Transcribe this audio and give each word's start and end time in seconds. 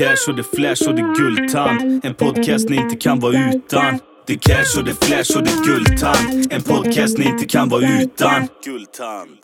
cash 0.00 0.28
och 0.28 0.36
det 0.36 0.42
flash 0.42 0.88
och 0.88 0.94
det 0.94 1.14
guldtand. 1.16 2.04
En 2.04 2.14
podcast 2.14 2.68
ni 2.68 2.76
inte 2.76 2.96
kan 2.96 3.20
vara 3.20 3.50
utan. 3.54 4.00
Det 4.26 4.36
cash 4.36 4.78
och 4.78 4.84
det 4.84 5.04
flash 5.04 5.36
och 5.36 5.44
det 5.44 5.64
guldtand. 5.64 6.52
En 6.52 6.62
podcast 6.62 7.18
ni 7.18 7.24
inte 7.24 7.44
kan 7.44 7.68
vara 7.68 8.00
utan. 8.00 8.48
Guldtand. 8.64 9.38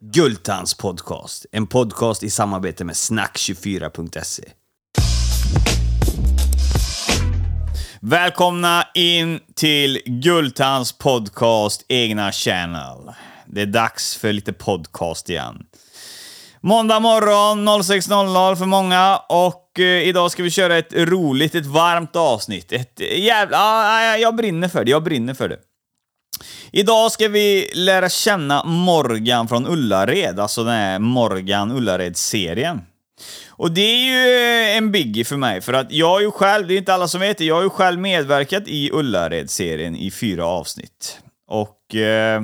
Guldtands 0.00 0.74
podcast. 0.74 1.46
En 1.52 1.66
podcast 1.66 2.22
i 2.22 2.30
samarbete 2.30 2.84
med 2.84 2.94
snack24.se. 2.94 4.44
Välkomna 8.00 8.84
in 8.94 9.40
till 9.54 10.00
Guldtands 10.06 10.98
podcast 10.98 11.84
egna 11.88 12.32
channel. 12.32 13.14
Det 13.46 13.62
är 13.62 13.66
dags 13.66 14.16
för 14.16 14.32
lite 14.32 14.52
podcast 14.52 15.30
igen. 15.30 15.66
Måndag 16.62 17.00
morgon 17.00 17.68
06.00 17.68 18.56
för 18.56 18.66
många 18.66 19.20
och 19.28 19.80
eh, 19.80 20.08
idag 20.08 20.30
ska 20.30 20.42
vi 20.42 20.50
köra 20.50 20.78
ett 20.78 20.92
roligt, 20.92 21.54
ett 21.54 21.66
varmt 21.66 22.16
avsnitt. 22.16 22.72
Ett 22.72 23.00
jävla... 23.16 23.58
Ah, 23.58 24.16
jag 24.16 24.36
brinner 24.36 24.68
för 24.68 24.84
det, 24.84 24.90
jag 24.90 25.02
brinner 25.02 25.34
för 25.34 25.48
det. 25.48 25.58
Idag 26.72 27.12
ska 27.12 27.28
vi 27.28 27.70
lära 27.74 28.08
känna 28.08 28.64
Morgan 28.64 29.48
från 29.48 29.66
Ullared, 29.66 30.40
alltså 30.40 30.64
den 30.64 30.72
här 30.74 30.98
Morgan 30.98 31.70
Ullared-serien. 31.72 32.80
Och 33.48 33.70
det 33.70 33.80
är 33.80 34.04
ju 34.04 34.70
eh, 34.70 34.76
en 34.76 34.92
biggie 34.92 35.24
för 35.24 35.36
mig, 35.36 35.60
för 35.60 35.72
att 35.72 35.92
jag 35.92 36.08
har 36.08 36.20
ju 36.20 36.30
själv, 36.30 36.66
det 36.66 36.74
är 36.74 36.78
inte 36.78 36.94
alla 36.94 37.08
som 37.08 37.20
vet 37.20 37.38
det, 37.38 37.44
jag 37.44 37.54
har 37.54 37.62
ju 37.62 37.70
själv 37.70 38.00
medverkat 38.00 38.62
i 38.66 38.90
Ullared-serien 38.92 39.96
i 39.96 40.10
fyra 40.10 40.46
avsnitt. 40.46 41.18
Och... 41.48 41.94
Eh, 41.94 42.42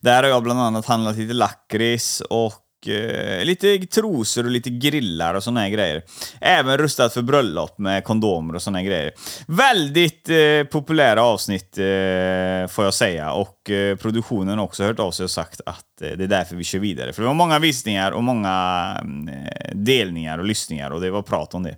där 0.00 0.22
har 0.22 0.30
jag 0.30 0.42
bland 0.42 0.60
annat 0.60 0.86
handlat 0.86 1.16
lite 1.16 1.34
lakrits 1.34 2.20
och 2.20 2.88
eh, 2.88 3.44
lite 3.44 3.78
trosor 3.78 4.44
och 4.44 4.50
lite 4.50 4.70
grillar 4.70 5.34
och 5.34 5.44
såna 5.44 5.60
här 5.60 5.68
grejer. 5.68 6.02
Även 6.40 6.78
rustat 6.78 7.14
för 7.14 7.22
bröllop 7.22 7.78
med 7.78 8.04
kondomer 8.04 8.54
och 8.54 8.62
såna 8.62 8.78
här 8.78 8.84
grejer. 8.84 9.12
Väldigt 9.46 10.28
eh, 10.28 10.64
populära 10.70 11.22
avsnitt 11.22 11.78
eh, 11.78 12.66
får 12.68 12.84
jag 12.84 12.94
säga 12.94 13.32
och 13.32 13.70
eh, 13.70 13.96
produktionen 13.96 14.58
har 14.58 14.64
också 14.64 14.84
hört 14.84 14.98
av 14.98 15.10
sig 15.10 15.24
och 15.24 15.30
sagt 15.30 15.60
att 15.66 16.02
eh, 16.02 16.10
det 16.10 16.24
är 16.24 16.28
därför 16.28 16.56
vi 16.56 16.64
kör 16.64 16.78
vidare. 16.78 17.12
För 17.12 17.22
det 17.22 17.28
var 17.28 17.34
många 17.34 17.58
visningar 17.58 18.12
och 18.12 18.24
många 18.24 18.96
mm, 19.00 19.28
eh, 19.28 19.74
delningar 19.74 20.38
och 20.38 20.44
lyssningar 20.44 20.90
och 20.90 21.00
det 21.00 21.10
var 21.10 21.22
prat 21.22 21.54
om 21.54 21.62
det. 21.62 21.76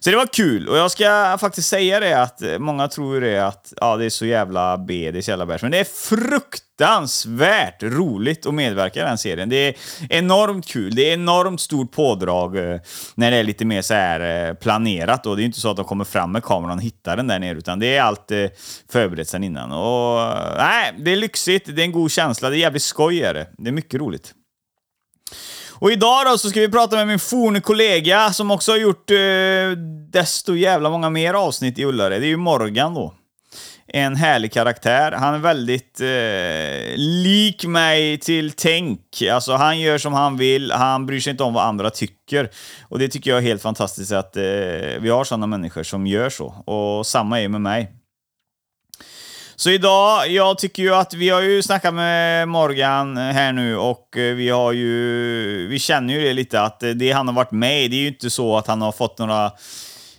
Så 0.00 0.10
det 0.10 0.16
var 0.16 0.26
kul, 0.26 0.68
och 0.68 0.76
jag 0.76 0.90
ska 0.90 1.36
faktiskt 1.40 1.68
säga 1.68 2.00
det 2.00 2.22
att 2.22 2.42
många 2.58 2.88
tror 2.88 3.20
det 3.20 3.46
att 3.46 3.72
ja, 3.80 3.96
det 3.96 4.04
är 4.04 4.10
så 4.10 4.26
jävla 4.26 4.78
B, 4.78 5.10
det 5.12 5.18
är 5.18 5.22
så 5.22 5.30
jävla 5.30 5.46
bärs. 5.46 5.62
Men 5.62 5.70
det 5.70 5.78
är 5.78 5.84
fruktansvärt 5.84 7.82
roligt 7.82 8.46
att 8.46 8.54
medverka 8.54 9.00
i 9.00 9.02
den 9.02 9.18
serien. 9.18 9.48
Det 9.48 9.56
är 9.56 9.74
enormt 10.08 10.66
kul, 10.66 10.94
det 10.94 11.10
är 11.10 11.14
enormt 11.14 11.60
stort 11.60 11.92
pådrag 11.92 12.56
eh, 12.56 12.80
när 13.14 13.30
det 13.30 13.36
är 13.36 13.44
lite 13.44 13.64
mer 13.64 13.82
så 13.82 13.94
här 13.94 14.48
eh, 14.48 14.54
planerat. 14.54 15.26
Och 15.26 15.36
det 15.36 15.42
är 15.42 15.44
inte 15.44 15.60
så 15.60 15.70
att 15.70 15.76
de 15.76 15.84
kommer 15.84 16.04
fram 16.04 16.32
med 16.32 16.44
kameran 16.44 16.78
och 16.78 16.84
hittar 16.84 17.16
den 17.16 17.26
där 17.26 17.38
nere, 17.38 17.58
utan 17.58 17.78
det 17.78 17.96
är 17.96 18.02
allt 18.02 18.30
eh, 18.30 18.46
förberett 18.92 19.28
sedan 19.28 19.44
innan. 19.44 19.72
Och 19.72 20.34
nej, 20.56 20.94
det 20.98 21.10
är 21.10 21.16
lyxigt, 21.16 21.76
det 21.76 21.82
är 21.82 21.84
en 21.84 21.92
god 21.92 22.10
känsla, 22.10 22.50
det 22.50 22.56
är 22.56 22.60
jävligt 22.60 22.82
skoj 22.82 23.22
är 23.22 23.34
det. 23.34 23.46
Det 23.58 23.68
är 23.68 23.72
mycket 23.72 24.00
roligt. 24.00 24.34
Och 25.80 25.92
idag 25.92 26.26
då 26.26 26.38
så 26.38 26.50
ska 26.50 26.60
vi 26.60 26.68
prata 26.68 26.96
med 26.96 27.06
min 27.06 27.18
forne 27.18 27.60
kollega 27.60 28.32
som 28.32 28.50
också 28.50 28.72
har 28.72 28.78
gjort 28.78 29.10
eh, 29.10 29.16
desto 30.12 30.54
jävla 30.54 30.90
många 30.90 31.10
mer 31.10 31.34
avsnitt 31.34 31.78
i 31.78 31.84
Ullared. 31.84 32.22
Det 32.22 32.26
är 32.26 32.28
ju 32.28 32.36
Morgan 32.36 32.94
då. 32.94 33.14
En 33.86 34.16
härlig 34.16 34.52
karaktär. 34.52 35.12
Han 35.12 35.34
är 35.34 35.38
väldigt 35.38 36.00
eh, 36.00 36.96
lik 36.96 37.64
mig 37.64 38.18
till 38.18 38.52
tänk. 38.52 39.22
Alltså 39.32 39.52
han 39.52 39.80
gör 39.80 39.98
som 39.98 40.12
han 40.12 40.36
vill, 40.36 40.72
han 40.72 41.06
bryr 41.06 41.20
sig 41.20 41.30
inte 41.30 41.42
om 41.42 41.54
vad 41.54 41.64
andra 41.64 41.90
tycker. 41.90 42.50
Och 42.88 42.98
det 42.98 43.08
tycker 43.08 43.30
jag 43.30 43.38
är 43.38 43.42
helt 43.42 43.62
fantastiskt 43.62 44.12
att 44.12 44.36
eh, 44.36 44.42
vi 45.00 45.08
har 45.10 45.24
sådana 45.24 45.46
människor 45.46 45.82
som 45.82 46.06
gör 46.06 46.30
så. 46.30 46.46
Och 46.46 47.06
samma 47.06 47.40
är 47.40 47.48
med 47.48 47.60
mig. 47.60 47.99
Så 49.60 49.70
idag, 49.70 50.28
jag 50.28 50.58
tycker 50.58 50.82
ju 50.82 50.94
att 50.94 51.14
vi 51.14 51.28
har 51.28 51.40
ju 51.40 51.62
snackat 51.62 51.94
med 51.94 52.48
Morgan 52.48 53.16
här 53.16 53.52
nu 53.52 53.76
och 53.76 54.16
eh, 54.16 54.34
vi 54.34 54.48
har 54.48 54.72
ju... 54.72 55.66
Vi 55.66 55.78
känner 55.78 56.14
ju 56.14 56.20
det 56.20 56.32
lite 56.32 56.62
att 56.62 56.82
eh, 56.82 56.90
det 56.90 57.12
han 57.12 57.28
har 57.28 57.34
varit 57.34 57.50
med 57.50 57.84
i, 57.84 57.88
det 57.88 57.96
är 57.96 58.00
ju 58.00 58.08
inte 58.08 58.30
så 58.30 58.56
att 58.56 58.66
han 58.66 58.82
har 58.82 58.92
fått 58.92 59.18
några 59.18 59.52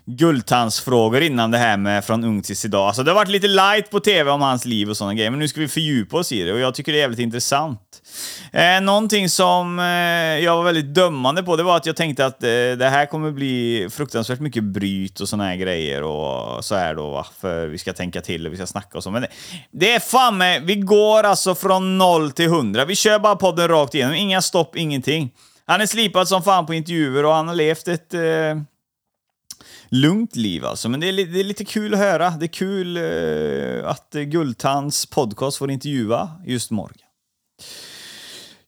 guldtandsfrågor 0.05 1.21
innan 1.21 1.51
det 1.51 1.57
här 1.57 1.77
med 1.77 2.05
Från 2.05 2.23
ung 2.23 2.41
tills 2.41 2.65
idag. 2.65 2.87
Alltså 2.87 3.03
det 3.03 3.11
har 3.11 3.15
varit 3.15 3.29
lite 3.29 3.47
light 3.47 3.89
på 3.89 3.99
TV 3.99 4.31
om 4.31 4.41
hans 4.41 4.65
liv 4.65 4.89
och 4.89 4.97
sådana 4.97 5.13
grejer, 5.13 5.29
men 5.31 5.39
nu 5.39 5.47
ska 5.47 5.59
vi 5.59 5.67
fördjupa 5.67 6.17
oss 6.17 6.31
i 6.31 6.43
det 6.43 6.53
och 6.53 6.59
jag 6.59 6.75
tycker 6.75 6.91
det 6.91 6.97
är 6.97 7.01
jävligt 7.01 7.19
intressant. 7.19 8.00
Eh, 8.51 8.81
någonting 8.81 9.29
som 9.29 9.79
eh, 9.79 9.85
jag 10.43 10.55
var 10.57 10.63
väldigt 10.63 10.93
dömande 10.93 11.43
på, 11.43 11.55
det 11.55 11.63
var 11.63 11.77
att 11.77 11.85
jag 11.85 11.95
tänkte 11.95 12.25
att 12.25 12.43
eh, 12.43 12.49
det 12.49 12.89
här 12.89 13.05
kommer 13.05 13.31
bli 13.31 13.87
fruktansvärt 13.91 14.39
mycket 14.39 14.63
bryt 14.63 15.19
och 15.19 15.29
såna 15.29 15.43
här 15.43 15.55
grejer 15.55 16.03
och 16.03 16.65
så 16.65 16.75
här 16.75 16.95
då, 16.95 17.09
va? 17.09 17.25
för 17.41 17.67
vi 17.67 17.77
ska 17.77 17.93
tänka 17.93 18.21
till 18.21 18.47
och 18.47 18.53
vi 18.53 18.57
ska 18.57 18.67
snacka 18.67 18.97
och 18.97 19.03
så. 19.03 19.11
Men 19.11 19.21
det, 19.21 19.27
det 19.71 19.93
är 19.93 19.99
fan 19.99 20.37
med, 20.37 20.63
vi 20.63 20.75
går 20.75 21.23
alltså 21.23 21.55
från 21.55 21.97
noll 21.97 22.31
till 22.31 22.49
hundra. 22.49 22.85
Vi 22.85 22.95
kör 22.95 23.19
bara 23.19 23.35
podden 23.35 23.67
rakt 23.67 23.95
igenom, 23.95 24.15
inga 24.15 24.41
stopp, 24.41 24.75
ingenting. 24.75 25.31
Han 25.65 25.81
är 25.81 25.85
slipad 25.85 26.27
som 26.27 26.43
fan 26.43 26.65
på 26.65 26.73
intervjuer 26.73 27.25
och 27.25 27.33
han 27.33 27.47
har 27.47 27.55
levt 27.55 27.87
ett 27.87 28.13
eh, 28.13 28.21
lugnt 29.89 30.35
liv 30.35 30.65
alltså. 30.65 30.89
Men 30.89 30.99
det 30.99 31.09
är, 31.09 31.13
det 31.13 31.39
är, 31.39 31.43
lite 31.43 31.65
kul 31.65 31.93
att 31.93 31.99
höra. 31.99 32.29
Det 32.29 32.45
är 32.45 32.47
kul 32.47 32.97
eh, 32.97 33.89
att 33.89 34.13
Guldtands 34.13 35.05
podcast 35.05 35.57
får 35.57 35.71
intervjua 35.71 36.29
just 36.45 36.71
Morgan. 36.71 37.07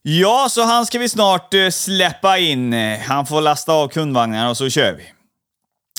Ja, 0.06 0.46
så 0.50 0.62
han 0.62 0.86
ska 0.86 0.98
vi 0.98 1.08
snart 1.08 1.54
eh, 1.54 1.68
släppa 1.68 2.38
in. 2.38 2.72
Han 3.06 3.26
får 3.26 3.40
lasta 3.40 3.72
av 3.72 3.88
kundvagnarna 3.88 4.50
och 4.50 4.56
så 4.56 4.70
kör 4.70 4.92
vi. 4.92 5.04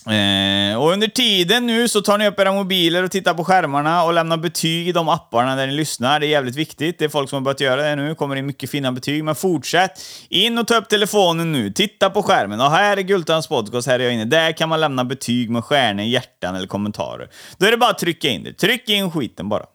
Eh, 0.07 0.81
och 0.81 0.91
under 0.91 1.07
tiden 1.07 1.67
nu 1.67 1.87
så 1.87 2.01
tar 2.01 2.17
ni 2.17 2.27
upp 2.27 2.39
era 2.39 2.51
mobiler 2.51 3.03
och 3.03 3.11
tittar 3.11 3.33
på 3.33 3.43
skärmarna 3.43 4.03
och 4.03 4.13
lämnar 4.13 4.37
betyg 4.37 4.87
i 4.87 4.91
de 4.91 5.09
apparna 5.09 5.55
där 5.55 5.67
ni 5.67 5.73
lyssnar. 5.73 6.19
Det 6.19 6.27
är 6.27 6.29
jävligt 6.29 6.55
viktigt. 6.55 6.99
Det 6.99 7.05
är 7.05 7.09
folk 7.09 7.29
som 7.29 7.35
har 7.37 7.41
börjat 7.41 7.59
göra 7.59 7.83
det 7.83 7.95
nu. 7.95 8.15
kommer 8.15 8.35
in 8.35 8.45
mycket 8.45 8.69
fina 8.69 8.91
betyg. 8.91 9.23
Men 9.23 9.35
fortsätt! 9.35 10.01
In 10.29 10.57
och 10.57 10.67
ta 10.67 10.75
upp 10.75 10.89
telefonen 10.89 11.51
nu. 11.51 11.71
Titta 11.71 12.09
på 12.09 12.23
skärmen. 12.23 12.61
Och 12.61 12.71
här 12.71 12.97
är 12.97 13.01
Gultans 13.01 13.47
podcast. 13.47 13.87
Här 13.87 13.99
är 13.99 14.03
jag 14.03 14.13
inne. 14.13 14.25
Där 14.25 14.51
kan 14.51 14.69
man 14.69 14.79
lämna 14.79 15.05
betyg 15.05 15.49
med 15.49 15.63
stjärnor, 15.63 16.03
hjärtan 16.03 16.55
eller 16.55 16.67
kommentarer. 16.67 17.29
Då 17.57 17.65
är 17.65 17.71
det 17.71 17.77
bara 17.77 17.91
att 17.91 17.99
trycka 17.99 18.29
in 18.29 18.43
det. 18.43 18.53
Tryck 18.53 18.89
in 18.89 19.11
skiten 19.11 19.49
bara. 19.49 19.65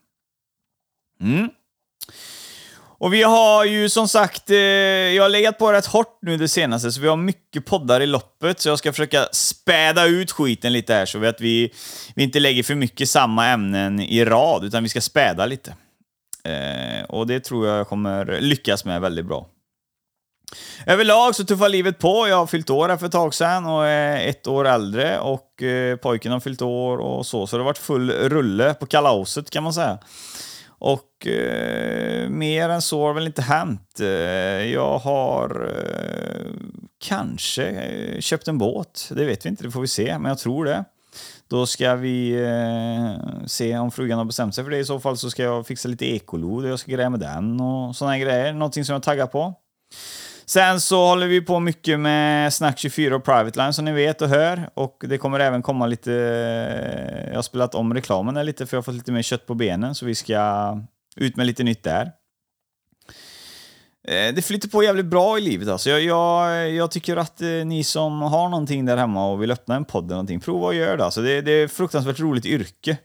Mm. 1.20 1.48
Och 3.00 3.12
vi 3.14 3.22
har 3.22 3.64
ju 3.64 3.88
som 3.88 4.08
sagt, 4.08 4.50
eh, 4.50 4.56
jag 4.56 5.22
har 5.22 5.28
legat 5.28 5.58
på 5.58 5.72
rätt 5.72 5.86
hårt 5.86 6.18
nu 6.22 6.36
det 6.36 6.48
senaste, 6.48 6.92
så 6.92 7.00
vi 7.00 7.08
har 7.08 7.16
mycket 7.16 7.66
poddar 7.66 8.00
i 8.00 8.06
loppet, 8.06 8.60
så 8.60 8.68
jag 8.68 8.78
ska 8.78 8.92
försöka 8.92 9.28
späda 9.32 10.06
ut 10.06 10.30
skiten 10.30 10.72
lite 10.72 10.94
här, 10.94 11.06
så 11.06 11.24
att 11.24 11.40
vi, 11.40 11.72
vi 12.14 12.22
inte 12.22 12.40
lägger 12.40 12.62
för 12.62 12.74
mycket 12.74 13.08
samma 13.08 13.46
ämnen 13.46 14.00
i 14.00 14.24
rad, 14.24 14.64
utan 14.64 14.82
vi 14.82 14.88
ska 14.88 15.00
späda 15.00 15.46
lite. 15.46 15.74
Eh, 16.44 17.04
och 17.08 17.26
det 17.26 17.40
tror 17.40 17.66
jag 17.66 17.88
kommer 17.88 18.40
lyckas 18.40 18.84
med 18.84 19.00
väldigt 19.00 19.26
bra. 19.26 19.46
Överlag 20.86 21.34
så 21.34 21.44
tuffar 21.44 21.68
livet 21.68 21.98
på. 21.98 22.28
Jag 22.28 22.36
har 22.36 22.46
fyllt 22.46 22.70
år 22.70 22.88
här 22.88 22.96
för 22.96 23.06
ett 23.06 23.12
tag 23.12 23.34
sedan 23.34 23.66
och 23.66 23.86
är 23.86 24.28
ett 24.28 24.46
år 24.46 24.66
äldre 24.66 25.18
och 25.18 25.62
eh, 25.62 25.96
pojken 25.96 26.32
har 26.32 26.40
fyllt 26.40 26.62
år 26.62 26.98
och 26.98 27.26
så. 27.26 27.46
Så 27.46 27.56
det 27.56 27.62
har 27.62 27.66
varit 27.66 27.78
full 27.78 28.10
rulle 28.10 28.74
på 28.74 28.86
kalaset 28.86 29.50
kan 29.50 29.62
man 29.62 29.72
säga. 29.72 29.98
Och 30.80 31.26
eh, 31.26 32.28
mer 32.28 32.68
än 32.68 32.82
så 32.82 33.06
har 33.06 33.14
väl 33.14 33.26
inte 33.26 33.42
hänt. 33.42 34.00
Eh, 34.00 34.08
jag 34.72 34.98
har 34.98 35.72
eh, 35.76 36.52
kanske 36.98 37.64
eh, 37.64 38.20
köpt 38.20 38.48
en 38.48 38.58
båt. 38.58 39.10
Det 39.14 39.24
vet 39.24 39.46
vi 39.46 39.48
inte, 39.48 39.64
det 39.64 39.70
får 39.70 39.80
vi 39.80 39.88
se, 39.88 40.18
men 40.18 40.28
jag 40.28 40.38
tror 40.38 40.64
det. 40.64 40.84
Då 41.48 41.66
ska 41.66 41.94
vi 41.94 42.30
eh, 42.30 43.46
se 43.46 43.78
om 43.78 43.90
frugan 43.90 44.18
har 44.18 44.24
bestämt 44.24 44.54
sig 44.54 44.64
för 44.64 44.70
det. 44.70 44.78
I 44.78 44.84
så 44.84 45.00
fall 45.00 45.16
så 45.16 45.30
ska 45.30 45.42
jag 45.42 45.66
fixa 45.66 45.88
lite 45.88 46.06
ekolod 46.06 46.64
och 46.64 46.70
jag 46.70 46.78
ska 46.78 46.92
greja 46.92 47.10
med 47.10 47.20
den 47.20 47.60
och 47.60 47.96
såna 47.96 48.18
grejer. 48.18 48.52
Någonting 48.52 48.84
som 48.84 48.92
jag 48.92 49.02
taggar 49.02 49.26
på. 49.26 49.54
Sen 50.50 50.80
så 50.80 51.06
håller 51.06 51.26
vi 51.26 51.40
på 51.40 51.60
mycket 51.60 52.00
med 52.00 52.50
Snack24 52.50 53.12
och 53.12 53.24
Private 53.24 53.58
Line 53.58 53.72
som 53.72 53.84
ni 53.84 53.92
vet 53.92 54.22
och 54.22 54.28
hör. 54.28 54.70
Och 54.74 55.04
det 55.08 55.18
kommer 55.18 55.40
även 55.40 55.62
komma 55.62 55.86
lite... 55.86 56.12
Eh, 56.12 57.28
jag 57.28 57.34
har 57.34 57.42
spelat 57.42 57.74
om 57.74 57.94
reklamen 57.94 58.34
där 58.34 58.44
lite 58.44 58.66
för 58.66 58.76
jag 58.76 58.78
har 58.78 58.82
fått 58.82 58.94
lite 58.94 59.12
mer 59.12 59.22
kött 59.22 59.46
på 59.46 59.54
benen 59.54 59.94
så 59.94 60.06
vi 60.06 60.14
ska 60.14 60.78
ut 61.16 61.36
med 61.36 61.46
lite 61.46 61.62
nytt 61.62 61.82
där. 61.82 62.02
Eh, 64.08 64.34
det 64.34 64.44
flyter 64.44 64.68
på 64.68 64.82
jävligt 64.82 65.06
bra 65.06 65.38
i 65.38 65.40
livet 65.40 65.68
alltså. 65.68 65.90
Jag, 65.90 66.02
jag, 66.02 66.70
jag 66.70 66.90
tycker 66.90 67.16
att 67.16 67.42
eh, 67.42 67.48
ni 67.48 67.84
som 67.84 68.22
har 68.22 68.48
någonting 68.48 68.86
där 68.86 68.96
hemma 68.96 69.30
och 69.30 69.42
vill 69.42 69.50
öppna 69.50 69.76
en 69.76 69.84
podd 69.84 70.04
eller 70.04 70.14
någonting, 70.14 70.40
prova 70.40 70.68
att 70.68 70.76
göra 70.76 70.96
det. 70.96 71.04
Alltså, 71.04 71.22
det, 71.22 71.40
det 71.40 71.52
är 71.52 71.64
ett 71.64 71.72
fruktansvärt 71.72 72.20
roligt 72.20 72.46
yrke. 72.46 72.96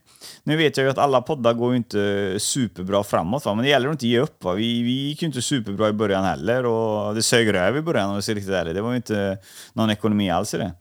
Nu 0.43 0.57
vet 0.57 0.77
jag 0.77 0.83
ju 0.83 0.89
att 0.89 0.97
alla 0.97 1.21
poddar 1.21 1.53
går 1.53 1.71
ju 1.71 1.77
inte 1.77 2.35
superbra 2.39 3.03
framåt, 3.03 3.45
va? 3.45 3.55
men 3.55 3.63
det 3.63 3.69
gäller 3.69 3.87
att 3.87 3.93
inte 3.93 4.07
ge 4.07 4.19
upp. 4.19 4.43
Va? 4.43 4.53
Vi, 4.53 4.83
vi 4.83 4.91
gick 4.91 5.21
ju 5.21 5.25
inte 5.25 5.41
superbra 5.41 5.89
i 5.89 5.93
början 5.93 6.23
heller 6.23 6.65
och 6.65 7.15
det 7.15 7.23
sög 7.23 7.53
röv 7.53 7.77
i 7.77 7.81
början 7.81 8.09
om 8.09 8.15
vi 8.15 8.21
ser 8.21 8.35
riktigt 8.35 8.53
ärligt. 8.53 8.75
Det 8.75 8.81
var 8.81 8.89
ju 8.89 8.95
inte 8.95 9.37
någon 9.73 9.89
ekonomi 9.89 10.29
alls 10.29 10.53
i 10.53 10.57
det. 10.57 10.71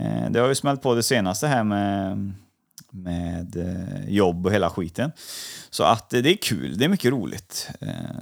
Eh, 0.00 0.30
det 0.30 0.40
har 0.40 0.48
ju 0.48 0.54
smält 0.54 0.82
på 0.82 0.94
det 0.94 1.02
senaste 1.02 1.46
här 1.46 1.64
med, 1.64 2.32
med 2.90 3.56
eh, 3.56 4.14
jobb 4.14 4.46
och 4.46 4.52
hela 4.52 4.70
skiten. 4.70 5.12
Så 5.70 5.84
att 5.84 6.12
eh, 6.12 6.22
det 6.22 6.30
är 6.30 6.36
kul, 6.36 6.78
det 6.78 6.84
är 6.84 6.88
mycket 6.88 7.10
roligt. 7.10 7.70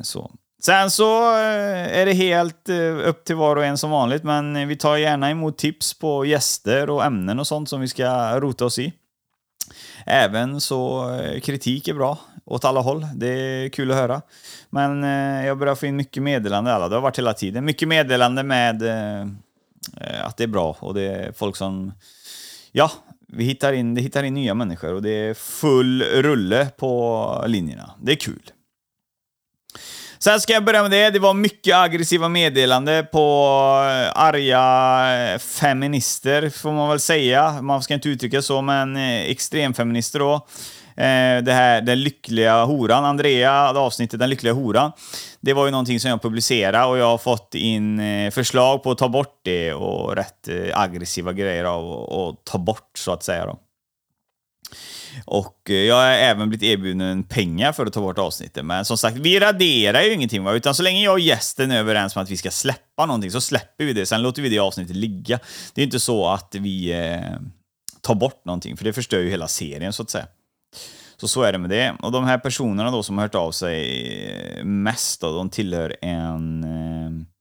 Så. 0.03 0.31
Sen 0.63 0.91
så 0.91 1.31
är 1.31 2.07
det 2.07 2.13
helt 2.13 2.69
upp 3.05 3.25
till 3.25 3.37
var 3.37 3.57
och 3.57 3.65
en 3.65 3.79
som 3.79 3.91
vanligt, 3.91 4.23
men 4.23 4.69
vi 4.69 4.77
tar 4.77 4.97
gärna 4.97 5.31
emot 5.31 5.59
tips 5.59 5.99
på 5.99 6.25
gäster 6.25 6.91
och 6.91 7.05
ämnen 7.05 7.39
och 7.39 7.47
sånt 7.47 7.69
som 7.69 7.81
vi 7.81 7.89
ska 7.89 8.41
rota 8.41 8.65
oss 8.65 8.79
i. 8.79 8.93
Även 10.07 10.61
så 10.61 11.11
eh, 11.15 11.41
kritik 11.41 11.89
är 11.89 11.95
bra 11.95 12.19
åt 12.45 12.65
alla 12.65 12.81
håll. 12.81 13.07
Det 13.15 13.29
är 13.29 13.69
kul 13.69 13.91
att 13.91 13.97
höra. 13.97 14.23
Men 14.71 15.05
eh, 15.05 15.47
jag 15.47 15.59
börjar 15.59 15.75
få 15.75 15.87
in 15.87 15.97
mycket 15.97 16.23
meddelande 16.23 16.75
alla. 16.75 16.89
Det 16.89 16.95
har 16.95 17.03
varit 17.03 17.19
hela 17.19 17.35
tiden. 17.35 17.65
Mycket 17.65 17.89
meddelande 17.89 18.43
med 18.43 18.83
eh, 18.83 19.21
eh 20.01 20.27
att 20.27 20.37
det 20.37 20.45
är 20.45 20.49
bra 20.49 20.77
och 20.81 20.95
det 20.95 21.03
är 21.03 21.33
folk 21.33 21.57
som... 21.57 21.93
Ja, 22.73 22.91
vi 23.29 23.45
hittar 23.45 23.73
in, 23.73 23.95
det 23.95 24.01
hittar 24.01 24.23
in 24.23 24.35
nya 24.35 24.55
människor 24.55 24.95
och 24.95 25.03
det 25.03 25.11
är 25.11 25.35
full 25.35 26.03
rulle 26.03 26.67
på 26.77 27.45
linjerna. 27.47 27.91
Det 28.03 28.13
är 28.13 28.17
kul. 28.17 28.51
Sen 30.25 30.41
ska 30.41 30.53
jag 30.53 30.65
börja 30.65 30.83
med 30.83 30.91
det. 30.91 31.11
Det 31.11 31.19
var 31.19 31.35
mycket 31.35 31.77
aggressiva 31.77 32.29
meddelande 32.29 33.07
på 33.13 33.19
eh, 33.89 34.23
arga 34.23 35.33
eh, 35.33 35.39
feminister, 35.39 36.51
får 36.51 36.73
man 36.73 36.89
väl 36.89 37.01
säga. 37.01 37.63
Man 37.63 37.83
ska 37.83 37.95
inte 37.95 38.09
uttrycka 38.09 38.43
så, 38.43 38.63
men 38.63 38.97
eh, 38.97 39.31
extremfeminister 39.31 40.19
då. 40.19 40.47
Det 41.43 41.53
här, 41.53 41.81
den 41.81 42.03
lyckliga 42.03 42.65
horan, 42.65 43.05
Andrea, 43.05 43.71
avsnittet 43.71 44.21
Den 44.21 44.31
lyckliga 44.31 44.53
horan. 44.53 44.93
Det 45.41 45.53
var 45.53 45.65
ju 45.65 45.71
någonting 45.71 46.01
som 46.01 46.11
jag 46.11 46.23
publicerade 46.23 46.85
och 46.85 46.99
jag 46.99 47.07
har 47.07 47.19
fått 47.19 47.55
in 47.55 48.01
förslag 48.33 48.83
på 48.83 48.91
att 48.91 48.99
ta 48.99 49.09
bort 49.09 49.41
det 49.45 49.75
och 49.75 50.17
rätt 50.17 50.49
aggressiva 50.75 51.33
grejer 51.33 51.65
av 51.65 52.13
att 52.13 52.45
ta 52.45 52.59
bort, 52.59 52.91
så 52.99 53.13
att 53.13 53.23
säga. 53.23 53.47
Då. 53.47 53.59
Och 55.25 55.71
eh, 55.71 55.77
jag 55.77 55.95
har 55.95 56.07
även 56.07 56.49
blivit 56.49 56.79
erbjuden 56.79 57.23
pengar 57.23 57.73
för 57.73 57.87
att 57.87 57.93
ta 57.93 58.01
bort 58.01 58.19
avsnittet. 58.19 58.65
Men 58.65 58.85
som 58.85 58.99
sagt, 58.99 59.17
vi 59.17 59.41
raderar 59.41 60.03
ju 60.03 60.13
ingenting. 60.13 60.45
Va? 60.45 60.53
Utan 60.53 60.75
så 60.75 60.83
länge 60.83 61.05
jag 61.05 61.13
och 61.13 61.21
gästen 61.21 61.71
är 61.71 61.79
överens 61.79 62.17
om 62.17 62.23
att 62.23 62.31
vi 62.31 62.37
ska 62.37 62.51
släppa 62.51 63.07
någonting 63.07 63.31
så 63.31 63.41
släpper 63.41 63.85
vi 63.85 63.93
det. 63.93 64.07
Sen 64.07 64.23
låter 64.23 64.43
vi 64.43 64.49
det 64.49 64.59
avsnittet 64.59 64.97
ligga. 64.97 65.39
Det 65.75 65.81
är 65.81 65.85
inte 65.85 66.01
så 66.01 66.29
att 66.29 66.55
vi 66.55 66.93
eh, 66.93 67.41
tar 68.01 68.15
bort 68.15 68.45
någonting, 68.45 68.77
för 68.77 68.85
det 68.85 68.93
förstör 68.93 69.19
ju 69.19 69.31
hela 69.31 69.49
serien 69.49 69.93
så 69.93 70.03
att 70.03 70.11
säga. 70.11 70.27
Så 71.17 71.29
så 71.29 71.43
är 71.43 71.53
det 71.53 71.59
med 71.59 71.71
det. 71.71 71.97
Och 72.03 72.13
de 72.13 72.25
här 72.25 72.39
personerna 72.39 72.91
då 72.91 73.03
som 73.03 73.19
har 73.19 73.25
hört 73.25 73.35
av 73.35 73.53
sig 73.53 74.17
eh, 74.27 74.65
mest 74.65 75.21
då, 75.21 75.37
de 75.37 75.51
tillhör 75.51 75.97
en... 76.03 76.65
Eh, 76.65 77.34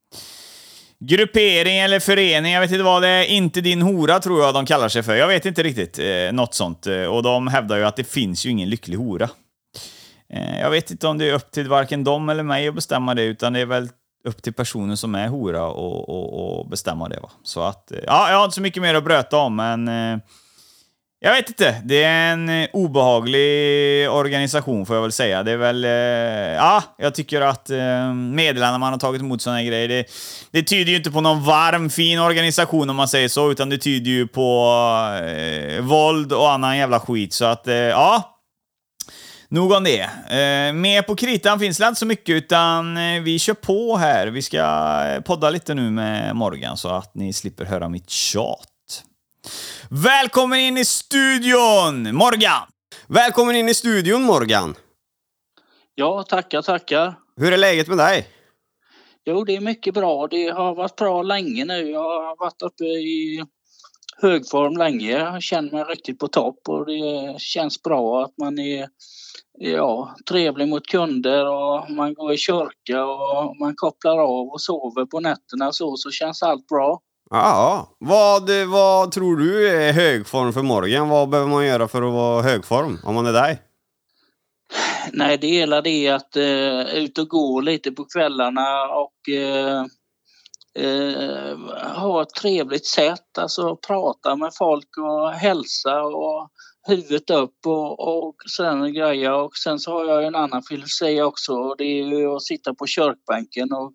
gruppering 1.08 1.78
eller 1.78 2.00
förening, 2.00 2.54
jag 2.54 2.62
vet 2.62 2.72
inte 2.72 2.84
vad 2.84 3.02
det 3.02 3.08
är. 3.08 3.24
Inte 3.24 3.62
din 3.62 3.82
hora 3.82 4.20
tror 4.20 4.42
jag 4.42 4.54
de 4.54 4.66
kallar 4.66 4.90
sig 4.90 5.04
för. 5.04 5.16
Jag 5.16 5.28
vet 5.28 5.46
inte 5.46 5.64
riktigt. 5.64 6.00
Eh, 6.00 6.32
något 6.34 6.54
sånt. 6.54 6.88
Eh, 6.88 7.04
och 7.04 7.24
de 7.24 7.48
hävdar 7.48 7.78
ju 7.78 7.84
att 7.84 7.96
det 7.96 8.04
finns 8.04 8.46
ju 8.46 8.50
ingen 8.50 8.70
lycklig 8.70 8.98
hora. 8.98 9.30
Eh, 10.34 10.60
jag 10.60 10.70
vet 10.70 10.92
inte 10.92 11.08
om 11.08 11.18
det 11.18 11.30
är 11.30 11.34
upp 11.34 11.52
till 11.52 11.70
varken 11.70 12.04
dem 12.04 12.30
eller 12.30 12.44
mig 12.44 12.68
att 12.68 12.76
bestämma 12.76 13.16
det, 13.16 13.24
utan 13.24 13.54
det 13.54 13.60
är 13.60 13.66
väl 13.66 13.90
upp 14.28 14.42
till 14.42 14.54
personen 14.54 14.98
som 14.98 15.16
är 15.16 15.28
hora 15.28 15.66
och, 15.66 16.10
och, 16.10 16.60
och 16.60 16.70
bestämma 16.70 17.10
det. 17.10 17.20
Va? 17.20 17.30
Så 17.44 17.62
att, 17.62 17.92
eh, 17.92 18.00
ja, 18.08 18.30
jag 18.30 18.38
har 18.38 18.46
inte 18.46 18.56
så 18.56 18.62
mycket 18.62 18.82
mer 18.82 18.96
att 18.96 19.04
bröta 19.04 19.38
om, 19.38 19.56
men 19.56 19.88
eh, 19.88 20.20
jag 21.26 21.34
vet 21.34 21.50
inte. 21.50 21.82
Det 21.84 22.04
är 22.04 22.34
en 22.34 22.50
eh, 22.50 22.70
obehaglig 22.74 24.10
organisation 24.10 24.86
får 24.86 24.96
jag 24.96 25.02
väl 25.02 25.12
säga. 25.12 25.44
Det 25.44 25.52
är 25.52 25.58
väl... 25.58 25.86
Eh, 25.86 25.92
ja, 26.56 26.84
jag 26.98 27.16
tycker 27.16 27.42
att 27.42 27.70
eh, 27.70 28.14
meddelandena 28.14 28.78
man 28.78 28.94
har 28.94 29.00
tagit 29.00 29.22
emot 29.22 29.42
sådana 29.42 29.60
här 29.60 29.66
grejer, 29.66 29.88
det, 29.88 30.06
det, 30.52 30.64
tyder 30.64 30.92
ju 30.92 30.98
inte 30.98 31.12
på 31.12 31.22
någon 31.22 31.44
varm, 31.44 31.90
fin 31.90 32.20
organisation 32.20 32.90
om 32.90 32.96
man 32.96 33.08
säger 33.08 33.28
så, 33.28 33.52
utan 33.52 33.70
det 33.70 33.78
tyder 33.78 34.12
ju 34.12 34.28
på 34.28 34.70
eh, 35.24 35.82
våld 35.82 36.34
och 36.34 36.52
annan 36.52 36.78
jävla 36.78 37.00
skit. 37.00 37.34
Så 37.34 37.46
att, 37.46 37.68
eh, 37.68 37.76
ja. 37.76 38.40
Nog 39.48 39.72
om 39.72 39.84
det. 39.84 40.02
Eh, 40.30 40.74
med 40.74 41.08
på 41.08 41.16
kritan 41.16 41.60
finns 41.60 41.78
det 41.78 41.88
inte 41.88 42.00
så 42.00 42.06
mycket, 42.06 42.34
utan 42.34 42.98
eh, 42.98 43.22
vi 43.22 43.40
kör 43.40 43.54
på 43.54 43.98
här. 43.98 44.28
Vi 44.28 44.42
ska 44.42 44.58
eh, 45.06 45.22
podda 45.22 45.50
lite 45.50 45.74
nu 45.74 45.92
med 45.92 46.36
Morgan 46.36 46.78
så 46.78 46.90
att 46.90 47.16
ni 47.16 47.34
slipper 47.34 47.66
höra 47.66 47.90
mitt 47.90 48.10
tjat. 48.10 48.70
Välkommen 49.96 50.60
in 50.60 50.78
i 50.78 50.86
studion, 50.86 52.16
Morgan! 52.16 52.68
Välkommen 53.08 53.56
in 53.56 53.70
i 53.70 53.74
studion, 53.74 54.24
Morgan! 54.24 54.76
Ja, 55.96 56.24
tackar, 56.24 56.62
tackar. 56.62 57.16
Hur 57.36 57.54
är 57.54 57.58
läget 57.58 57.88
med 57.88 57.98
dig? 57.98 58.28
Jo, 59.26 59.44
det 59.44 59.56
är 59.56 59.62
mycket 59.62 59.94
bra. 59.94 60.28
Det 60.28 60.50
har 60.50 60.76
varit 60.76 60.96
bra 60.96 61.22
länge 61.22 61.66
nu. 61.66 61.92
Jag 61.92 62.00
har 62.00 62.40
varit 62.40 62.62
uppe 62.62 62.84
i 62.84 63.44
hög 64.22 64.50
form 64.50 64.78
länge. 64.78 65.12
Jag 65.12 65.44
känner 65.44 65.72
mig 65.72 65.84
riktigt 65.84 66.20
på 66.20 66.28
topp 66.28 66.60
och 66.68 66.86
det 66.86 67.40
känns 67.40 67.84
bra 67.84 68.24
att 68.24 68.38
man 68.38 68.60
är 68.60 68.88
ja, 69.60 70.16
trevlig 70.30 70.68
mot 70.68 70.88
kunder 70.88 71.46
och 71.46 71.92
man 71.92 72.14
går 72.14 72.34
i 72.34 72.38
kyrka 72.38 73.06
och 73.06 73.58
man 73.60 73.74
kopplar 73.76 74.20
av 74.20 74.48
och 74.48 74.62
sover 74.62 75.06
på 75.06 75.20
nätterna 75.20 75.72
så, 75.72 75.98
så 75.98 76.12
känns 76.12 76.44
allt 76.44 76.68
bra. 76.68 77.02
Ja, 77.36 77.96
vad, 78.00 78.50
vad 78.68 79.12
tror 79.12 79.38
du 79.38 79.70
är 79.70 79.94
högform 79.94 80.54
för 80.54 80.62
Morgan? 80.62 81.10
Vad 81.10 81.30
behöver 81.30 81.52
man 81.52 81.66
göra 81.66 81.88
för 81.88 82.02
att 82.02 82.14
vara 82.14 82.42
högform 82.42 83.00
om 83.04 83.16
man 83.16 83.26
är 83.26 83.34
dig? 83.34 83.62
Nej, 85.14 85.38
det 85.38 85.48
hela 85.48 85.82
det 85.82 86.10
att 86.10 86.38
uh, 86.38 86.96
ut 86.96 87.18
och 87.18 87.28
gå 87.28 87.62
lite 87.62 87.92
på 87.92 88.06
kvällarna 88.06 88.88
och 88.88 89.14
uh, 89.30 89.84
uh, 90.86 91.58
ha 91.96 92.22
ett 92.22 92.34
trevligt 92.42 92.86
sätt. 92.86 93.38
Alltså 93.38 93.76
prata 93.76 94.36
med 94.36 94.52
folk 94.58 94.98
och 94.98 95.32
hälsa 95.32 96.02
och 96.02 96.50
huvudet 96.88 97.30
upp 97.30 97.58
och, 97.66 98.00
och 98.00 98.36
sådana 98.46 98.90
grejer. 98.90 99.34
Och 99.34 99.58
sen 99.58 99.80
så 99.80 99.92
har 99.92 100.06
jag 100.06 100.26
en 100.26 100.36
annan 100.36 100.64
filosofi 100.64 101.22
också. 101.22 101.54
och 101.54 101.78
Det 101.78 101.84
är 101.84 102.20
ju 102.20 102.36
att 102.36 102.44
sitta 102.44 102.74
på 102.74 102.88
kyrkbänken 102.88 103.74
och 103.74 103.94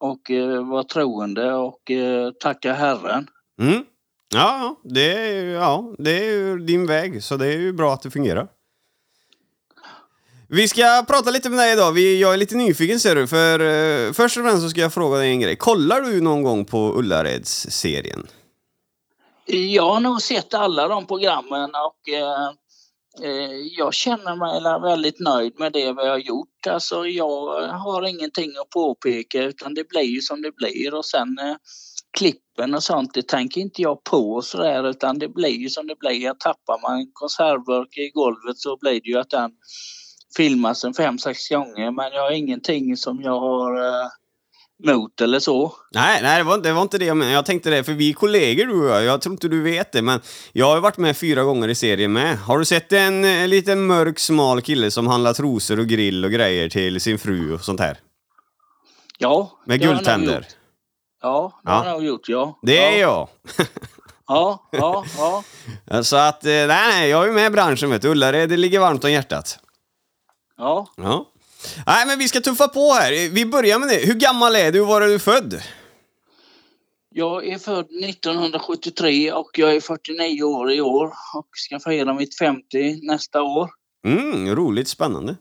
och 0.00 0.30
eh, 0.30 0.68
vara 0.68 0.84
troende 0.84 1.52
och 1.52 1.90
eh, 1.90 2.30
tacka 2.30 2.72
Herren. 2.72 3.26
Mm. 3.60 3.84
Ja, 4.34 4.76
det 4.84 5.12
är, 5.12 5.44
ja, 5.44 5.94
det 5.98 6.10
är 6.10 6.24
ju 6.24 6.58
din 6.58 6.86
väg, 6.86 7.22
så 7.24 7.36
det 7.36 7.46
är 7.46 7.58
ju 7.58 7.72
bra 7.72 7.92
att 7.92 8.02
det 8.02 8.10
fungerar. 8.10 8.48
Vi 10.48 10.68
ska 10.68 11.04
prata 11.08 11.30
lite 11.30 11.50
med 11.50 11.58
dig 11.58 11.72
idag. 11.72 11.92
Vi, 11.92 12.20
jag 12.20 12.32
är 12.32 12.36
lite 12.36 12.56
nyfiken 12.56 13.00
ser 13.00 13.14
du, 13.14 13.26
för 13.26 13.60
eh, 13.60 14.12
först 14.12 14.36
och 14.36 14.44
främst 14.44 14.62
så 14.62 14.68
ska 14.68 14.80
jag 14.80 14.94
fråga 14.94 15.18
dig 15.18 15.30
en 15.30 15.40
grej. 15.40 15.56
Kollar 15.56 16.00
du 16.00 16.20
någon 16.20 16.42
gång 16.42 16.64
på 16.64 16.94
Ullareds-serien? 16.98 18.26
Jag 19.46 19.92
har 19.92 20.00
nog 20.00 20.22
sett 20.22 20.54
alla 20.54 20.88
de 20.88 21.06
programmen 21.06 21.70
och 21.70 22.14
eh, 22.14 22.52
Eh, 23.22 23.56
jag 23.78 23.94
känner 23.94 24.36
mig 24.36 24.82
väldigt 24.82 25.20
nöjd 25.20 25.52
med 25.58 25.72
det 25.72 25.92
vi 25.92 26.08
har 26.08 26.18
gjort. 26.18 26.66
Alltså 26.66 27.06
jag 27.06 27.68
har 27.68 28.06
ingenting 28.06 28.50
att 28.62 28.70
påpeka 28.70 29.42
utan 29.42 29.74
det 29.74 29.88
blir 29.88 30.02
ju 30.02 30.20
som 30.20 30.42
det 30.42 30.52
blir 30.56 30.94
och 30.94 31.04
sen 31.04 31.38
eh, 31.38 31.56
klippen 32.18 32.74
och 32.74 32.82
sånt 32.82 33.14
det 33.14 33.28
tänker 33.28 33.60
inte 33.60 33.82
jag 33.82 34.04
på 34.04 34.42
sådär 34.42 34.88
utan 34.88 35.18
det 35.18 35.28
blir 35.28 35.56
ju 35.56 35.68
som 35.68 35.86
det 35.86 35.98
blir. 35.98 36.34
Tappar 36.34 36.82
man 36.82 37.00
en 37.00 37.10
konservburk 37.12 37.96
i 37.98 38.10
golvet 38.10 38.58
så 38.58 38.76
blir 38.80 38.92
det 38.92 39.10
ju 39.10 39.18
att 39.18 39.30
den 39.30 39.50
filmas 40.36 40.84
en 40.84 40.94
fem, 40.94 41.18
sex 41.18 41.48
gånger 41.48 41.90
men 41.90 42.12
jag 42.12 42.22
har 42.22 42.30
ingenting 42.30 42.96
som 42.96 43.22
jag 43.22 43.40
har 43.40 43.86
eh, 43.86 44.06
mot 44.82 45.20
eller 45.20 45.38
så. 45.38 45.72
Nej, 45.94 46.22
nej 46.22 46.38
det, 46.38 46.44
var, 46.44 46.58
det 46.58 46.72
var 46.72 46.82
inte 46.82 46.98
det 46.98 47.04
jag 47.04 47.16
menade. 47.16 47.34
Jag 47.34 47.46
tänkte 47.46 47.70
det, 47.70 47.84
för 47.84 47.92
vi 47.92 48.10
är 48.10 48.14
kollegor 48.14 48.66
du 48.66 48.82
och 48.82 48.90
jag. 48.90 49.04
Jag 49.04 49.20
tror 49.20 49.32
inte 49.32 49.48
du 49.48 49.62
vet 49.62 49.92
det, 49.92 50.02
men 50.02 50.20
jag 50.52 50.66
har 50.66 50.80
varit 50.80 50.96
med 50.96 51.16
fyra 51.16 51.42
gånger 51.42 51.68
i 51.68 51.74
serien 51.74 52.12
med. 52.12 52.38
Har 52.38 52.58
du 52.58 52.64
sett 52.64 52.92
en, 52.92 53.24
en 53.24 53.50
liten 53.50 53.86
mörk, 53.86 54.18
smal 54.18 54.62
kille 54.62 54.90
som 54.90 55.06
handlar 55.06 55.32
trosor 55.32 55.78
och 55.78 55.86
grill 55.86 56.24
och 56.24 56.30
grejer 56.30 56.68
till 56.68 57.00
sin 57.00 57.18
fru 57.18 57.54
och 57.54 57.60
sånt 57.60 57.80
här? 57.80 57.98
Ja, 59.18 59.50
Med 59.66 59.80
guldtänder? 59.80 60.46
Ja, 61.22 61.60
det 61.64 61.70
ja. 61.70 61.76
har 61.76 61.86
jag 61.86 62.04
gjort, 62.04 62.28
ja. 62.28 62.58
Det 62.62 62.74
ja. 62.74 62.82
är 62.82 63.00
jag. 63.00 63.28
ja, 64.26 64.68
ja, 64.72 65.04
ja. 65.18 66.02
Så 66.02 66.16
att, 66.16 66.44
eh, 66.44 66.50
nej, 66.50 66.66
nej, 66.68 67.08
jag 67.08 67.28
är 67.28 67.32
med 67.32 67.46
i 67.46 67.50
branschen 67.50 67.90
vet 67.90 68.02
du. 68.02 68.08
Ullared, 68.08 68.48
det 68.48 68.56
ligger 68.56 68.80
varmt 68.80 69.04
om 69.04 69.12
hjärtat. 69.12 69.58
Ja. 70.56 70.86
Ja. 70.96 71.26
Nej, 71.86 72.06
men 72.06 72.18
vi 72.18 72.28
ska 72.28 72.40
tuffa 72.40 72.68
på 72.68 72.92
här. 72.92 73.28
Vi 73.28 73.46
börjar 73.46 73.78
med 73.78 73.88
det. 73.88 74.06
Hur 74.06 74.14
gammal 74.14 74.56
är 74.56 74.72
du 74.72 74.80
och 74.80 74.86
var 74.86 75.00
är 75.00 75.08
du 75.08 75.18
född? 75.18 75.62
Jag 77.16 77.46
är 77.46 77.58
född 77.58 77.86
1973 78.04 79.32
och 79.32 79.58
jag 79.58 79.76
är 79.76 79.80
49 79.80 80.42
år 80.42 80.72
i 80.72 80.80
år 80.80 81.06
och 81.34 81.48
ska 81.52 81.80
fira 81.80 82.14
mitt 82.14 82.38
50 82.38 83.00
nästa 83.02 83.42
år. 83.42 83.70
Mm, 84.06 84.54
roligt, 84.54 84.88
spännande. 84.88 85.36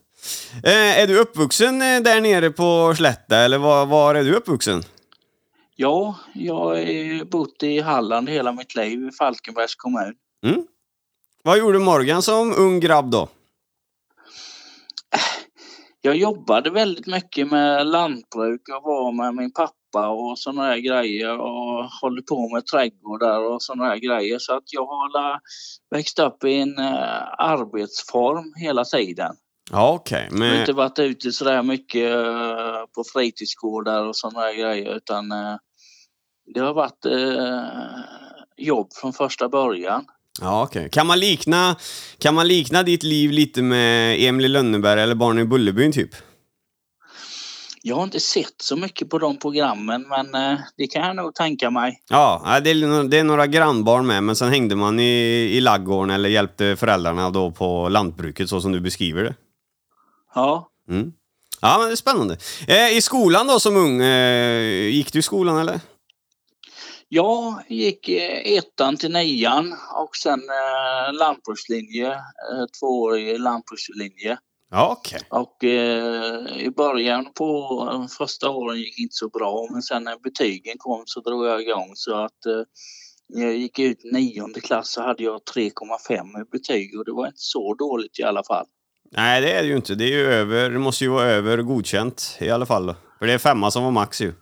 Eh, 0.64 1.00
är 1.00 1.08
du 1.08 1.20
uppvuxen 1.20 1.82
eh, 1.82 2.02
där 2.02 2.22
nere 2.22 2.50
på 2.50 2.94
Slätta 2.98 3.38
eller 3.38 3.58
var, 3.58 3.86
var 3.86 4.16
är 4.16 4.24
du 4.24 4.36
uppvuxen? 4.36 4.84
Ja, 5.76 6.16
jag 6.34 6.56
har 6.56 7.26
bott 7.26 7.64
i 7.64 7.80
Halland 7.80 8.30
hela 8.30 8.52
mitt 8.52 8.76
liv, 8.76 9.08
i 9.08 9.12
Falkenbergs 9.12 9.76
kommun. 9.76 10.14
Mm. 10.46 10.68
Vad 11.44 11.58
gjorde 11.58 11.80
Morgan 11.80 12.22
som 12.22 12.54
ung 12.58 12.80
grabb 12.80 13.12
då? 13.12 13.30
Jag 16.06 16.16
jobbade 16.16 16.70
väldigt 16.70 17.08
mycket 17.08 17.48
med 17.48 17.88
lantbruk 17.88 18.62
och 18.70 18.84
var 18.84 19.12
med 19.12 19.36
min 19.36 19.54
pappa 19.54 20.08
och 20.10 20.40
sådana 20.40 20.64
här 20.64 20.78
grejer 20.78 21.40
och 21.40 21.86
håller 22.02 22.22
på 22.22 22.50
med 22.50 22.66
trädgårdar 22.66 23.40
och 23.40 23.62
sådana 23.64 23.86
här 23.86 23.98
grejer. 23.98 24.40
Så 24.40 24.58
att 24.58 24.64
jag 24.74 24.86
har 24.86 25.40
växt 25.96 26.20
upp 26.20 26.44
i 26.44 26.62
en 26.62 26.80
uh, 26.80 27.24
arbetsform 27.38 28.54
hela 28.56 28.84
tiden. 28.84 29.36
Ja, 29.72 29.94
okej. 29.94 30.28
Jag 30.32 30.40
har 30.40 30.40
Men... 30.40 30.60
inte 30.60 30.74
varit 30.74 31.00
ute 31.00 31.32
sådär 31.32 31.64
mycket 31.64 32.12
eh, 32.12 32.86
på 32.96 33.04
fritidsgårdar 33.14 34.06
och 34.08 34.16
sådana 34.16 34.40
här 34.40 34.54
grejer 34.54 34.96
utan 34.96 35.32
eh, 35.32 35.56
det 36.54 36.60
har 36.60 36.74
varit 36.74 37.06
eh, 37.06 37.64
jobb 38.58 38.88
från 38.94 39.14
första 39.14 39.50
början. 39.50 40.06
Ja, 40.42 40.64
okej. 40.64 40.90
Kan, 40.92 41.08
man 41.08 41.20
likna, 41.20 41.76
kan 42.18 42.34
man 42.36 42.48
likna 42.48 42.84
ditt 42.84 43.04
liv 43.04 43.32
lite 43.32 43.62
med 43.62 44.18
Emil 44.20 44.46
i 44.46 44.50
Lönneberga 44.50 45.04
eller 45.04 45.16
Barnen 45.16 45.44
i 45.44 45.48
Bullerbyn 45.48 45.92
typ? 45.92 46.10
Jag 47.82 47.96
har 47.96 48.04
inte 48.04 48.20
sett 48.20 48.62
så 48.62 48.76
mycket 48.76 49.10
på 49.10 49.20
de 49.20 49.40
programmen 49.40 50.06
men 50.10 50.36
eh, 50.36 50.60
det 50.78 50.88
kan 50.88 51.08
jag 51.08 51.16
nog 51.16 51.36
tänka 51.36 51.70
mig. 51.70 52.02
Ja, 52.10 52.42
ja, 52.46 52.60
det 52.60 52.70
är, 52.70 53.04
det 53.04 53.18
är 53.18 53.24
några 53.24 53.48
grannbarn 53.48 54.08
med, 54.08 54.24
men 54.24 54.36
sen 54.36 54.50
hängde 54.50 54.76
man 54.76 55.00
i, 55.00 55.14
i 55.52 55.62
laggården 55.62 56.10
eller 56.10 56.30
hjälpte 56.30 56.76
föräldrarna 56.76 57.30
då 57.30 57.52
på 57.52 57.90
lantbruket 57.90 58.50
så 58.50 58.62
som 58.62 58.72
du 58.72 58.80
beskriver 58.80 59.24
det. 59.24 59.36
Ja, 60.36 60.70
Mm. 60.90 61.12
Ja, 61.62 61.78
men 61.78 61.88
det 61.88 61.94
är 61.94 61.96
spännande. 61.96 62.38
Eh, 62.68 62.98
I 62.98 63.02
skolan 63.02 63.48
då 63.48 63.60
som 63.60 63.78
ung, 63.78 64.02
eh, 64.02 64.88
gick 64.88 65.14
du 65.14 65.20
i 65.20 65.22
skolan 65.22 65.58
eller? 65.58 65.80
Jag 67.14 67.64
gick 67.68 68.10
eh, 68.10 68.58
ettan 68.58 68.98
till 68.98 69.12
nian 69.12 69.76
och 69.96 70.16
sen 70.16 70.40
eh, 70.40 71.14
lantbrukslinje, 71.14 72.12
eh, 72.12 72.66
tvåårig 72.80 73.40
lantbrukslinje. 73.40 74.38
Ja, 74.72 74.98
okej. 75.00 75.20
Och 75.30 75.64
eh, 75.64 76.58
i 76.58 76.70
början 76.78 77.28
på 77.34 77.80
de 77.92 78.08
första 78.08 78.50
åren 78.50 78.78
gick 78.80 79.00
inte 79.00 79.16
så 79.16 79.30
bra 79.30 79.68
men 79.72 79.82
sen 79.82 80.04
när 80.04 80.18
betygen 80.24 80.76
kom 80.78 81.04
så 81.06 81.20
drog 81.20 81.46
jag 81.46 81.62
igång 81.62 81.92
så 81.96 82.16
att 82.16 82.46
eh, 82.46 82.62
när 83.30 83.46
jag 83.46 83.56
gick 83.56 83.80
ut 83.80 84.04
nionde 84.04 84.62
klass 84.62 84.92
så 84.92 85.02
hade 85.02 85.24
jag 85.24 85.42
3,5 85.56 86.42
i 86.42 86.50
betyg 86.52 87.00
och 87.00 87.06
det 87.06 87.12
var 87.12 87.28
inte 87.28 87.42
så 87.42 87.74
dåligt 87.74 88.20
i 88.20 88.24
alla 88.24 88.44
fall. 88.44 88.66
Nej, 89.12 89.42
det 89.42 89.52
är 89.52 89.62
det 89.62 89.68
ju 89.68 89.76
inte. 89.76 89.96
Det 89.96 90.06
är 90.06 90.18
ju 90.18 90.26
över, 90.26 90.70
det 90.70 90.80
måste 90.80 91.04
ju 91.04 91.10
vara 91.10 91.26
över 91.26 91.58
godkänt 91.58 92.38
i 92.40 92.50
alla 92.50 92.66
fall. 92.66 92.96
För 93.20 93.28
det 93.28 93.34
är 93.34 93.38
femma 93.38 93.72
som 93.72 93.84
var 93.84 93.92
max 93.92 94.22
ju. 94.22 94.34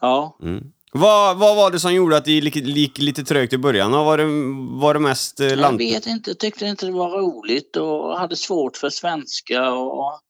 Ja, 0.00 0.38
Mm. 0.42 0.72
Vad, 0.96 1.36
vad 1.36 1.56
var 1.56 1.70
det 1.70 1.80
som 1.80 1.94
gjorde 1.94 2.16
att 2.16 2.24
det 2.24 2.32
gick, 2.32 2.56
gick 2.56 2.98
lite 2.98 3.24
trögt 3.24 3.52
i 3.52 3.58
början? 3.58 3.92
då? 3.92 4.04
Var 4.04 4.18
det, 4.18 4.24
var 4.80 4.94
det 4.94 5.00
mest 5.00 5.40
eh, 5.40 5.46
jag 5.46 5.58
lant... 5.58 5.80
vet 5.80 6.06
inte, 6.06 6.34
tyckte 6.34 6.66
inte 6.66 6.86
det 6.86 6.92
var 6.92 7.08
roligt 7.08 7.76
och 7.76 8.18
hade 8.18 8.36
svårt 8.36 8.76
för 8.76 8.90
svenska 8.90 9.70
och 9.70 10.20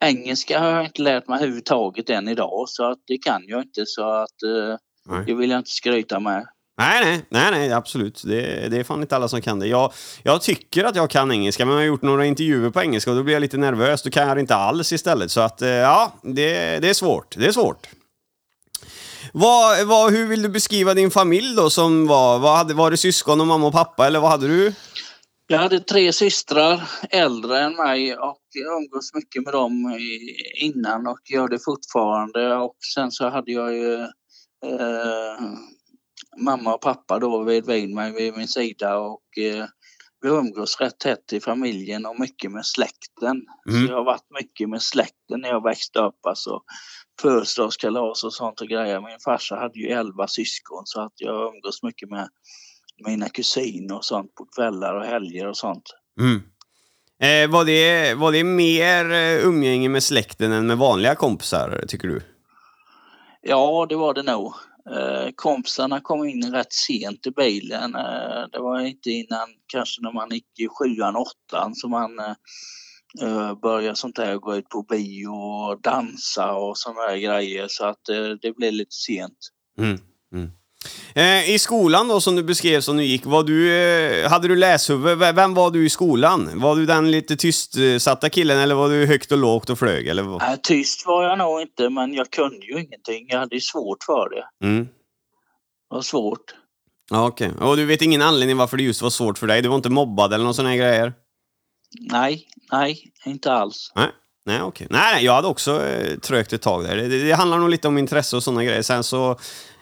engelska 0.00 0.60
har 0.60 0.68
jag 0.68 0.84
inte 0.84 1.02
lärt 1.02 1.28
mig 1.28 1.36
överhuvudtaget 1.36 2.10
än 2.10 2.28
idag 2.28 2.64
så 2.68 2.90
att 2.90 2.98
det 3.06 3.18
kan 3.18 3.42
jag 3.46 3.62
inte 3.62 3.86
så 3.86 4.10
att 4.10 4.42
eh, 4.42 5.22
det 5.26 5.34
vill 5.34 5.50
jag 5.50 5.60
inte 5.60 5.70
skryta 5.70 6.20
med. 6.20 6.46
Nej, 6.78 7.04
nej, 7.04 7.24
nej, 7.28 7.50
nej, 7.50 7.72
absolut. 7.72 8.22
Det, 8.24 8.68
det 8.68 8.76
är 8.76 8.84
fan 8.84 9.00
inte 9.00 9.16
alla 9.16 9.28
som 9.28 9.40
kan 9.40 9.58
det. 9.58 9.66
Jag, 9.66 9.92
jag 10.22 10.42
tycker 10.42 10.84
att 10.84 10.96
jag 10.96 11.10
kan 11.10 11.32
engelska, 11.32 11.64
men 11.64 11.74
jag 11.74 11.80
har 11.80 11.86
gjort 11.86 12.02
några 12.02 12.26
intervjuer 12.26 12.70
på 12.70 12.80
engelska 12.80 13.10
och 13.10 13.16
då 13.16 13.22
blir 13.22 13.34
jag 13.34 13.40
lite 13.40 13.56
nervös. 13.56 14.02
Då 14.02 14.10
kan 14.10 14.28
jag 14.28 14.36
det 14.36 14.40
inte 14.40 14.54
alls 14.54 14.92
istället. 14.92 15.30
Så 15.30 15.40
att, 15.40 15.62
eh, 15.62 15.68
ja, 15.68 16.12
det, 16.22 16.78
det 16.78 16.88
är 16.88 16.94
svårt. 16.94 17.34
Det 17.38 17.46
är 17.46 17.52
svårt. 17.52 17.88
Vad, 19.40 19.86
vad, 19.86 20.12
hur 20.12 20.26
vill 20.26 20.42
du 20.42 20.48
beskriva 20.48 20.94
din 20.94 21.10
familj 21.10 21.56
då? 21.56 21.70
Som 21.70 22.06
var, 22.06 22.38
vad 22.38 22.56
hade, 22.56 22.74
var 22.74 22.90
det 22.90 22.96
syskon 22.96 23.40
och 23.40 23.46
mamma 23.46 23.66
och 23.66 23.72
pappa, 23.72 24.06
eller 24.06 24.20
vad 24.20 24.30
hade 24.30 24.48
du? 24.48 24.74
Jag 25.46 25.58
hade 25.58 25.80
tre 25.80 26.12
systrar 26.12 26.90
äldre 27.10 27.60
än 27.60 27.76
mig 27.76 28.16
och 28.16 28.40
jag 28.52 28.82
umgås 28.82 29.14
mycket 29.14 29.44
med 29.44 29.52
dem 29.52 29.98
innan 30.60 31.06
och 31.06 31.18
gör 31.30 31.48
det 31.48 31.58
fortfarande. 31.64 32.56
Och 32.56 32.76
sen 32.94 33.10
så 33.10 33.28
hade 33.28 33.52
jag 33.52 33.74
ju 33.74 33.94
eh, 34.64 35.40
mamma 36.40 36.74
och 36.74 36.80
pappa 36.80 37.18
då 37.18 37.42
vid 37.42 37.66
mig 37.94 38.12
vid 38.12 38.36
min 38.36 38.48
sida 38.48 38.98
och 38.98 39.38
eh, 39.38 39.66
vi 40.20 40.28
umgås 40.28 40.80
rätt 40.80 40.98
tätt 40.98 41.32
i 41.32 41.40
familjen 41.40 42.06
och 42.06 42.20
mycket 42.20 42.52
med 42.52 42.66
släkten. 42.66 43.36
Mm. 43.70 43.86
Så 43.86 43.92
jag 43.92 43.96
har 43.96 44.04
varit 44.04 44.30
mycket 44.40 44.68
med 44.68 44.82
släkten 44.82 45.40
när 45.40 45.48
jag 45.48 45.62
växte 45.62 45.98
upp. 45.98 46.26
Alltså 46.26 46.60
födelsedagskalas 47.22 48.24
och 48.24 48.32
sånt 48.32 48.60
och 48.60 48.68
grejer. 48.68 49.00
Min 49.00 49.18
farsa 49.24 49.56
hade 49.56 49.78
ju 49.78 49.88
elva 49.88 50.28
syskon 50.28 50.82
så 50.84 51.00
att 51.00 51.12
jag 51.16 51.54
umgås 51.54 51.82
mycket 51.82 52.10
med 52.10 52.28
mina 53.06 53.28
kusiner 53.28 53.96
och 53.96 54.04
sånt 54.04 54.34
på 54.34 54.46
kvällar 54.56 54.94
och 54.94 55.04
helger 55.04 55.46
och 55.46 55.56
sånt. 55.56 55.84
Mm. 56.20 56.42
Eh, 57.22 57.50
var, 57.50 57.64
det, 57.64 58.14
var 58.14 58.32
det 58.32 58.44
mer 58.44 59.12
eh, 59.12 59.46
umgänge 59.46 59.88
med 59.88 60.02
släkten 60.02 60.52
än 60.52 60.66
med 60.66 60.78
vanliga 60.78 61.14
kompisar, 61.14 61.84
tycker 61.88 62.08
du? 62.08 62.20
Ja, 63.42 63.86
det 63.88 63.96
var 63.96 64.14
det 64.14 64.22
nog. 64.22 64.54
Eh, 64.90 65.28
kompisarna 65.34 66.00
kom 66.00 66.24
in 66.24 66.52
rätt 66.52 66.72
sent 66.72 67.26
i 67.26 67.30
bilen. 67.30 67.94
Eh, 67.94 68.48
det 68.52 68.58
var 68.58 68.80
inte 68.80 69.10
innan 69.10 69.48
kanske 69.66 70.02
när 70.02 70.12
man 70.12 70.28
gick 70.30 70.60
i 70.60 70.68
sjuan, 70.68 71.16
åttan 71.16 71.74
som 71.74 71.90
man 71.90 72.10
eh, 73.22 73.54
började 73.54 73.96
sånt 73.96 74.16
där 74.16 74.36
gå 74.36 74.56
ut 74.56 74.68
på 74.68 74.82
bio 74.82 75.28
och 75.28 75.80
dansa 75.82 76.52
och 76.52 76.78
såna 76.78 77.00
här 77.00 77.16
grejer. 77.16 77.66
Så 77.68 77.84
att 77.84 78.08
eh, 78.08 78.28
det 78.42 78.56
blev 78.56 78.72
lite 78.72 78.94
sent. 78.94 79.38
Mm. 79.78 79.98
Mm. 80.34 80.50
Eh, 81.14 81.50
I 81.50 81.58
skolan 81.58 82.08
då, 82.08 82.20
som 82.20 82.36
du 82.36 82.42
beskrev 82.42 82.80
som 82.80 82.96
du 82.96 83.04
gick, 83.04 83.26
var 83.26 83.42
du, 83.42 83.72
eh, 83.72 84.30
hade 84.30 84.48
du 84.48 84.56
läshuvud? 84.56 85.18
Vem 85.18 85.54
var 85.54 85.70
du 85.70 85.86
i 85.86 85.90
skolan? 85.90 86.60
Var 86.60 86.76
du 86.76 86.86
den 86.86 87.10
lite 87.10 87.36
tystsatta 87.36 88.30
killen 88.30 88.58
eller 88.58 88.74
var 88.74 88.88
du 88.88 89.06
högt 89.06 89.32
och 89.32 89.38
lågt 89.38 89.70
och 89.70 89.78
flög? 89.78 90.08
Eller 90.08 90.22
vad? 90.22 90.62
Tyst 90.62 91.06
var 91.06 91.24
jag 91.24 91.38
nog 91.38 91.60
inte, 91.60 91.90
men 91.90 92.14
jag 92.14 92.30
kunde 92.30 92.66
ju 92.66 92.72
ingenting. 92.72 93.26
Jag 93.28 93.38
hade 93.38 93.54
ju 93.54 93.60
svårt 93.60 94.04
för 94.04 94.28
det. 94.30 94.66
Mm. 94.66 94.84
Det 94.84 95.94
var 95.94 96.02
svårt. 96.02 96.54
Ja, 97.10 97.26
okej. 97.26 97.52
Och 97.60 97.76
du 97.76 97.84
vet 97.84 98.02
ingen 98.02 98.22
anledning 98.22 98.56
varför 98.56 98.76
det 98.76 98.82
just 98.82 99.02
var 99.02 99.10
svårt 99.10 99.38
för 99.38 99.46
dig? 99.46 99.62
Du 99.62 99.68
var 99.68 99.76
inte 99.76 99.90
mobbad 99.90 100.32
eller 100.32 100.44
någon 100.44 100.54
sån 100.54 100.66
här 100.66 100.76
grejer? 100.76 101.12
Nej, 102.00 102.46
nej, 102.72 103.12
inte 103.26 103.52
alls. 103.52 103.92
Nej. 103.96 104.08
Nej, 104.46 104.62
okej. 104.62 104.86
Nej, 104.90 105.24
jag 105.24 105.32
hade 105.32 105.48
också 105.48 105.86
eh, 105.86 106.18
trögt 106.18 106.52
ett 106.52 106.62
tag 106.62 106.84
där. 106.84 106.96
Det, 106.96 107.08
det, 107.08 107.24
det 107.24 107.32
handlar 107.32 107.58
nog 107.58 107.70
lite 107.70 107.88
om 107.88 107.98
intresse 107.98 108.36
och 108.36 108.42
såna 108.42 108.64
grejer. 108.64 108.82
Sen 108.82 109.04
så, 109.04 109.38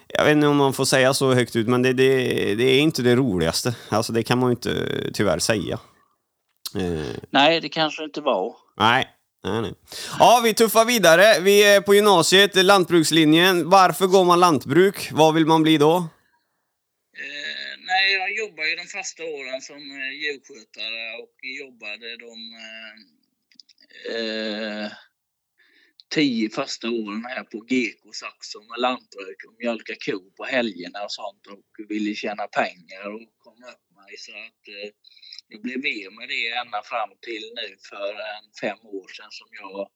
jag 0.08 0.24
vet 0.24 0.32
inte 0.32 0.46
om 0.46 0.56
man 0.56 0.72
får 0.72 0.84
säga 0.84 1.14
så 1.14 1.34
högt 1.34 1.56
ut, 1.56 1.68
men 1.68 1.82
det, 1.82 1.92
det, 1.92 2.14
det 2.54 2.64
är 2.64 2.80
inte 2.80 3.02
det 3.02 3.16
roligaste. 3.16 3.74
Alltså 3.88 4.12
det 4.12 4.22
kan 4.22 4.38
man 4.38 4.48
ju 4.50 4.52
inte 4.52 4.70
eh, 4.72 5.10
tyvärr 5.14 5.38
säga. 5.38 5.78
Eh, 6.76 7.16
Nej, 7.30 7.60
det 7.60 7.68
kanske 7.68 8.04
inte 8.04 8.20
var. 8.20 8.54
Nej. 8.78 9.06
Nej, 9.44 9.62
nej. 9.62 9.72
Ja, 10.18 10.40
vi 10.44 10.54
tuffar 10.54 10.84
vidare. 10.84 11.40
Vi 11.40 11.64
är 11.64 11.80
på 11.80 11.94
gymnasiet, 11.94 12.64
lantbrukslinjen. 12.64 13.70
Varför 13.70 14.06
går 14.06 14.24
man 14.24 14.40
lantbruk? 14.40 15.10
Vad 15.12 15.34
vill 15.34 15.46
man 15.46 15.62
bli 15.62 15.78
då? 15.78 16.04
Nej, 17.96 18.12
jag 18.12 18.36
jobbade 18.36 18.68
ju 18.70 18.76
de 18.76 18.86
första 18.86 19.24
åren 19.24 19.60
som 19.60 19.76
eh, 19.76 20.12
djurskötare 20.22 21.02
och 21.22 21.36
jobbade 21.60 22.16
de 22.16 22.34
eh, 22.64 22.96
eh, 24.16 24.92
tio 26.14 26.50
första 26.50 26.90
åren 26.90 27.24
här 27.24 27.44
på 27.44 27.66
Geko 27.68 28.12
Saxon 28.12 28.66
med 28.66 28.80
lantbruk 28.80 29.40
och 29.48 29.56
mjölka 29.58 29.94
kor 30.06 30.30
på 30.36 30.44
helgerna 30.44 31.04
och 31.04 31.12
sånt 31.12 31.46
och 31.46 31.64
ville 31.88 32.14
tjäna 32.14 32.46
pengar 32.46 33.04
och 33.14 33.20
kom 33.44 33.58
upp 33.72 33.86
mig 33.98 34.12
så 34.18 34.32
att 34.32 34.62
eh, 34.76 34.90
det 35.48 35.58
blev 35.58 35.78
mer 35.78 36.10
med 36.18 36.28
det 36.28 36.48
ända 36.48 36.82
fram 36.82 37.10
till 37.20 37.52
nu 37.60 37.76
för 37.90 38.10
en 38.34 38.46
fem 38.62 38.80
år 38.98 39.08
sedan 39.16 39.30
som 39.30 39.48
jag 39.60 39.90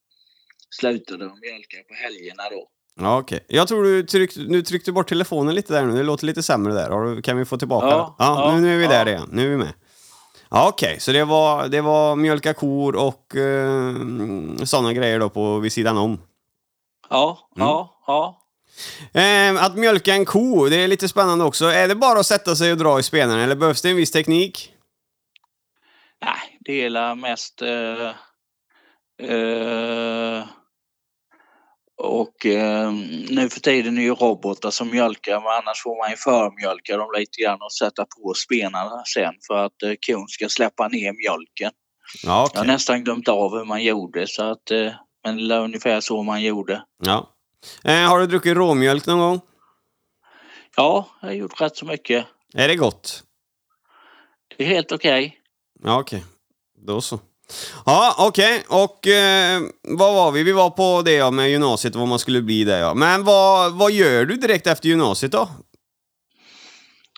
slutade 0.80 1.26
att 1.26 1.40
mjölka 1.40 1.83
på 1.88 1.95
helgerna 1.95 2.49
då. 2.50 2.71
Ja, 3.00 3.19
okej. 3.19 3.45
Jag 3.49 3.69
tror 3.69 3.85
du 3.85 4.02
tryckte, 4.02 4.40
nu 4.40 4.62
tryckte 4.62 4.92
bort 4.92 5.09
telefonen 5.09 5.54
lite 5.54 5.73
där 5.73 5.83
nu. 5.87 5.97
Det 5.97 6.02
låter 6.02 6.26
lite 6.26 6.42
sämre 6.42 6.73
där. 6.75 6.90
Har 6.90 7.04
du- 7.04 7.23
Kan 7.23 7.37
vi 7.38 7.45
få 7.45 7.57
tillbaka 7.59 7.87
Ja, 7.87 8.16
ja, 8.19 8.45
ja, 8.45 8.54
nu, 8.54 8.61
nu 8.61 8.75
är 8.75 8.78
vi 8.78 8.87
där 8.87 9.09
igen. 9.09 9.28
Nu 9.33 9.45
är 9.47 9.50
vi 9.50 9.57
med. 9.57 9.73
Ja, 10.50 10.69
okej. 10.69 11.00
Så 11.00 11.12
det 11.12 11.25
var, 11.25 11.69
det 11.69 11.80
var 11.80 12.16
mjölka 12.16 12.54
kor 12.54 12.97
och 12.97 13.37
eh, 13.37 13.95
sådana 14.64 14.92
grejer 14.92 15.19
då 15.21 15.28
på 15.28 15.59
vid 15.59 15.73
sidan 15.73 15.97
om. 15.99 16.21
Ja, 17.11 17.38
ja, 17.57 18.02
ja. 18.07 18.37
Eh, 19.12 19.64
att 19.64 19.76
mjölka 19.76 20.14
en 20.14 20.25
ko, 20.25 20.69
det 20.69 20.76
är 20.76 20.88
lite 20.88 21.09
spännande 21.09 21.45
också. 21.45 21.64
Är 21.66 21.88
det 21.88 21.95
bara 21.95 22.21
att 22.21 22.26
sätta 22.26 22.57
sig 22.57 22.73
och 22.73 22.78
dra 22.78 22.99
i 22.99 23.02
spenarna 23.02 23.42
eller 23.45 23.54
behövs 23.57 23.83
det 23.83 23.90
en 23.90 23.97
viss 23.97 24.11
teknik? 24.12 24.73
Nej, 26.25 26.59
det 26.61 26.85
är 26.85 26.90
la 26.90 27.14
mest... 27.14 27.62
Eh, 27.62 28.07
eh, 29.30 30.45
och 32.00 32.47
eh, 32.47 32.92
nu 33.30 33.49
för 33.49 33.61
tiden 33.61 33.99
är 33.99 34.02
ju 34.02 34.14
robotar 34.14 34.71
som 34.71 34.90
mjölkar, 34.90 35.40
men 35.40 35.52
annars 35.62 35.83
får 35.83 35.97
man 36.02 36.11
ju 36.11 36.16
förmjölka 36.16 36.97
dem 36.97 37.09
lite 37.19 37.42
grann 37.42 37.62
och 37.62 37.73
sätta 37.73 38.04
på 38.04 38.35
spenarna 38.35 39.02
sen 39.14 39.35
för 39.47 39.64
att 39.64 39.83
eh, 39.83 39.92
kon 40.07 40.28
ska 40.28 40.49
släppa 40.49 40.88
ner 40.88 41.12
mjölken. 41.12 41.73
Ja, 42.23 42.45
okej. 42.45 42.52
Jag 42.54 42.61
har 42.61 42.66
nästan 42.66 43.04
glömt 43.04 43.28
av 43.28 43.59
hur 43.59 43.64
man 43.64 43.85
gjorde, 43.85 44.26
så 44.26 44.42
att, 44.42 44.71
eh, 44.71 44.92
men 45.25 45.49
det 45.49 45.54
är 45.54 45.61
ungefär 45.61 46.00
så 46.00 46.23
man 46.23 46.42
gjorde. 46.42 46.83
Ja. 47.04 47.30
Eh, 47.85 48.09
har 48.09 48.21
du 48.21 48.26
druckit 48.26 48.57
råmjölk 48.57 49.07
någon 49.07 49.19
gång? 49.19 49.40
Ja, 50.76 51.09
jag 51.21 51.28
har 51.28 51.35
gjort 51.35 51.61
rätt 51.61 51.76
så 51.76 51.87
mycket. 51.87 52.26
Är 52.54 52.69
det 52.69 52.76
gott? 52.76 53.23
Det 54.57 54.64
är 54.64 54.69
helt 54.69 54.92
okej. 54.92 55.40
Ja, 55.83 56.00
okej. 56.00 56.25
Då 56.87 57.00
så. 57.00 57.21
Ja, 57.87 58.14
okej. 58.19 58.64
Och 58.69 59.07
eh, 59.07 59.61
vad 59.83 60.14
var 60.14 60.33
vi? 60.33 60.42
Vi 60.42 60.52
var 60.52 60.71
på 60.71 61.02
det 61.02 61.12
ja, 61.12 61.30
med 61.30 61.50
gymnasiet 61.50 61.95
och 61.95 62.00
vad 62.00 62.09
man 62.09 62.19
skulle 62.19 62.42
bli 62.42 62.64
där 62.64 62.80
ja. 62.80 62.95
Men 62.95 63.25
vad, 63.25 63.78
vad 63.78 63.92
gör 63.92 64.25
du 64.25 64.37
direkt 64.37 64.66
efter 64.66 64.88
gymnasiet 64.88 65.33
då? 65.33 65.49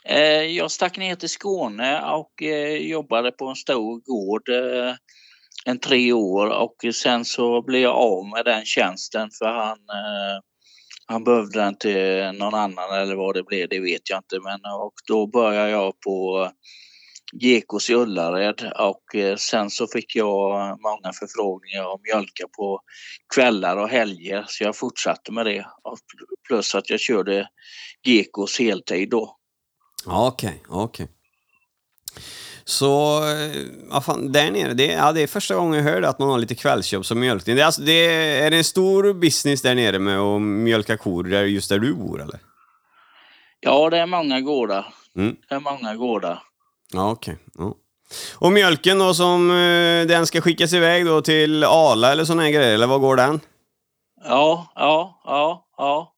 Eh, 0.04 0.42
jag 0.42 0.70
stack 0.70 0.98
ner 0.98 1.14
till 1.14 1.28
Skåne 1.28 2.02
och 2.02 2.42
eh, 2.42 2.76
jobbade 2.76 3.30
på 3.30 3.46
en 3.46 3.56
stor 3.56 4.00
gård. 4.00 4.48
Eh, 4.48 4.94
en 5.64 5.78
tre 5.78 6.12
år 6.12 6.46
och 6.46 6.94
sen 6.94 7.24
så 7.24 7.62
blev 7.62 7.82
jag 7.82 7.96
av 7.96 8.26
med 8.26 8.44
den 8.44 8.64
tjänsten 8.64 9.28
för 9.38 9.46
han, 9.46 9.78
eh, 9.78 10.40
han 11.06 11.24
behövde 11.24 11.58
den 11.58 11.78
till 11.78 12.32
någon 12.38 12.54
annan 12.54 13.02
eller 13.02 13.14
vad 13.14 13.34
det 13.34 13.42
blev, 13.42 13.68
det 13.68 13.80
vet 13.80 14.10
jag 14.10 14.18
inte. 14.18 14.40
Men, 14.40 14.60
och 14.74 14.94
då 15.08 15.26
började 15.26 15.70
jag 15.70 16.00
på 16.00 16.48
Gekås 17.40 17.90
i 17.90 17.94
Ullared 17.94 18.72
och 18.78 19.14
eh, 19.14 19.36
sen 19.36 19.70
så 19.70 19.86
fick 19.86 20.16
jag 20.16 20.78
många 20.80 21.12
förfrågningar 21.12 21.84
om 21.84 22.00
mjölka 22.02 22.44
på 22.56 22.80
kvällar 23.34 23.76
och 23.76 23.88
helger 23.88 24.44
så 24.48 24.64
jag 24.64 24.76
fortsatte 24.76 25.32
med 25.32 25.46
det. 25.46 25.66
Plus 26.46 26.74
att 26.74 26.90
jag 26.90 27.00
körde 27.00 27.48
Gekås 28.04 28.58
heltid 28.58 29.10
då. 29.10 29.36
Okej, 30.06 30.62
okej. 30.68 31.08
Så, 32.64 33.18
eh, 33.18 33.62
vad 33.90 34.04
fan, 34.04 34.32
där 34.32 34.50
nere, 34.50 34.74
det, 34.74 34.86
ja, 34.86 35.12
det 35.12 35.22
är 35.22 35.26
första 35.26 35.54
gången 35.54 35.74
jag 35.84 35.92
hör 35.92 36.02
att 36.02 36.18
man 36.18 36.28
har 36.28 36.38
lite 36.38 36.54
kvällsjobb 36.54 37.04
som 37.04 37.20
mjölkning. 37.20 37.56
Det 37.56 37.62
är, 37.62 37.66
alltså, 37.66 37.82
det 37.82 38.06
är, 38.06 38.46
är 38.46 38.50
det 38.50 38.56
en 38.56 38.64
stor 38.64 39.14
business 39.14 39.62
där 39.62 39.74
nere 39.74 39.98
med 39.98 40.18
att 40.18 40.42
mjölka 40.42 40.96
kor 40.96 41.24
där, 41.24 41.42
just 41.42 41.68
där 41.68 41.78
du 41.78 41.94
bor 41.94 42.22
eller? 42.22 42.40
Ja, 43.60 43.90
det 43.90 43.98
är 43.98 44.06
många 44.06 44.40
gårdar. 44.40 44.94
Mm. 45.16 45.36
Det 45.48 45.54
är 45.54 45.60
många 45.60 45.96
gårdar. 45.96 46.42
Ja, 46.92 47.10
okej. 47.10 47.38
Ja. 47.58 47.74
Och 48.34 48.52
mjölken 48.52 48.98
då 48.98 49.14
som 49.14 49.50
eh, 49.50 50.06
den 50.06 50.26
ska 50.26 50.40
skickas 50.40 50.72
iväg 50.72 51.06
då 51.06 51.22
till 51.22 51.64
Ala 51.64 52.12
eller 52.12 52.40
här 52.40 52.50
grejer, 52.50 52.74
eller 52.74 52.86
vad 52.86 53.00
går 53.00 53.16
den? 53.16 53.40
Ja, 54.24 54.72
ja, 54.74 55.20
ja, 55.24 55.66
ja. 55.76 56.12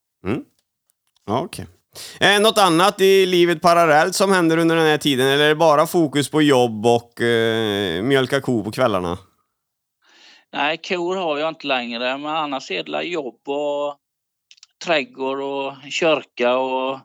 Ja, 1.26 1.40
okej. 1.40 1.66
Eh, 2.20 2.40
något 2.40 2.58
annat 2.58 3.00
i 3.00 3.26
livet 3.26 3.62
parallellt 3.62 4.14
som 4.14 4.32
händer 4.32 4.56
under 4.56 4.76
den 4.76 4.86
här 4.86 4.98
tiden, 4.98 5.26
eller 5.26 5.44
är 5.44 5.48
det 5.48 5.54
bara 5.54 5.86
fokus 5.86 6.30
på 6.30 6.42
jobb 6.42 6.86
och 6.86 7.20
eh, 7.20 8.02
mjölka 8.02 8.40
ko 8.40 8.64
på 8.64 8.70
kvällarna? 8.70 9.18
Nej, 10.52 10.80
kor 10.88 11.16
har 11.16 11.38
jag 11.38 11.48
inte 11.48 11.66
längre, 11.66 12.18
men 12.18 12.36
annars 12.36 12.70
är 12.70 12.84
det 12.84 13.02
jobb 13.02 13.48
och 13.48 13.96
trädgård 14.84 15.40
och 15.40 15.72
kyrka 15.90 16.56
och 16.56 16.98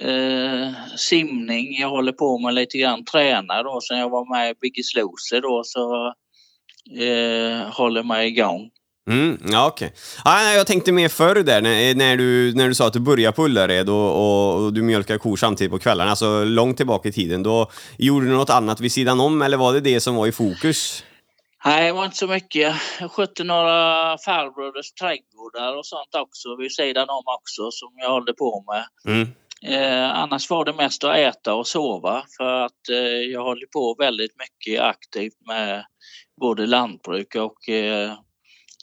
eh, 0.00 0.96
simning. 0.96 1.80
Jag 1.80 1.88
håller 1.88 2.12
på 2.12 2.38
med 2.38 2.54
lite 2.54 2.78
grann, 2.78 3.04
tränar 3.04 3.64
då 3.64 3.80
sen 3.80 3.98
jag 3.98 4.10
var 4.10 4.36
med 4.36 4.50
i 4.50 4.54
Biggest 4.60 4.96
Loser 4.96 5.40
då 5.40 5.62
så 5.64 6.06
eh, 7.02 7.72
håller 7.72 8.02
mig 8.02 8.28
igång. 8.28 8.70
Mm, 9.10 9.38
ja, 9.44 9.66
okej. 9.66 9.92
Ja, 10.24 10.30
nej, 10.34 10.56
jag 10.56 10.66
tänkte 10.66 10.92
mer 10.92 11.08
förr 11.08 11.34
där, 11.34 11.60
när, 11.60 11.94
när, 11.94 12.16
du, 12.16 12.54
när 12.54 12.68
du 12.68 12.74
sa 12.74 12.86
att 12.86 12.92
du 12.92 13.00
började 13.00 13.36
på 13.36 13.44
Ullared 13.44 13.88
och, 13.88 14.10
och, 14.16 14.64
och 14.64 14.72
du 14.72 14.82
mjölkar 14.82 15.18
kor 15.18 15.36
samtidigt 15.36 15.72
på 15.72 15.78
kvällarna, 15.78 16.10
alltså 16.10 16.44
långt 16.44 16.76
tillbaka 16.76 17.08
i 17.08 17.12
tiden. 17.12 17.42
Då 17.42 17.70
gjorde 17.98 18.26
du 18.26 18.32
något 18.32 18.50
annat 18.50 18.80
vid 18.80 18.92
sidan 18.92 19.20
om, 19.20 19.42
eller 19.42 19.56
var 19.56 19.72
det 19.72 19.80
det 19.80 20.00
som 20.00 20.14
var 20.14 20.26
i 20.26 20.32
fokus? 20.32 21.04
Nej, 21.64 21.86
det 21.86 21.92
var 21.92 22.04
inte 22.04 22.16
så 22.16 22.26
mycket. 22.26 22.74
Jag 23.00 23.10
skötte 23.10 23.44
några 23.44 24.18
farbröders 24.18 24.92
trädgårdar 24.92 25.78
och 25.78 25.86
sånt 25.86 26.14
också 26.14 26.56
vid 26.56 26.72
sidan 26.72 27.08
om 27.08 27.22
också 27.38 27.70
som 27.70 27.88
jag 27.96 28.10
håller 28.10 28.32
på 28.32 28.64
med. 28.66 29.14
Mm. 29.14 29.28
Eh, 29.66 30.10
annars 30.10 30.50
var 30.50 30.64
det 30.64 30.72
mest 30.72 31.04
att 31.04 31.16
äta 31.16 31.54
och 31.54 31.66
sova 31.66 32.24
för 32.36 32.64
att 32.64 32.88
eh, 32.90 32.96
jag 33.32 33.42
håller 33.42 33.66
på 33.66 33.96
väldigt 33.98 34.32
mycket 34.38 34.82
aktivt 34.82 35.46
med 35.46 35.84
både 36.40 36.66
lantbruk 36.66 37.34
och 37.34 37.68
eh, 37.68 38.12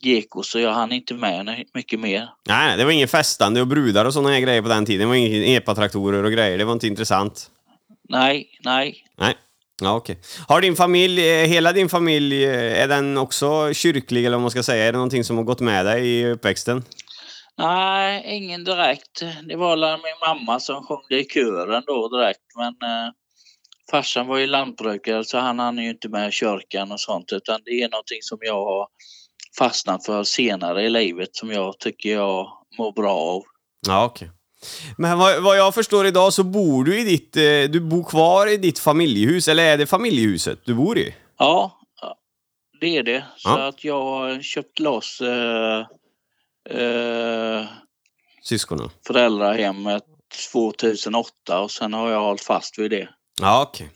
geko 0.02 0.44
så 0.44 0.60
jag 0.60 0.74
hann 0.74 0.92
inte 0.92 1.14
med 1.14 1.66
mycket 1.74 2.00
mer. 2.00 2.30
Nej, 2.48 2.78
det 2.78 2.86
var 2.86 2.92
ingen 2.92 3.08
festande 3.08 3.62
och 3.62 3.68
brudar 3.68 4.06
och 4.06 4.14
sådana 4.14 4.40
grejer 4.40 4.62
på 4.62 4.68
den 4.68 4.86
tiden. 4.86 5.00
Det 5.00 5.06
var 5.06 5.16
inga 5.16 5.58
epatraktorer 5.58 6.24
och 6.24 6.32
grejer. 6.32 6.58
Det 6.58 6.66
var 6.66 6.74
inte 6.74 6.88
intressant. 6.88 7.52
Nej, 8.10 8.50
nej. 8.64 9.06
Nej. 9.18 9.36
Ja, 9.82 9.96
okej. 9.96 10.20
Har 10.48 10.62
din 10.62 10.76
familj, 10.76 11.30
eh, 11.30 11.48
hela 11.48 11.74
din 11.74 11.90
familj, 11.90 12.46
eh, 12.46 12.84
är 12.84 12.88
den 12.88 13.18
också 13.18 13.74
kyrklig 13.74 14.26
eller 14.26 14.38
vad 14.38 14.42
man 14.42 14.52
ska 14.52 14.64
säga? 14.64 14.84
Är 14.84 14.92
det 14.92 14.98
någonting 14.98 15.24
som 15.24 15.38
har 15.38 15.44
gått 15.44 15.60
med 15.60 15.86
dig 15.86 16.08
i 16.08 16.26
uppväxten? 16.26 16.84
Nej, 17.60 18.24
ingen 18.26 18.64
direkt. 18.64 19.24
Det 19.50 19.56
var 19.56 19.76
min 19.78 20.20
mamma 20.28 20.60
som 20.60 20.84
sjöng 20.86 21.20
i 21.20 21.24
kören 21.24 21.84
då 21.88 22.08
direkt 22.18 22.42
men 22.58 22.68
eh, 22.92 23.12
farsan 23.92 24.28
var 24.28 24.38
ju 24.38 24.48
lantbrukare 24.48 25.24
så 25.26 25.38
han 25.38 25.60
hann 25.60 25.78
ju 25.78 25.90
inte 25.90 26.10
med 26.10 26.34
kyrkan 26.34 26.92
och 26.92 27.00
sånt 27.00 27.32
utan 27.32 27.60
det 27.66 27.72
är 27.72 27.90
någonting 27.90 28.18
som 28.22 28.38
jag 28.42 28.66
har 28.66 28.88
fastnat 29.60 30.06
för 30.06 30.24
senare 30.24 30.84
i 30.84 30.90
livet 30.90 31.30
som 31.32 31.52
jag 31.52 31.80
tycker 31.80 32.10
jag 32.14 32.48
mår 32.78 32.92
bra 32.92 33.14
av. 33.14 33.44
Ja, 33.88 34.06
okej. 34.06 34.32
Men 34.98 35.18
vad, 35.18 35.44
vad 35.44 35.58
jag 35.58 35.74
förstår 35.76 36.06
idag 36.06 36.34
så 36.34 36.44
bor 36.44 36.84
du 36.84 37.00
i 37.00 37.04
ditt, 37.04 37.38
eh, 37.38 37.42
du 37.72 37.80
bor 37.80 38.04
kvar 38.04 38.48
i 38.54 38.58
ditt 38.58 38.80
familjehus, 38.80 39.48
eller 39.48 39.64
är 39.64 39.78
det 39.78 39.86
familjehuset 39.88 40.60
du 40.66 40.74
bor 40.74 40.98
i? 40.98 41.16
Ja, 41.38 41.80
ja, 42.02 42.16
det 42.82 42.98
är 42.98 43.04
det. 43.04 43.26
Så 43.38 43.50
Ja. 43.50 43.68
att 43.68 43.84
jag 43.84 44.02
har 44.04 44.42
köpt 44.42 44.80
loss 44.80 45.22
eh, 45.22 45.86
eh, 46.70 47.66
Syskonen? 48.44 48.90
föräldrahemmet 49.08 50.04
2008 50.52 51.60
och 51.62 51.72
sen 51.72 51.94
har 51.94 52.10
jag 52.10 52.22
hållit 52.22 52.42
fast 52.42 52.80
vid 52.80 52.92
det. 52.92 53.10
Ja, 53.42 53.62
okej. 53.70 53.90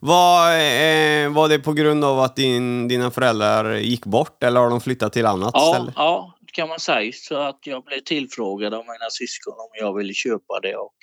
Var, 0.00 0.52
eh, 0.52 1.32
var 1.32 1.48
det 1.48 1.58
på 1.58 1.72
grund 1.72 2.04
av 2.04 2.20
att 2.20 2.36
din, 2.36 2.88
dina 2.88 3.10
föräldrar 3.10 3.74
gick 3.74 4.04
bort 4.06 4.42
eller 4.42 4.60
har 4.60 4.70
de 4.70 4.80
flyttat 4.80 5.12
till 5.12 5.26
annat 5.26 5.50
Ja, 5.54 5.72
ställe? 5.74 5.92
ja, 5.96 6.38
det 6.40 6.52
kan 6.52 6.68
man 6.68 6.80
säga. 6.80 7.12
Så 7.14 7.36
att 7.36 7.58
jag 7.64 7.84
blev 7.84 8.00
tillfrågad 8.00 8.74
av 8.74 8.80
mina 8.84 9.10
syskon 9.10 9.52
om 9.54 9.68
jag 9.80 9.96
ville 9.96 10.14
köpa 10.14 10.60
det. 10.62 10.76
Och 10.76 10.94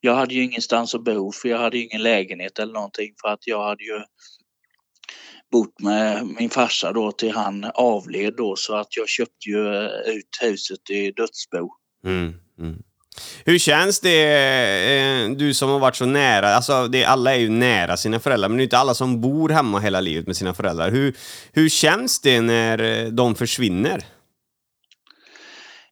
jag 0.00 0.14
hade 0.14 0.34
ju 0.34 0.44
ingenstans 0.44 0.94
att 0.94 1.04
bo 1.04 1.32
för 1.32 1.48
jag 1.48 1.58
hade 1.58 1.78
ju 1.78 1.84
ingen 1.84 2.02
lägenhet 2.02 2.58
eller 2.58 2.72
någonting 2.72 3.14
för 3.22 3.28
att 3.28 3.46
jag 3.46 3.62
hade 3.64 3.84
ju 3.84 4.00
bott 5.52 5.80
med 5.80 6.26
min 6.38 6.50
farsa 6.50 6.92
då 6.92 7.12
till 7.12 7.32
han 7.32 7.70
avled 7.74 8.34
då 8.36 8.56
så 8.56 8.76
att 8.76 8.96
jag 8.96 9.08
köpte 9.08 9.48
ju 9.48 9.84
ut 10.06 10.38
huset 10.40 10.90
i 10.90 11.10
dödsbo. 11.10 11.68
Mm, 12.04 12.34
mm. 12.58 12.82
Hur 13.44 13.58
känns 13.58 14.00
det, 14.00 14.22
eh, 14.90 15.30
du 15.30 15.54
som 15.54 15.70
har 15.70 15.78
varit 15.78 15.96
så 15.96 16.06
nära, 16.06 16.54
alltså 16.54 16.88
det, 16.88 17.04
alla 17.04 17.34
är 17.34 17.38
ju 17.38 17.48
nära 17.48 17.96
sina 17.96 18.20
föräldrar, 18.20 18.48
men 18.48 18.58
det 18.58 18.62
är 18.62 18.64
inte 18.64 18.78
alla 18.78 18.94
som 18.94 19.20
bor 19.20 19.48
hemma 19.48 19.78
hela 19.78 20.00
livet 20.00 20.26
med 20.26 20.36
sina 20.36 20.54
föräldrar. 20.54 20.90
Hur, 20.90 21.16
hur 21.52 21.68
känns 21.68 22.20
det 22.20 22.40
när 22.40 22.82
eh, 22.82 23.08
de 23.08 23.34
försvinner? 23.34 24.04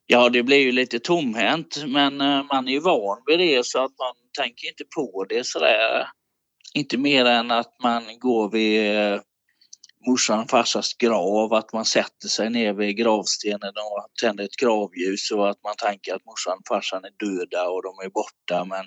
Ja, 0.07 0.29
det 0.29 0.43
blir 0.43 0.59
ju 0.59 0.73
lite 0.73 0.99
tomhänt 0.99 1.85
men 1.87 2.21
eh, 2.21 2.43
man 2.53 2.69
är 2.69 2.73
ju 2.73 2.81
van 2.81 3.23
vid 3.27 3.39
det 3.39 3.67
så 3.67 3.79
att 3.79 3.93
man 3.99 4.15
tänker 4.39 4.69
inte 4.69 4.85
på 4.97 5.27
det 5.29 5.47
sådär. 5.47 6.09
Inte 6.75 6.99
mer 6.99 7.25
än 7.25 7.51
att 7.51 7.77
man 7.83 8.03
går 8.21 8.51
vid 8.51 9.21
morsan 10.07 10.41
och 10.41 10.51
farsas 10.51 10.95
grav, 10.95 11.55
att 11.55 11.73
man 11.73 11.85
sätter 11.85 12.29
sig 12.29 12.51
ner 12.51 12.73
vid 12.73 12.97
gravstenen 12.97 13.73
och 13.77 14.07
tänder 14.23 14.45
ett 14.45 14.57
gravljus 14.57 15.31
och 15.31 15.51
att 15.51 15.63
man 15.65 15.75
tänker 15.77 16.15
att 16.15 16.25
morsan 16.25 16.59
och 16.59 16.67
farsan 16.69 17.05
är 17.05 17.27
döda 17.27 17.69
och 17.69 17.83
de 17.83 18.07
är 18.07 18.11
borta 18.11 18.65
men 18.65 18.85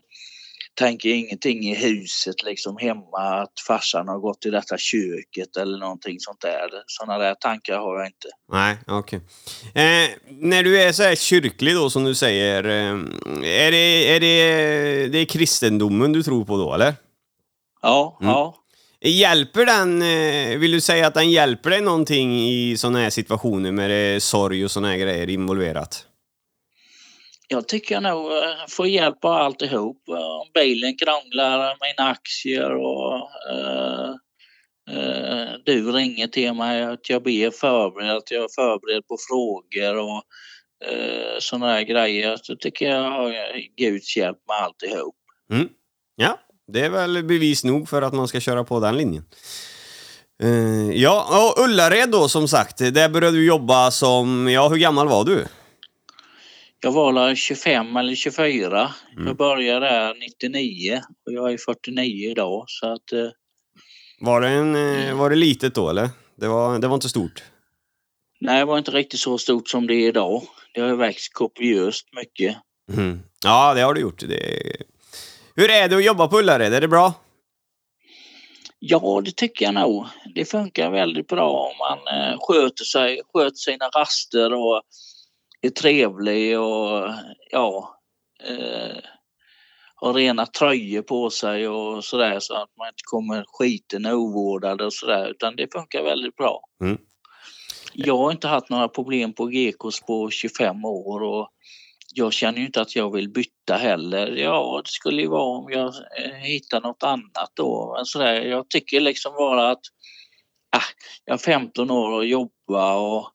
tänker 0.76 1.10
ingenting 1.10 1.64
i 1.64 1.76
huset 1.76 2.44
liksom 2.44 2.78
hemma 2.78 3.42
att 3.42 3.54
farsan 3.68 4.08
har 4.08 4.20
gått 4.20 4.46
i 4.46 4.50
detta 4.50 4.78
köket 4.78 5.58
eller 5.58 5.78
någonting 5.78 6.16
sånt 6.20 6.42
där. 6.42 6.70
Sådana 6.88 7.18
där 7.20 7.36
tankar 7.36 7.78
har 7.78 7.98
jag 7.98 8.08
inte. 8.08 8.28
Nej, 8.52 8.78
okej. 8.88 9.20
Eh, 9.76 10.10
när 10.30 10.64
du 10.64 10.82
är 10.82 10.92
så 10.92 11.04
här 11.04 11.16
kyrklig 11.16 11.76
då, 11.76 11.90
som 11.90 12.04
du 12.04 12.16
säger, 12.16 12.64
eh, 12.64 13.00
är, 13.44 13.72
det, 13.72 14.16
är 14.16 14.20
det, 14.20 15.08
det 15.08 15.18
är 15.18 15.26
kristendomen 15.26 16.12
du 16.12 16.24
tror 16.24 16.46
på 16.46 16.58
då, 16.58 16.74
eller? 16.74 16.94
Ja, 17.82 18.18
Mm. 18.22 18.34
ja. 18.34 18.56
Hjälper 19.06 19.66
den, 19.66 20.02
eh, 20.02 20.60
vill 20.60 20.72
du 20.72 20.82
säga 20.82 21.08
att 21.08 21.14
den 21.14 21.32
hjälper 21.32 21.70
dig 21.70 21.82
någonting 21.82 22.36
i 22.36 22.78
sådana 22.78 23.00
här 23.00 23.10
situationer 23.10 23.72
med 23.72 23.90
det, 23.90 24.24
sorg 24.24 24.66
och 24.66 24.72
sådana 24.72 24.88
här 24.88 24.98
grejer 24.98 25.30
involverat? 25.30 26.06
Jag 27.48 27.68
tycker 27.68 28.02
nog 28.02 28.32
eh, 28.32 28.68
får 28.70 28.88
hjälp 28.88 29.26
av 29.26 29.32
alltihop. 29.32 30.10
Eh, 30.10 30.16
Om 30.16 30.48
bilen 30.54 30.98
krånglar, 30.98 31.60
mina 31.60 32.10
aktier 32.10 32.76
och 32.76 33.30
eh, 33.52 34.10
eh, 34.92 35.50
du 35.66 35.92
ringer 35.92 36.28
till 36.28 36.54
mig 36.54 36.84
att 36.84 37.10
jag 37.10 37.24
ber 37.24 37.52
förberedd, 37.52 38.16
att 38.16 38.32
jag 38.32 38.44
är 38.44 38.48
förberedd 38.56 39.08
på 39.08 39.18
frågor 39.30 39.98
och 39.98 40.24
eh, 40.92 41.36
sådana 41.40 41.74
här 41.74 41.82
grejer. 41.82 42.38
Så 42.42 42.56
tycker 42.56 42.90
jag 42.90 43.12
har 43.12 43.36
Guds 43.78 44.18
hjälp 44.18 44.38
med 44.48 44.58
alltihop. 44.58 45.16
Mm. 45.54 45.70
Ja, 46.16 46.40
det 46.74 46.86
är 46.86 46.90
väl 46.90 47.24
bevis 47.24 47.64
nog 47.64 47.90
för 47.90 48.02
att 48.02 48.14
man 48.14 48.28
ska 48.28 48.40
köra 48.40 48.64
på 48.64 48.80
den 48.80 48.98
linjen. 48.98 49.26
Eh, 50.44 50.92
ja, 50.92 51.26
och 51.58 51.64
Ullared 51.64 52.10
då 52.10 52.30
som 52.30 52.48
sagt, 52.48 52.78
där 52.78 53.10
började 53.10 53.38
du 53.38 53.46
jobba 53.46 53.92
som, 53.92 54.48
ja 54.50 54.68
hur 54.68 54.78
gammal 54.78 55.08
var 55.08 55.26
du? 55.26 55.46
Jag 56.82 56.92
var 56.92 57.14
väl 57.14 57.36
25 57.36 57.98
eller 57.98 58.16
24. 58.16 58.90
Jag 59.26 59.38
började 59.38 59.86
där 59.86 60.16
99 60.20 61.02
och 61.26 61.34
jag 61.34 61.54
är 61.54 61.58
49 61.58 62.32
idag. 62.32 62.64
Så 62.68 62.94
att, 62.94 63.12
eh, 63.12 63.28
Var 64.20 64.42
det, 64.42 64.48
en, 64.48 64.76
eh, 64.76 65.16
var 65.16 65.30
det 65.30 65.36
litet 65.36 65.76
då 65.76 65.90
eller? 65.90 66.10
Det 66.36 66.48
var, 66.48 66.80
det 66.80 66.88
var 66.88 66.96
inte 66.96 67.10
stort? 67.10 67.44
nej, 68.42 68.60
det 68.60 68.66
var 68.66 68.78
inte 68.78 68.92
riktigt 68.92 69.20
så 69.20 69.38
stort 69.38 69.70
som 69.70 69.88
det 69.88 69.94
är 69.94 70.08
idag. 70.08 70.44
Det 70.74 70.82
har 70.82 70.88
ju 70.88 70.96
växt 70.96 71.34
kopiöst 71.34 72.06
mycket. 72.16 72.58
Mhm. 72.92 73.24
Ja, 73.44 73.74
det 73.74 73.82
har 73.82 73.94
du 73.94 74.02
gjort. 74.02 74.20
Det... 74.20 74.76
Hur 75.60 75.72
är 75.72 75.90
det 75.90 75.96
att 75.96 76.06
jobba 76.06 76.28
på 76.28 76.40
Ullared? 76.40 76.74
Är 76.74 76.82
det 76.82 76.88
bra? 76.88 77.14
Ja, 78.80 79.22
det 79.26 79.36
tycker 79.36 79.66
jag 79.66 79.74
nog. 79.74 80.06
Det 80.36 80.46
funkar 80.46 80.92
väldigt 80.92 81.28
bra 81.28 81.52
om 81.52 81.78
man 81.78 82.18
eh, 82.18 82.38
sköter 82.40 82.84
sig, 82.84 83.22
sköter 83.34 83.56
sina 83.56 83.90
raster 83.90 84.54
och 84.54 84.82
är 85.62 85.70
trevlig 85.70 86.60
och 86.60 87.10
ja, 87.52 88.00
eh, 88.44 88.98
har 89.96 90.14
rena 90.14 90.46
tröjor 90.46 91.02
på 91.02 91.30
sig 91.30 91.68
och 91.68 92.04
sådär 92.04 92.40
så 92.40 92.54
att 92.54 92.70
man 92.78 92.88
inte 92.88 93.04
kommer 93.04 93.46
skiten 93.48 94.06
ovårdad 94.06 94.82
och 94.82 94.94
sådär 94.94 95.28
utan 95.30 95.56
det 95.56 95.74
funkar 95.74 96.04
väldigt 96.04 96.36
bra. 96.36 96.62
Mm. 96.84 96.98
Jag 97.94 98.18
har 98.18 98.32
inte 98.32 98.48
haft 98.48 98.70
några 98.70 98.88
problem 98.88 99.34
på 99.34 99.52
Gekos 99.52 100.02
på 100.02 100.30
25 100.30 100.86
år 100.86 101.24
och 101.24 101.50
jag 102.16 102.34
känner 102.34 102.60
ju 102.60 102.66
inte 102.66 102.82
att 102.82 102.96
jag 102.96 103.14
vill 103.14 103.30
byta 103.30 103.76
heller. 103.76 104.28
Ja, 104.28 104.82
det 104.86 104.90
skulle 104.92 105.22
ju 105.22 105.28
vara 105.28 105.58
om 105.58 105.72
jag 105.72 105.88
eh, 105.88 106.32
hittar 106.44 106.82
något 106.82 107.04
annat 107.04 107.52
då. 107.56 107.94
Men 107.96 108.06
sådär, 108.06 108.34
jag 108.34 108.70
tycker 108.70 109.00
liksom 109.00 109.34
bara 109.34 109.72
att 109.72 109.82
ah, 110.78 110.84
jag 111.26 111.34
har 111.34 111.38
15 111.38 111.92
år 111.92 112.20
att 112.20 112.28
jobba 112.28 112.96
och 112.96 113.30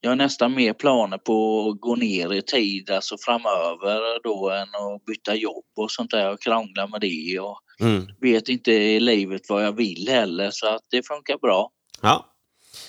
jag 0.00 0.10
har 0.10 0.16
nästan 0.16 0.54
mer 0.54 0.72
planer 0.72 1.18
på 1.18 1.68
att 1.68 1.80
gå 1.80 1.96
ner 1.96 2.32
i 2.32 2.42
tid 2.42 2.90
alltså 2.90 3.16
framöver 3.20 4.22
då 4.22 4.50
än 4.50 4.62
att 4.62 5.04
byta 5.04 5.34
jobb 5.34 5.64
och 5.76 5.90
sånt 5.90 6.10
där 6.10 6.32
och 6.32 6.42
krångla 6.42 6.86
med 6.86 7.00
det 7.00 7.40
och 7.40 7.58
Mm. 7.80 8.06
vet 8.20 8.48
inte 8.48 8.72
i 8.72 9.00
livet 9.00 9.42
vad 9.48 9.64
jag 9.64 9.72
vill 9.72 10.08
heller 10.08 10.50
så 10.52 10.66
att 10.66 10.82
det 10.90 11.06
funkar 11.06 11.38
bra. 11.38 11.70
Ja. 12.02 12.26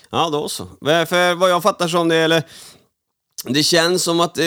Ja, 0.09 0.29
då 0.29 0.49
så. 0.49 0.65
För 0.85 1.35
vad 1.35 1.51
jag 1.51 1.63
fattar 1.63 1.87
som 1.87 2.07
det, 2.09 2.15
eller... 2.15 2.43
Det 3.45 3.63
känns 3.63 4.03
som 4.03 4.19
att... 4.19 4.37
Eh, 4.37 4.43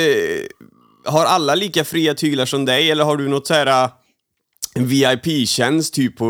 har 1.07 1.25
alla 1.25 1.55
lika 1.55 1.85
fria 1.85 2.15
tyglar 2.15 2.47
som 2.47 2.65
dig, 2.65 2.91
eller 2.91 3.05
har 3.05 3.17
du 3.17 3.29
något 3.29 3.47
så 3.47 3.55
här... 3.55 3.85
eh, 4.77 4.83
VIP-tjänst 4.83 5.95
typ 5.95 6.17
på, 6.17 6.25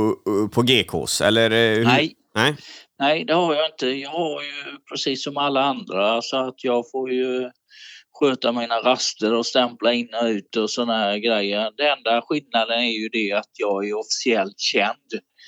eh, 0.44 0.48
på 0.50 0.62
GKs, 0.62 1.20
eller? 1.20 1.50
eh, 1.50 1.77
hur? 1.79 1.85
Nej. 1.85 2.12
Nej? 2.35 2.57
Nej, 2.98 3.24
det 3.24 3.35
har 3.35 3.55
jag 3.55 3.66
inte. 3.66 3.87
Jag 3.87 4.11
har 4.11 4.42
ju 4.42 4.79
precis 4.92 5.24
som 5.24 5.37
alla 5.37 5.62
andra 5.62 6.22
så 6.22 6.37
att 6.37 6.64
jag 6.64 6.90
får 6.90 7.12
ju 7.12 7.50
sköta 8.20 8.53
mina 8.53 8.74
raster 8.81 9.35
och 9.35 9.46
stämpla 9.46 9.92
in 9.92 10.09
och 10.22 10.27
ut 10.27 10.57
och 10.57 10.70
såna 10.70 10.98
här 10.98 11.16
grejer. 11.18 11.70
Det 11.77 11.88
enda 11.88 12.22
skillnaden 12.29 12.79
är 12.79 13.03
ju 13.03 13.09
det 13.09 13.33
att 13.33 13.50
jag 13.59 13.88
är 13.88 13.94
officiellt 13.98 14.59
känd 14.61 14.98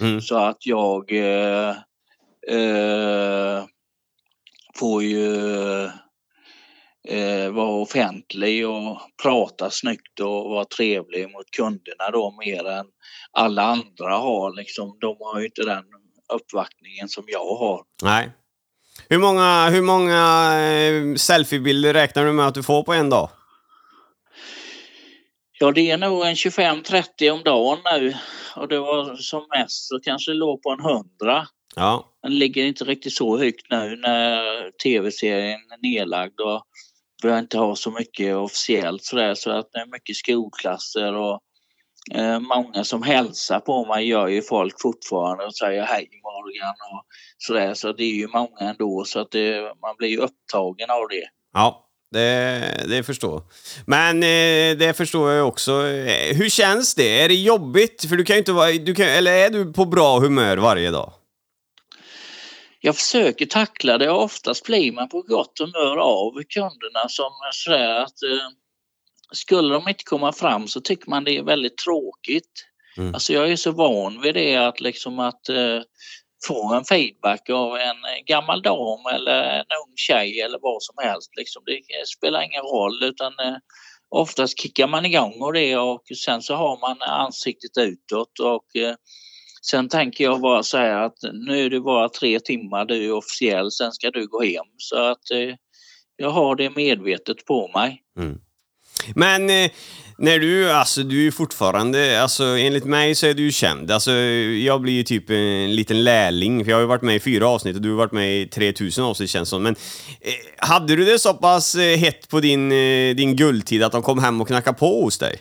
Mm. 0.00 0.20
så 0.20 0.36
att 0.36 0.66
jag 0.66 1.12
eh, 1.12 1.68
eh, 2.48 3.64
får 4.78 5.02
ju 5.02 5.36
eh, 7.08 7.50
vara 7.50 7.70
offentlig 7.70 8.68
och 8.68 8.98
prata 9.22 9.70
snyggt 9.70 10.20
och 10.20 10.50
vara 10.50 10.64
trevlig 10.64 11.30
mot 11.30 11.50
kunderna 11.56 12.10
då 12.12 12.34
mer 12.44 12.66
än 12.66 12.86
alla 13.32 13.62
andra 13.62 14.16
har. 14.16 14.56
Liksom, 14.56 14.98
de 15.00 15.16
har 15.20 15.40
ju 15.40 15.46
inte 15.46 15.62
den 15.62 15.84
uppvaktningen 16.34 17.08
som 17.08 17.24
jag 17.26 17.56
har. 17.56 17.82
Nej. 18.02 18.30
Hur 19.08 19.18
många, 19.18 19.68
hur 19.70 19.82
många 19.82 20.50
eh, 20.60 21.14
selfiebilder 21.14 21.94
räknar 21.94 22.24
du 22.24 22.32
med 22.32 22.46
att 22.46 22.54
du 22.54 22.62
får 22.62 22.82
på 22.82 22.92
en 22.92 23.10
dag? 23.10 23.30
Ja, 25.58 25.72
det 25.72 25.90
är 25.90 25.98
nog 25.98 26.26
en 26.26 26.34
25-30 26.34 27.30
om 27.30 27.42
dagen 27.42 27.78
nu 27.84 28.14
och 28.56 28.68
det 28.68 28.78
var 28.78 29.16
som 29.16 29.46
mest 29.56 29.88
så 29.88 30.00
kanske 30.00 30.30
det 30.30 30.36
låg 30.36 30.62
på 30.62 30.70
en 30.70 30.80
100. 30.80 31.46
Ja. 31.76 32.12
Den 32.22 32.38
ligger 32.38 32.64
inte 32.64 32.84
riktigt 32.84 33.12
så 33.12 33.38
högt 33.38 33.70
nu 33.70 33.96
när 33.96 34.70
tv-serien 34.70 35.60
är 35.60 35.82
nedlagd 35.82 36.40
och 36.40 36.62
vi 37.26 37.38
inte 37.38 37.58
har 37.58 37.74
så 37.74 37.90
mycket 37.90 38.36
officiellt 38.36 39.04
sådär 39.04 39.34
så 39.34 39.50
att 39.50 39.68
det 39.72 39.78
är 39.78 39.86
mycket 39.86 40.16
skolklasser 40.16 41.14
och 41.14 41.40
eh, 42.14 42.40
många 42.40 42.84
som 42.84 43.02
hälsar 43.02 43.60
på 43.60 43.86
mig 43.86 44.08
gör 44.08 44.28
ju 44.28 44.42
folk 44.42 44.80
fortfarande 44.80 45.44
och 45.44 45.56
säger 45.56 45.82
hej 45.82 46.08
Morgan 46.22 46.74
och 46.92 47.04
sådär 47.38 47.74
så 47.74 47.92
det 47.92 48.04
är 48.04 48.14
ju 48.14 48.28
många 48.28 48.58
ändå 48.60 49.04
så 49.06 49.20
att 49.20 49.30
det, 49.30 49.60
man 49.60 49.94
blir 49.98 50.08
ju 50.08 50.18
upptagen 50.18 50.90
av 50.90 51.08
det. 51.08 51.28
Ja, 51.52 51.86
det, 52.10 52.86
det 52.88 53.02
förstår 53.02 53.42
Men 53.86 54.22
eh, 54.22 54.78
det 54.78 54.96
förstår 54.96 55.30
jag 55.30 55.48
också. 55.48 55.72
Eh, 55.72 56.36
hur 56.36 56.48
känns 56.48 56.94
det? 56.94 57.22
Är 57.22 57.28
det 57.28 57.34
jobbigt? 57.34 58.08
För 58.08 58.16
du 58.16 58.24
kan 58.24 58.36
ju 58.36 58.38
inte 58.38 58.52
vara... 58.52 58.72
Du 58.72 58.94
kan, 58.94 59.06
eller 59.06 59.32
är 59.32 59.50
du 59.50 59.72
på 59.72 59.84
bra 59.84 60.18
humör 60.18 60.56
varje 60.56 60.90
dag? 60.90 61.12
Jag 62.80 62.96
försöker 62.96 63.46
tackla 63.46 63.98
det 63.98 64.10
oftast 64.10 64.64
blir 64.64 64.92
man 64.92 65.08
på 65.08 65.22
gott 65.22 65.58
humör 65.58 65.96
av 65.96 66.42
kunderna 66.42 67.08
som 67.08 67.30
sådär 67.52 67.94
att 67.94 68.22
eh, 68.22 68.48
skulle 69.32 69.74
de 69.74 69.88
inte 69.88 70.04
komma 70.04 70.32
fram 70.32 70.68
så 70.68 70.80
tycker 70.80 71.10
man 71.10 71.24
det 71.24 71.36
är 71.36 71.42
väldigt 71.42 71.76
tråkigt. 71.78 72.52
Mm. 72.96 73.14
Alltså 73.14 73.32
jag 73.32 73.50
är 73.50 73.56
så 73.56 73.72
van 73.72 74.20
vid 74.20 74.34
det 74.34 74.56
att 74.56 74.80
liksom 74.80 75.18
att 75.18 75.48
eh, 75.48 75.80
få 76.46 76.74
en 76.74 76.84
feedback 76.84 77.50
av 77.50 77.76
en 77.76 77.96
gammal 78.26 78.62
dam 78.62 79.06
eller 79.14 79.42
en 79.42 79.64
ung 79.86 79.94
tjej 79.96 80.40
eller 80.40 80.58
vad 80.62 80.82
som 80.82 80.94
helst. 80.98 81.30
Liksom. 81.36 81.62
Det 81.66 82.06
spelar 82.06 82.42
ingen 82.42 82.62
roll 82.62 83.04
utan 83.04 83.32
eh, 83.38 83.56
oftast 84.08 84.60
kickar 84.60 84.88
man 84.88 85.06
igång 85.06 85.42
och 85.42 85.52
det 85.52 85.76
och 85.76 86.02
sen 86.24 86.42
så 86.42 86.54
har 86.54 86.80
man 86.80 87.02
ansiktet 87.02 87.78
utåt 87.78 88.38
och 88.38 88.76
eh, 88.76 88.94
Sen 89.70 89.88
tänker 89.88 90.24
jag 90.24 90.40
bara 90.40 90.62
säga 90.62 91.04
att 91.04 91.18
nu 91.32 91.64
är 91.64 91.70
det 91.70 91.80
bara 91.80 92.08
tre 92.08 92.40
timmar 92.40 92.84
du 92.84 93.04
är 93.04 93.12
officiell, 93.12 93.70
sen 93.70 93.92
ska 93.92 94.10
du 94.10 94.26
gå 94.26 94.42
hem. 94.42 94.66
Så 94.78 95.10
att 95.10 95.30
eh, 95.30 95.54
jag 96.16 96.30
har 96.30 96.56
det 96.56 96.70
medvetet 96.70 97.44
på 97.44 97.68
mig. 97.68 98.02
Men 99.14 99.50
eh, 99.50 99.70
när 100.18 100.38
du, 100.38 100.70
alltså 100.70 101.02
du 101.02 101.26
är 101.26 101.30
fortfarande, 101.30 102.22
alltså 102.22 102.44
enligt 102.44 102.84
mig 102.84 103.14
så 103.14 103.26
är 103.26 103.34
du 103.34 103.52
känd. 103.52 103.90
Alltså 103.90 104.12
jag 104.12 104.80
blir 104.80 104.92
ju 104.92 105.02
typ 105.02 105.30
en 105.30 105.76
liten 105.76 106.04
lärling, 106.04 106.64
för 106.64 106.70
jag 106.70 106.76
har 106.76 106.82
ju 106.82 106.86
varit 106.86 107.02
med 107.02 107.16
i 107.16 107.20
fyra 107.20 107.48
avsnitt 107.48 107.76
och 107.76 107.82
du 107.82 107.90
har 107.90 107.96
varit 107.96 108.12
med 108.12 108.40
i 108.40 108.46
3000 108.46 109.04
avsnitt 109.04 109.30
känns 109.30 109.48
som. 109.48 109.62
Men 109.62 109.76
eh, 110.20 110.68
hade 110.68 110.96
du 110.96 111.04
det 111.04 111.18
så 111.18 111.34
pass 111.34 111.74
eh, 111.74 111.98
hett 111.98 112.28
på 112.28 112.40
din, 112.40 112.72
eh, 112.72 113.14
din 113.14 113.36
guldtid 113.36 113.82
att 113.82 113.92
de 113.92 114.02
kom 114.02 114.18
hem 114.18 114.40
och 114.40 114.46
knackade 114.46 114.78
på 114.78 115.02
hos 115.02 115.18
dig? 115.18 115.38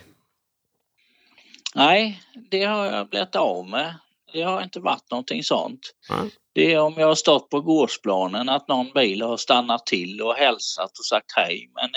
Nej, 1.74 2.20
det 2.50 2.64
har 2.64 2.86
jag 2.86 3.08
blivit 3.08 3.36
av 3.36 3.68
med. 3.68 3.94
Det 4.32 4.42
har 4.42 4.62
inte 4.62 4.80
varit 4.80 5.10
någonting 5.10 5.44
sånt. 5.44 5.80
Ja. 6.08 6.26
Det 6.54 6.72
är 6.72 6.80
om 6.80 6.94
jag 6.96 7.06
har 7.06 7.14
stått 7.14 7.50
på 7.50 7.60
gårdsplanen 7.60 8.48
att 8.48 8.68
någon 8.68 8.92
bil 8.92 9.22
har 9.22 9.36
stannat 9.36 9.86
till 9.86 10.22
och 10.22 10.34
hälsat 10.34 10.90
och 10.98 11.04
sagt 11.04 11.32
hej. 11.36 11.70
Men 11.74 11.90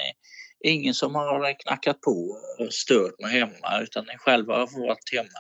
ingen 0.74 0.94
som 0.94 1.16
har 1.16 1.60
knackat 1.60 2.02
på 2.02 2.38
och 2.60 2.74
stört 2.74 3.20
mig 3.20 3.40
hemma 3.40 3.82
utan 3.82 4.06
ni 4.06 4.18
själva 4.18 4.54
har 4.54 4.88
varit 4.88 5.14
hemma. 5.14 5.40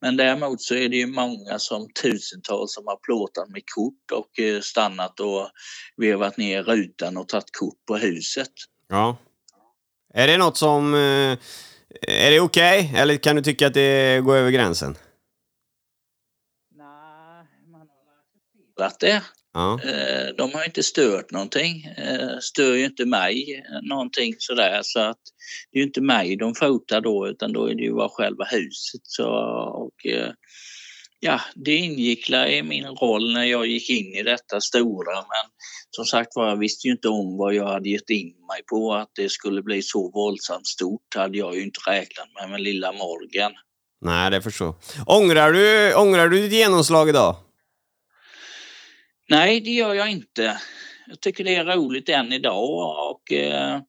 Men 0.00 0.16
däremot 0.16 0.62
så 0.62 0.74
är 0.74 0.88
det 0.88 0.96
ju 0.96 1.06
många 1.06 1.58
som 1.58 1.88
tusentals 2.02 2.74
som 2.74 2.86
har 2.86 2.96
plåtat 2.96 3.48
med 3.48 3.62
kort 3.74 4.10
och 4.12 4.44
eh, 4.44 4.60
stannat 4.60 5.20
och 5.20 5.48
vevat 5.96 6.36
ner 6.36 6.62
rutan 6.62 7.16
och 7.16 7.28
tagit 7.28 7.56
kort 7.58 7.86
på 7.86 7.96
huset. 7.96 8.52
Ja. 8.88 9.16
Är 10.14 10.26
det 10.26 10.36
något 10.36 10.56
som... 10.56 10.94
Eh, 10.94 11.38
är 12.00 12.30
det 12.30 12.40
okej? 12.40 12.92
Eller 12.96 13.16
kan 13.16 13.36
du 13.36 13.42
tycka 13.42 13.66
att 13.66 13.74
det 13.74 14.20
går 14.24 14.36
över 14.36 14.50
gränsen? 14.50 14.96
Accepterat 18.84 19.00
det. 19.00 19.22
Ja. 19.54 19.80
Eh, 19.84 20.34
De 20.36 20.54
har 20.54 20.64
inte 20.64 20.82
stört 20.82 21.30
någonting. 21.30 21.84
Eh, 21.84 22.38
Stör 22.40 22.74
ju 22.74 22.84
inte 22.84 23.04
mig 23.04 23.64
eh, 23.70 23.88
någonting 23.88 24.34
sådär 24.38 24.80
så 24.82 25.00
att 25.00 25.20
det 25.72 25.78
är 25.78 25.80
ju 25.80 25.86
inte 25.86 26.00
mig 26.00 26.36
de 26.36 26.54
fotar 26.54 27.00
då 27.00 27.28
utan 27.28 27.52
då 27.52 27.66
är 27.66 27.74
det 27.74 27.82
ju 27.82 27.94
bara 27.94 28.08
själva 28.08 28.44
huset. 28.44 29.00
Så, 29.02 29.28
och, 29.84 29.94
ja, 31.20 31.40
det 31.54 31.74
ingick 31.74 32.30
i 32.30 32.62
min 32.62 32.86
roll 32.86 33.32
när 33.32 33.44
jag 33.44 33.66
gick 33.66 33.90
in 33.90 34.14
i 34.14 34.22
detta 34.22 34.60
stora 34.60 35.14
men 35.14 35.50
som 35.90 36.04
sagt 36.04 36.36
var 36.36 36.48
jag 36.48 36.56
visste 36.56 36.86
ju 36.88 36.92
inte 36.92 37.08
om 37.08 37.36
vad 37.36 37.54
jag 37.54 37.66
hade 37.66 37.88
gett 37.88 38.10
in 38.10 38.26
mig 38.26 38.62
på 38.70 38.94
att 38.94 39.10
det 39.14 39.30
skulle 39.30 39.62
bli 39.62 39.82
så 39.82 40.10
våldsamt 40.10 40.66
stort 40.66 41.14
hade 41.16 41.38
jag 41.38 41.54
ju 41.54 41.62
inte 41.62 41.80
räknat 41.90 42.26
med 42.40 42.50
med 42.50 42.60
lilla 42.60 42.92
Morgan. 42.92 43.52
Nej, 44.00 44.30
det 44.30 44.42
förstår 44.42 44.74
Ångrar 45.06 45.52
du, 45.52 45.94
ångrar 45.94 46.28
du 46.28 46.40
ditt 46.40 46.52
genomslag 46.52 47.08
idag? 47.08 47.36
Nej, 49.30 49.60
det 49.60 49.70
gör 49.70 49.94
jag 49.94 50.10
inte. 50.10 50.60
Jag 51.06 51.20
tycker 51.20 51.44
det 51.44 51.54
är 51.54 51.64
roligt 51.64 52.08
än 52.08 52.32
idag 52.32 53.10
och 53.10 53.32
eh, 53.32 53.80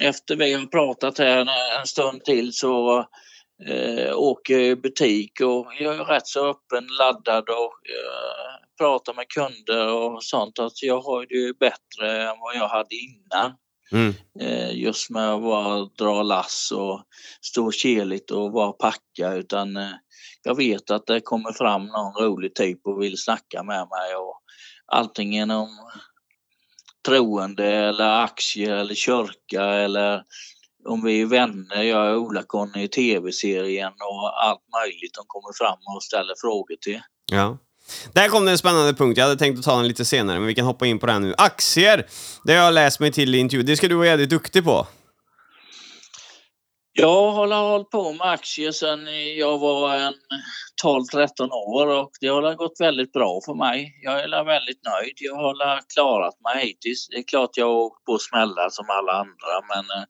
efter 0.00 0.36
vi 0.36 0.52
har 0.52 0.66
pratat 0.66 1.18
här 1.18 1.46
en, 1.80 1.86
stund 1.86 2.24
till 2.24 2.52
så 2.52 2.98
eh, 3.68 4.16
åker 4.16 4.54
jag 4.54 4.66
i 4.66 4.76
butik 4.76 5.40
och 5.40 5.66
jag 5.80 5.96
är 5.96 6.04
rätt 6.04 6.26
så 6.26 6.50
öppen, 6.50 6.86
laddad 6.98 7.48
och 7.48 7.80
eh, 7.90 8.66
pratar 8.78 9.14
med 9.14 9.28
kunder 9.28 9.92
och 9.92 10.24
sånt. 10.24 10.58
Alltså 10.58 10.86
jag 10.86 11.00
har 11.00 11.26
det 11.26 11.34
ju 11.34 11.52
bättre 11.52 12.22
än 12.22 12.38
vad 12.38 12.56
jag 12.56 12.68
hade 12.68 12.94
innan. 12.94 13.52
Mm. 13.92 14.14
Eh, 14.40 14.76
just 14.76 15.10
med 15.10 15.30
att 15.30 15.42
bara 15.42 15.84
dra 15.98 16.22
lass 16.22 16.72
och 16.74 17.02
stå 17.42 17.72
keligt 17.72 18.30
och 18.30 18.52
bara 18.52 18.72
packa 18.72 19.32
utan 19.32 19.76
eh, 19.76 19.92
jag 20.42 20.56
vet 20.56 20.90
att 20.90 21.06
det 21.06 21.20
kommer 21.20 21.52
fram 21.52 21.86
någon 21.86 22.14
rolig 22.24 22.54
typ 22.54 22.86
och 22.86 23.02
vill 23.02 23.18
snacka 23.18 23.62
med 23.62 23.88
mig 23.88 24.16
och 24.16 24.42
antingen 24.92 25.50
om 25.50 25.68
troende 27.06 27.66
eller 27.66 28.22
aktier 28.24 28.76
eller 28.76 28.94
kyrka 28.94 29.64
eller 29.64 30.22
om 30.88 31.04
vi 31.04 31.20
är 31.20 31.26
vänner, 31.26 31.82
jag 31.82 32.06
är 32.06 32.16
Ola-Conny 32.16 32.82
i 32.82 32.88
tv-serien 32.88 33.92
och 33.92 34.44
allt 34.44 34.60
möjligt 34.82 35.14
de 35.14 35.24
kommer 35.26 35.52
fram 35.58 35.78
och 35.96 36.02
ställer 36.02 36.34
frågor 36.40 36.76
till. 36.80 37.00
Ja. 37.32 37.58
Där 38.12 38.28
kom 38.28 38.44
det 38.44 38.50
en 38.50 38.58
spännande 38.58 38.94
punkt. 38.94 39.16
Jag 39.16 39.24
hade 39.24 39.38
tänkt 39.38 39.58
att 39.58 39.64
ta 39.64 39.76
den 39.76 39.88
lite 39.88 40.04
senare, 40.04 40.38
men 40.38 40.46
vi 40.46 40.54
kan 40.54 40.66
hoppa 40.66 40.86
in 40.86 40.98
på 40.98 41.06
den 41.06 41.22
nu. 41.22 41.34
Aktier! 41.38 42.06
Det 42.44 42.54
har 42.54 42.64
jag 42.64 42.74
läst 42.74 43.00
mig 43.00 43.12
till 43.12 43.34
i 43.34 43.38
intervju. 43.38 43.62
Det 43.62 43.76
ska 43.76 43.88
du 43.88 43.94
vara 43.94 44.06
jävligt 44.06 44.30
duktig 44.30 44.64
på. 44.64 44.86
Jag 46.98 47.32
har 47.32 47.70
hållit 47.70 47.90
på 47.90 48.12
med 48.12 48.26
aktier 48.30 48.72
sedan 48.72 49.00
jag 49.36 49.58
var 49.58 49.96
en 49.96 50.14
12-13 50.84 51.50
år 51.50 51.86
och 51.86 52.10
det 52.20 52.28
har 52.28 52.54
gått 52.54 52.80
väldigt 52.80 53.12
bra 53.12 53.40
för 53.44 53.54
mig. 53.54 54.00
Jag 54.02 54.20
är 54.22 54.44
väldigt 54.44 54.84
nöjd. 54.84 55.14
Jag 55.16 55.36
har 55.36 55.80
klarat 55.94 56.34
mig 56.40 56.66
hittills. 56.66 57.08
Det 57.08 57.16
är 57.16 57.22
klart 57.22 57.50
jag 57.56 57.66
har 57.66 57.74
åkt 57.74 58.04
på 58.04 58.18
smällar 58.18 58.68
som 58.70 58.86
alla 58.88 59.12
andra 59.12 59.54
men 59.68 59.98
eh, 59.98 60.04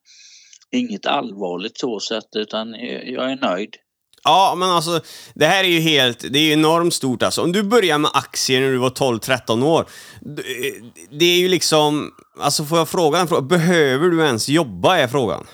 inget 0.80 1.06
allvarligt 1.06 1.78
så 1.78 2.00
sett 2.00 2.36
utan 2.36 2.74
jag 3.04 3.32
är 3.32 3.36
nöjd. 3.36 3.76
Ja, 4.24 4.54
men 4.56 4.70
alltså 4.70 5.00
det 5.34 5.46
här 5.46 5.64
är 5.64 5.68
ju 5.68 5.80
helt, 5.80 6.32
det 6.32 6.38
är 6.38 6.42
ju 6.42 6.52
enormt 6.52 6.94
stort 6.94 7.22
alltså. 7.22 7.42
Om 7.42 7.52
du 7.52 7.62
börjar 7.62 7.98
med 7.98 8.10
aktier 8.14 8.60
när 8.60 8.70
du 8.70 8.78
var 8.78 8.90
12-13 8.90 9.64
år, 9.64 9.80
eh, 9.80 10.84
det 11.10 11.24
är 11.24 11.38
ju 11.38 11.48
liksom, 11.48 12.10
alltså 12.40 12.64
får 12.64 12.78
jag 12.78 12.88
fråga 12.88 13.18
en 13.18 13.28
fråga, 13.28 13.42
behöver 13.42 14.08
du 14.08 14.24
ens 14.24 14.48
jobba 14.48 14.96
är 14.96 15.08
frågan? 15.08 15.46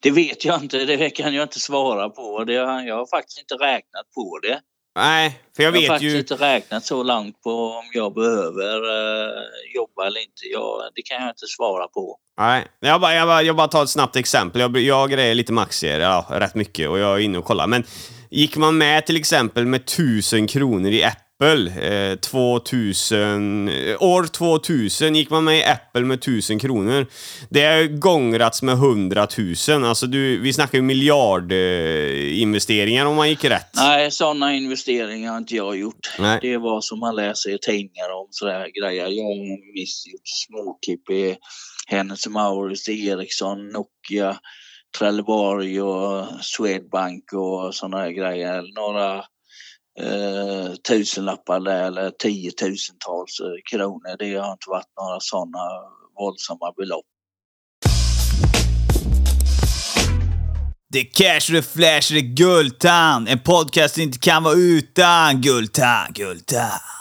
Det 0.00 0.10
vet 0.10 0.44
jag 0.44 0.62
inte, 0.62 0.84
det 0.84 1.10
kan 1.10 1.34
jag 1.34 1.44
inte 1.44 1.60
svara 1.60 2.08
på. 2.08 2.44
Det, 2.44 2.52
jag 2.52 2.96
har 2.96 3.16
faktiskt 3.16 3.38
inte 3.38 3.54
räknat 3.54 4.10
på 4.14 4.38
det. 4.42 4.60
Nej, 4.96 5.40
för 5.56 5.62
jag, 5.62 5.68
jag 5.68 5.80
vet 5.80 5.88
har 5.88 5.94
faktiskt 5.94 6.14
ju... 6.14 6.18
inte 6.18 6.34
räknat 6.34 6.84
så 6.84 7.02
långt 7.02 7.42
på 7.42 7.50
om 7.50 7.84
jag 7.92 8.14
behöver 8.14 8.84
uh, 8.84 9.42
jobba 9.74 10.06
eller 10.06 10.20
inte. 10.20 10.46
Jag, 10.52 10.82
det 10.94 11.02
kan 11.02 11.22
jag 11.22 11.30
inte 11.30 11.46
svara 11.46 11.88
på. 11.88 12.18
Nej, 12.38 12.66
jag 12.80 13.00
bara, 13.00 13.14
jag 13.14 13.28
bara, 13.28 13.42
jag 13.42 13.56
bara 13.56 13.68
tar 13.68 13.82
ett 13.82 13.90
snabbt 13.90 14.16
exempel. 14.16 14.60
Jag, 14.60 14.76
jag 14.76 15.10
grejer 15.10 15.34
lite 15.34 15.52
med 15.52 15.62
aktier, 15.62 16.00
ja, 16.00 16.26
rätt 16.30 16.54
mycket, 16.54 16.88
och 16.88 16.98
jag 16.98 17.14
är 17.14 17.18
inne 17.18 17.38
och 17.38 17.44
kollar. 17.44 17.66
Men 17.66 17.84
gick 18.30 18.56
man 18.56 18.78
med 18.78 19.06
till 19.06 19.16
exempel 19.16 19.66
med 19.66 19.80
1000 19.80 20.46
kronor 20.46 20.90
i 20.90 21.04
Apple 21.04 21.25
eh, 21.42 22.18
2000, 22.18 23.68
eh, 23.68 24.02
år 24.02 24.26
2000 24.26 25.14
gick 25.14 25.30
man 25.30 25.44
med 25.44 25.58
i 25.58 25.64
Apple 25.64 26.00
med 26.00 26.18
1000 26.18 26.58
kronor. 26.58 27.06
Det 27.50 27.62
har 27.62 27.98
gångrats 27.98 28.62
med 28.62 28.74
100 28.74 29.26
000. 29.68 29.84
Alltså 29.84 30.06
du, 30.06 30.40
vi 30.40 30.52
snackar 30.52 30.78
ju 30.78 30.82
miljardinvesteringar 30.82 33.04
eh, 33.04 33.10
om 33.10 33.16
man 33.16 33.28
gick 33.28 33.44
rätt. 33.44 33.70
Nej, 33.74 34.10
sådana 34.10 34.54
investeringar 34.54 35.30
har 35.30 35.38
inte 35.38 35.56
jag 35.56 35.78
gjort. 35.78 36.14
Nej. 36.18 36.38
Det 36.42 36.56
var 36.56 36.80
som 36.80 36.98
man 36.98 37.16
läser 37.16 37.54
i 37.54 37.58
tidningar 37.58 38.10
om 38.20 38.26
sådär 38.30 38.70
grejer. 38.80 39.08
Jag 39.08 39.24
har 39.24 39.74
visst 39.74 40.06
gjort 40.06 40.28
småklipp 40.28 41.10
i 41.10 41.36
Hennes 41.86 42.28
Mauritz, 42.28 42.88
Ericsson, 42.88 43.68
Nokia, 43.68 44.36
Trelleborg 44.98 45.82
och 45.82 46.26
Swedbank 46.40 47.32
och 47.32 47.74
sådana 47.74 48.10
grejer. 48.10 48.64
Några 48.74 49.24
eh, 50.00 50.74
tusenlappar 50.88 51.68
eller 51.68 52.10
tiotusentals 52.10 53.40
eh, 53.40 53.46
kronor. 53.70 54.16
Det 54.18 54.36
har 54.36 54.52
inte 54.52 54.70
varit 54.70 54.92
några 55.00 55.20
sådana 55.20 55.58
våldsamma 56.18 56.72
belopp. 56.76 57.04
Det 60.92 60.98
är 61.00 61.04
cash, 61.04 61.52
det 61.52 61.58
är 61.58 61.62
flash, 61.62 62.12
det 62.12 62.18
är 62.18 62.34
Guldtand. 62.36 63.28
En 63.28 63.38
podcast 63.38 63.98
inte 63.98 64.18
kan 64.18 64.42
vara 64.42 64.54
utan 64.54 65.40
Guldtand, 65.40 66.14
Guldtand. 66.14 66.95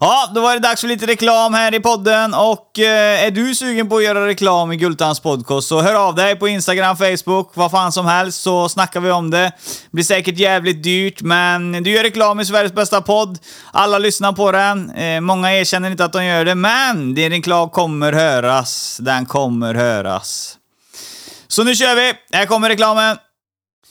Ja, 0.00 0.30
då 0.34 0.40
var 0.40 0.54
det 0.54 0.60
dags 0.60 0.80
för 0.80 0.88
lite 0.88 1.06
reklam 1.06 1.54
här 1.54 1.74
i 1.74 1.80
podden 1.80 2.34
och 2.34 2.78
eh, 2.78 3.24
är 3.24 3.30
du 3.30 3.54
sugen 3.54 3.88
på 3.88 3.96
att 3.96 4.04
göra 4.04 4.26
reklam 4.26 4.72
i 4.72 4.76
Gultans 4.76 5.20
podcast 5.20 5.68
så 5.68 5.80
hör 5.80 5.94
av 5.94 6.14
dig 6.14 6.36
på 6.36 6.48
Instagram, 6.48 6.96
Facebook, 6.96 7.50
vad 7.54 7.70
fan 7.70 7.92
som 7.92 8.06
helst 8.06 8.42
så 8.42 8.68
snackar 8.68 9.00
vi 9.00 9.10
om 9.10 9.30
det. 9.30 9.52
Blir 9.90 10.04
säkert 10.04 10.38
jävligt 10.38 10.82
dyrt, 10.82 11.22
men 11.22 11.72
du 11.72 11.90
gör 11.90 12.02
reklam 12.02 12.40
i 12.40 12.44
Sveriges 12.44 12.72
bästa 12.72 13.00
podd. 13.00 13.38
Alla 13.72 13.98
lyssnar 13.98 14.32
på 14.32 14.52
den. 14.52 14.90
Eh, 14.90 15.20
många 15.20 15.52
erkänner 15.52 15.90
inte 15.90 16.04
att 16.04 16.12
de 16.12 16.24
gör 16.24 16.44
det, 16.44 16.54
men 16.54 17.14
din 17.14 17.30
reklam 17.30 17.70
kommer 17.70 18.12
höras. 18.12 18.98
Den 19.00 19.26
kommer 19.26 19.74
höras. 19.74 20.56
Så 21.48 21.64
nu 21.64 21.74
kör 21.74 21.94
vi! 21.94 22.12
Här 22.32 22.46
kommer 22.46 22.68
reklamen. 22.68 23.16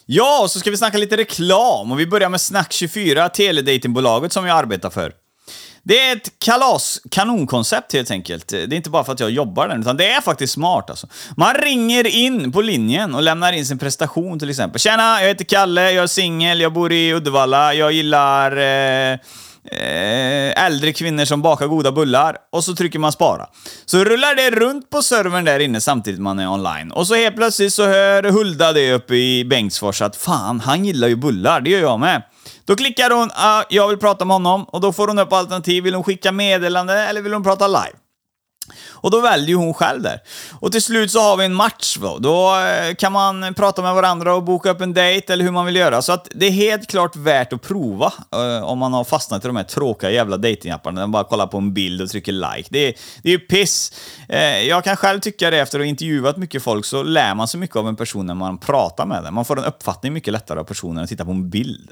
Ja, 0.05 0.47
så 0.49 0.59
ska 0.59 0.71
vi 0.71 0.77
snacka 0.77 0.97
lite 0.97 1.17
reklam 1.17 1.91
och 1.91 1.99
vi 1.99 2.07
börjar 2.07 2.29
med 2.29 2.37
Snack24, 2.37 3.29
teledatingbolaget 3.29 4.33
som 4.33 4.45
jag 4.45 4.57
arbetar 4.57 4.89
för. 4.89 5.24
Det 5.87 5.99
är 5.99 6.15
ett 6.15 6.39
kalas, 6.39 7.01
kanonkoncept 7.11 7.93
helt 7.93 8.11
enkelt. 8.11 8.47
Det 8.47 8.63
är 8.63 8.73
inte 8.73 8.89
bara 8.89 9.03
för 9.03 9.13
att 9.13 9.19
jag 9.19 9.29
jobbar 9.29 9.67
där, 9.67 9.79
utan 9.79 9.97
det 9.97 10.11
är 10.11 10.21
faktiskt 10.21 10.53
smart 10.53 10.89
alltså. 10.89 11.07
Man 11.37 11.53
ringer 11.53 12.07
in 12.07 12.51
på 12.51 12.61
linjen 12.61 13.15
och 13.15 13.21
lämnar 13.21 13.53
in 13.53 13.65
sin 13.65 13.77
prestation 13.77 14.39
till 14.39 14.49
exempel. 14.49 14.79
Tjena, 14.79 15.21
jag 15.21 15.27
heter 15.27 15.45
Kalle, 15.45 15.91
jag 15.91 16.03
är 16.03 16.07
singel, 16.07 16.61
jag 16.61 16.73
bor 16.73 16.91
i 16.91 17.13
Uddevalla, 17.13 17.73
jag 17.73 17.91
gillar 17.91 18.57
eh, 18.57 19.19
eh 19.71 20.65
äldre 20.65 20.93
kvinnor 20.93 21.25
som 21.25 21.41
bakar 21.41 21.67
goda 21.67 21.91
bullar. 21.91 22.37
Och 22.51 22.63
så 22.63 22.75
trycker 22.75 22.99
man 22.99 23.11
spara. 23.11 23.47
Så 23.85 24.03
rullar 24.03 24.35
det 24.35 24.51
runt 24.51 24.89
på 24.89 25.01
servern 25.01 25.45
där 25.45 25.59
inne 25.59 25.81
samtidigt 25.81 26.21
man 26.21 26.39
är 26.39 26.47
online. 26.47 26.91
Och 26.91 27.07
så 27.07 27.15
helt 27.15 27.35
plötsligt 27.35 27.73
så 27.73 27.85
hör 27.85 28.23
Hulda 28.23 28.73
det 28.73 28.93
uppe 28.93 29.15
i 29.15 29.45
Bengtsfors 29.45 30.01
att 30.01 30.15
fan, 30.15 30.59
han 30.59 30.85
gillar 30.85 31.07
ju 31.07 31.15
bullar, 31.15 31.61
det 31.61 31.69
gör 31.69 31.81
jag 31.81 31.99
med. 31.99 32.21
Då 32.65 32.75
klickar 32.75 33.09
hon 33.09 33.29
ah, 33.33 33.63
“Jag 33.69 33.87
vill 33.87 33.97
prata 33.97 34.25
med 34.25 34.35
honom” 34.35 34.63
och 34.63 34.81
då 34.81 34.93
får 34.93 35.07
hon 35.07 35.19
upp 35.19 35.33
alternativ. 35.33 35.83
Vill 35.83 35.95
hon 35.95 36.03
skicka 36.03 36.31
meddelande 36.31 36.93
eller 36.93 37.21
vill 37.21 37.33
hon 37.33 37.43
prata 37.43 37.67
live? 37.67 37.95
Och 39.05 39.11
då 39.11 39.21
väljer 39.21 39.55
hon 39.55 39.73
själv 39.73 40.01
där. 40.01 40.19
Och 40.59 40.71
till 40.71 40.81
slut 40.81 41.11
så 41.11 41.19
har 41.19 41.37
vi 41.37 41.45
en 41.45 41.53
match 41.53 41.97
då. 42.01 42.17
Då 42.17 42.59
eh, 42.59 42.95
kan 42.95 43.11
man 43.11 43.53
prata 43.53 43.81
med 43.81 43.95
varandra 43.95 44.35
och 44.35 44.43
boka 44.43 44.71
upp 44.71 44.81
en 44.81 44.93
dejt 44.93 45.33
eller 45.33 45.43
hur 45.43 45.51
man 45.51 45.65
vill 45.65 45.75
göra. 45.75 46.01
Så 46.01 46.11
att 46.11 46.27
det 46.31 46.45
är 46.45 46.51
helt 46.51 46.89
klart 46.89 47.15
värt 47.15 47.53
att 47.53 47.61
prova 47.61 48.13
uh, 48.35 48.63
om 48.63 48.79
man 48.79 48.93
har 48.93 49.03
fastnat 49.03 49.45
i 49.45 49.47
de 49.47 49.55
här 49.55 49.63
tråkiga 49.63 50.11
jävla 50.11 50.37
dejtingapparna. 50.37 50.99
där 50.99 51.07
man 51.07 51.11
bara 51.11 51.23
kollar 51.23 51.47
på 51.47 51.57
en 51.57 51.73
bild 51.73 52.01
och 52.01 52.09
trycker 52.09 52.31
like. 52.31 52.69
Det 52.71 52.87
är, 52.87 52.93
det 53.23 53.29
är 53.29 53.33
ju 53.33 53.39
piss. 53.39 53.93
Uh, 54.29 54.37
jag 54.67 54.83
kan 54.83 54.97
själv 54.97 55.19
tycka 55.19 55.49
det 55.49 55.57
efter 55.57 55.79
att 55.79 55.85
ha 55.85 55.89
intervjuat 55.89 56.37
mycket 56.37 56.63
folk 56.63 56.85
så 56.85 57.03
lär 57.03 57.35
man 57.35 57.47
sig 57.47 57.59
mycket 57.59 57.75
av 57.75 57.87
en 57.87 57.95
person 57.95 58.25
när 58.25 58.35
man 58.35 58.57
pratar 58.57 59.05
med 59.05 59.23
den. 59.23 59.33
Man 59.33 59.45
får 59.45 59.59
en 59.59 59.65
uppfattning 59.65 60.13
mycket 60.13 60.33
lättare 60.33 60.59
av 60.59 60.63
personen 60.63 60.97
än 60.97 61.03
att 61.03 61.09
titta 61.09 61.25
på 61.25 61.31
en 61.31 61.49
bild. 61.49 61.91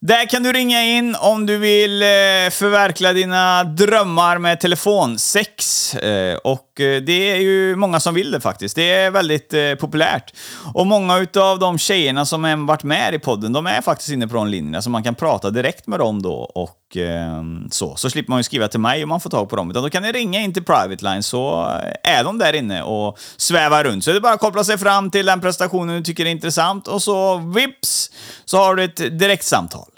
Där 0.00 0.28
kan 0.28 0.42
du 0.42 0.52
ringa 0.52 0.82
in 0.82 1.16
om 1.20 1.46
du 1.46 1.58
vill 1.58 2.02
eh, 2.02 2.06
förverkliga 2.50 3.12
dina 3.12 3.64
drömmar 3.64 4.38
med 4.38 4.60
telefonsex. 4.60 5.94
Eh, 5.94 6.36
och 6.36 6.80
eh, 6.80 7.02
det 7.02 7.32
är 7.32 7.36
ju 7.36 7.76
många 7.76 8.00
som 8.00 8.14
vill 8.14 8.30
det 8.30 8.40
faktiskt. 8.40 8.76
Det 8.76 8.92
är 8.92 9.10
väldigt 9.10 9.54
populärt. 9.80 10.32
Och 10.74 10.86
många 10.86 11.18
utav 11.18 11.58
de 11.58 11.78
tjejerna 11.78 12.26
som 12.26 12.44
har 12.44 12.66
varit 12.66 12.82
med 12.82 13.14
i 13.14 13.18
podden, 13.18 13.52
de 13.52 13.66
är 13.66 13.82
faktiskt 13.82 14.10
inne 14.10 14.28
på 14.28 14.34
de 14.34 14.46
linjerna, 14.46 14.82
så 14.82 14.90
man 14.90 15.02
kan 15.02 15.14
prata 15.14 15.50
direkt 15.50 15.86
med 15.86 15.98
dem 15.98 16.22
då 16.22 16.34
och 16.34 16.78
Ehm, 16.94 17.68
så. 17.70 17.96
Så 17.96 18.10
slipper 18.10 18.30
man 18.30 18.38
ju 18.38 18.42
skriva 18.42 18.68
till 18.68 18.80
mig 18.80 19.02
om 19.02 19.08
man 19.08 19.20
får 19.20 19.30
tag 19.30 19.48
på 19.48 19.56
dem. 19.56 19.70
Utan 19.70 19.82
då 19.82 19.90
kan 19.90 20.02
ni 20.02 20.12
ringa 20.12 20.40
in 20.40 20.54
till 20.54 20.64
Private 20.64 21.04
Line 21.04 21.22
så 21.22 21.70
är 22.02 22.24
de 22.24 22.38
där 22.38 22.52
inne 22.52 22.82
och 22.82 23.18
svävar 23.36 23.84
runt. 23.84 24.04
Så 24.04 24.10
det 24.10 24.16
är 24.16 24.20
bara 24.20 24.32
att 24.32 24.40
koppla 24.40 24.64
sig 24.64 24.78
fram 24.78 25.10
till 25.10 25.26
den 25.26 25.40
prestationen 25.40 25.96
du 25.96 26.02
tycker 26.02 26.26
är 26.26 26.30
intressant 26.30 26.88
och 26.88 27.02
så 27.02 27.36
vips 27.36 28.10
så 28.44 28.58
har 28.58 28.74
du 28.74 28.84
ett 28.84 29.18
direktsamtal. 29.18 29.88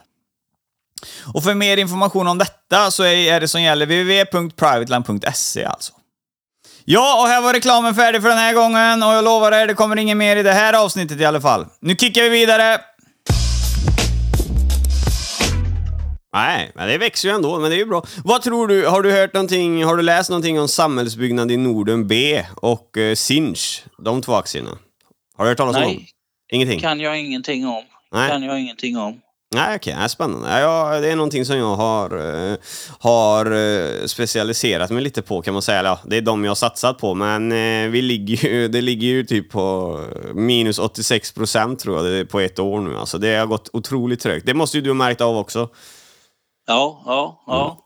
Och 1.34 1.42
för 1.42 1.54
mer 1.54 1.76
information 1.76 2.26
om 2.28 2.38
detta 2.38 2.90
så 2.90 3.04
är 3.04 3.40
det 3.40 3.48
som 3.48 3.62
gäller 3.62 3.86
www.privateline.se 3.86 5.64
alltså. 5.64 5.92
Ja, 6.84 7.22
och 7.22 7.28
här 7.28 7.40
var 7.40 7.52
reklamen 7.52 7.94
färdig 7.94 8.22
för 8.22 8.28
den 8.28 8.38
här 8.38 8.54
gången 8.54 9.02
och 9.02 9.12
jag 9.12 9.24
lovar 9.24 9.52
er, 9.52 9.66
det 9.66 9.74
kommer 9.74 9.96
inget 9.96 10.16
mer 10.16 10.36
i 10.36 10.42
det 10.42 10.52
här 10.52 10.84
avsnittet 10.84 11.20
i 11.20 11.24
alla 11.24 11.40
fall. 11.40 11.66
Nu 11.80 11.96
kickar 11.96 12.22
vi 12.22 12.28
vidare! 12.28 12.80
Nej, 16.38 16.70
men 16.74 16.88
det 16.88 16.98
växer 16.98 17.28
ju 17.28 17.34
ändå, 17.34 17.58
men 17.58 17.70
det 17.70 17.76
är 17.76 17.78
ju 17.78 17.86
bra. 17.86 18.04
Vad 18.24 18.42
tror 18.42 18.68
du, 18.68 18.86
har 18.86 19.02
du 19.02 19.12
hört 19.12 19.34
någonting, 19.34 19.84
har 19.84 19.96
du 19.96 20.02
läst 20.02 20.30
någonting 20.30 20.60
om 20.60 20.68
Samhällsbyggnad 20.68 21.50
i 21.50 21.56
Norden 21.56 22.06
B 22.06 22.44
och 22.56 22.96
eh, 22.96 23.14
Sinch, 23.14 23.84
de 23.98 24.22
två 24.22 24.34
aktierna? 24.34 24.78
Har 25.36 25.44
du 25.44 25.50
hört 25.50 25.58
talas 25.58 25.76
om 25.76 25.82
dem? 25.82 26.04
Ingenting? 26.52 26.80
kan 26.80 27.00
jag 27.00 27.20
ingenting 27.20 27.66
om. 27.66 27.82
Nej. 28.12 28.30
Kan 28.30 28.42
jag 28.42 28.60
ingenting 28.60 28.98
om. 28.98 29.20
Nej, 29.54 29.76
okej, 29.76 29.94
okay, 29.94 30.08
spännande. 30.08 30.60
Ja, 30.60 31.00
det 31.00 31.10
är 31.10 31.16
någonting 31.16 31.44
som 31.44 31.56
jag 31.56 31.76
har, 31.76 32.10
eh, 32.50 32.56
har 32.98 33.46
eh, 33.46 34.06
specialiserat 34.06 34.90
mig 34.90 35.02
lite 35.02 35.22
på 35.22 35.42
kan 35.42 35.54
man 35.54 35.62
säga. 35.62 35.82
Ja, 35.82 36.00
det 36.04 36.16
är 36.16 36.22
de 36.22 36.44
jag 36.44 36.50
har 36.50 36.54
satsat 36.54 36.98
på, 36.98 37.14
men 37.14 37.52
eh, 37.52 37.90
vi 37.90 38.02
ligger 38.02 38.48
ju, 38.48 38.68
det 38.72 38.80
ligger 38.80 39.06
ju 39.06 39.24
typ 39.24 39.50
på 39.50 40.00
minus 40.34 40.78
86 40.78 41.32
procent 41.32 41.78
tror 41.78 42.08
jag 42.08 42.28
på 42.28 42.40
ett 42.40 42.58
år 42.58 42.80
nu. 42.80 42.96
Alltså, 42.96 43.18
det 43.18 43.36
har 43.36 43.46
gått 43.46 43.70
otroligt 43.72 44.20
trögt. 44.20 44.46
Det 44.46 44.54
måste 44.54 44.76
ju 44.76 44.82
du 44.82 44.90
ha 44.90 44.94
märkt 44.94 45.20
av 45.20 45.36
också. 45.36 45.68
Ja, 46.68 47.02
ja, 47.06 47.42
ja. 47.46 47.84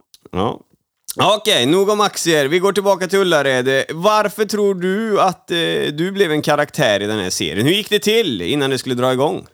Ja. 1.16 1.36
Okej, 1.36 1.66
nog 1.66 1.88
om 1.88 2.00
aktier. 2.00 2.48
Vi 2.48 2.58
går 2.58 2.72
tillbaka 2.72 3.06
till 3.06 3.18
Ullared. 3.18 3.84
Varför 3.90 4.44
tror 4.44 4.74
du 4.74 5.20
att 5.20 5.50
eh, 5.50 5.56
du 5.92 6.12
blev 6.12 6.32
en 6.32 6.42
karaktär 6.42 7.00
i 7.00 7.06
den 7.06 7.18
här 7.18 7.30
serien? 7.30 7.66
Hur 7.66 7.72
gick 7.72 7.90
det 7.90 7.98
till 7.98 8.42
innan 8.42 8.70
det 8.70 8.78
skulle 8.78 8.94
dra 8.94 9.12
igång? 9.12 9.46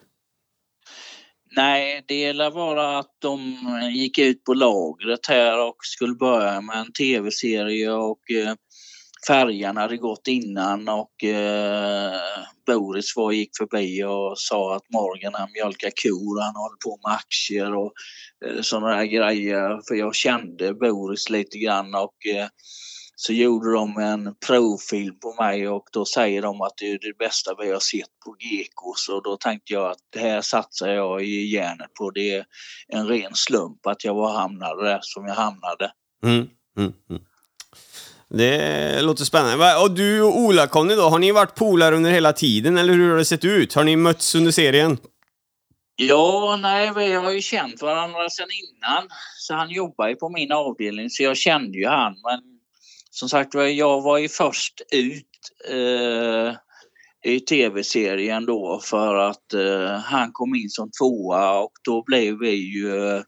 Nej, 1.57 2.05
det 2.09 2.33
lär 2.33 2.51
vara 2.51 2.99
att 2.99 3.17
de 3.19 3.57
gick 3.95 4.19
ut 4.19 4.45
på 4.45 4.55
lagret 4.55 5.27
här 5.29 5.69
och 5.69 5.77
skulle 5.81 6.15
börja 6.15 6.61
med 6.61 6.77
en 6.77 6.93
tv-serie 6.93 7.93
och 7.93 8.31
eh, 8.31 8.55
färjan 9.27 9.77
hade 9.77 9.97
gått 9.97 10.29
innan 10.29 10.89
och 10.89 11.25
eh, 11.25 12.21
Boris 12.67 13.17
var 13.17 13.33
gick 13.33 13.51
förbi 13.59 14.05
och 14.05 14.39
sa 14.39 14.77
att 14.77 14.91
Morgan 14.93 15.35
han 15.35 15.53
mjölkar 15.53 15.91
kor, 16.03 16.43
han 16.43 16.57
håller 16.57 16.77
på 16.85 17.09
med 17.09 17.17
aktier 17.17 17.75
och 17.75 17.93
eh, 18.47 18.63
sådana 18.63 18.97
där 18.97 19.05
grejer. 19.05 19.81
För 19.89 19.95
jag 19.95 20.15
kände 20.15 20.75
Boris 20.75 21.31
lite 21.31 21.59
grann 21.59 21.95
och 21.95 22.27
eh, 22.35 22.49
så 23.21 23.33
gjorde 23.33 23.73
de 23.73 23.97
en 23.97 24.35
provfilm 24.47 25.19
på 25.19 25.35
mig 25.43 25.69
och 25.69 25.85
då 25.93 26.05
säger 26.05 26.43
de 26.43 26.61
att 26.61 26.73
det 26.77 26.91
är 26.93 26.99
det 26.99 27.19
bästa 27.19 27.55
vi 27.59 27.73
har 27.73 27.81
sett 27.81 28.21
på 28.25 28.37
Gekos 28.39 29.09
och 29.09 29.23
då 29.23 29.37
tänkte 29.37 29.73
jag 29.73 29.91
att 29.91 29.99
det 30.11 30.19
här 30.19 30.41
satsar 30.41 30.89
jag 30.89 31.23
i 31.23 31.55
järnet 31.55 31.95
på. 31.95 32.11
Det 32.11 32.35
är 32.35 32.45
en 32.89 33.07
ren 33.07 33.35
slump 33.35 33.87
att 33.87 34.05
jag 34.05 34.15
var 34.15 34.33
hamnade 34.33 34.85
där 34.85 34.99
som 35.03 35.27
jag 35.27 35.35
hamnade. 35.35 35.93
Mm, 36.25 36.49
mm, 36.79 36.93
mm. 37.11 37.23
Det 38.31 39.03
låter 39.03 39.25
spännande. 39.25 39.77
Och 39.77 39.91
du 39.91 40.23
och 40.23 40.39
Ola-Conny 40.39 40.95
då, 40.95 41.03
har 41.03 41.19
ni 41.19 41.33
varit 41.33 41.55
polare 41.55 41.97
under 41.97 42.11
hela 42.11 42.33
tiden 42.33 42.79
eller 42.79 42.93
hur 42.93 43.11
har 43.11 43.17
det 43.17 43.25
sett 43.25 43.45
ut? 43.45 43.75
Har 43.75 43.85
ni 43.85 43.97
mötts 43.97 44.35
under 44.35 44.51
serien? 44.51 44.99
Ja, 45.97 46.59
nej, 46.63 46.93
vi 46.97 47.13
har 47.13 47.31
ju 47.31 47.41
känt 47.41 47.83
varandra 47.83 48.31
sedan 48.31 48.49
innan. 48.51 49.09
Så 49.37 49.55
han 49.55 49.71
jobbar 49.71 50.09
ju 50.09 50.15
på 50.15 50.29
min 50.29 50.53
avdelning 50.53 51.11
så 51.11 51.23
jag 51.23 51.37
kände 51.37 51.79
ju 51.79 51.87
han. 51.87 52.13
Men 52.13 52.41
som 53.11 53.29
sagt 53.29 53.55
jag 53.55 54.03
var 54.03 54.19
ju 54.19 54.29
först 54.29 54.81
ut 54.93 55.25
eh, 55.71 56.55
i 57.33 57.41
tv-serien 57.41 58.47
då 58.47 58.81
för 58.85 59.15
att 59.15 59.55
eh, 59.55 59.91
han 59.91 60.33
kom 60.33 60.55
in 60.55 60.71
som 60.71 60.91
tvåa 60.91 61.59
och 61.59 61.73
då 61.85 62.03
blev 62.07 62.39
vi 62.39 62.51
ju 62.51 63.09
eh, 63.09 63.23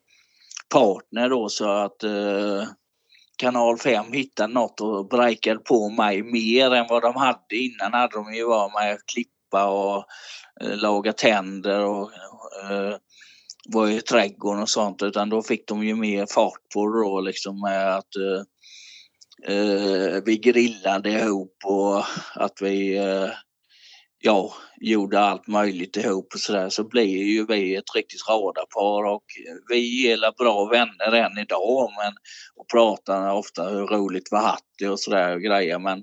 partner 0.74 1.28
då 1.28 1.48
så 1.48 1.68
att 1.68 2.02
eh, 2.04 2.62
Kanal 3.40 3.78
5 3.78 4.12
hittade 4.12 4.52
något 4.52 4.80
och 4.80 5.08
breakade 5.08 5.60
på 5.60 5.90
mig 5.90 6.22
mer 6.22 6.74
än 6.74 6.86
vad 6.88 7.02
de 7.02 7.16
hade. 7.16 7.56
Innan 7.56 7.92
hade 7.92 8.16
de 8.16 8.34
ju 8.34 8.44
varit 8.44 8.74
med 8.74 8.92
att 8.92 9.06
klippa 9.06 9.66
och 9.66 10.04
eh, 10.60 10.76
laga 10.76 11.12
tänder 11.12 11.84
och 11.84 12.10
eh, 12.70 12.96
var 13.68 13.88
i 13.88 14.00
trädgården 14.00 14.62
och 14.62 14.68
sånt 14.68 15.02
utan 15.02 15.30
då 15.30 15.42
fick 15.42 15.68
de 15.68 15.84
ju 15.84 15.94
mer 15.94 16.26
fart 16.26 16.60
på 16.74 16.86
det 16.86 17.00
då 17.00 17.20
liksom 17.20 17.60
med 17.60 17.96
att 17.96 18.16
eh, 18.16 19.54
eh 19.54 20.22
vi 20.24 20.38
grillade 20.38 21.10
ihop 21.10 21.56
och 21.64 22.04
att 22.34 22.62
vi 22.62 22.98
eh, 22.98 23.30
ja, 24.22 24.54
gjorde 24.80 25.20
allt 25.20 25.46
möjligt 25.46 25.96
ihop 25.96 26.28
och 26.34 26.40
sådär 26.40 26.68
så 26.68 26.84
blir 26.84 27.24
ju 27.24 27.46
vi 27.46 27.76
ett 27.76 27.94
riktigt 27.94 28.28
radarpar 28.28 29.14
och 29.14 29.24
vi 29.68 30.12
är 30.12 30.38
bra 30.38 30.64
vänner 30.64 31.12
än 31.12 31.38
idag 31.38 31.90
men 32.02 32.12
och 32.56 32.68
pratar 32.68 33.32
ofta 33.32 33.68
hur 33.68 33.86
roligt 33.86 34.28
vi 34.30 34.36
haft 34.36 34.64
det 34.78 34.88
och 34.88 35.00
sådär 35.00 35.34
och 35.34 35.42
grejer 35.42 35.78
men 35.78 36.02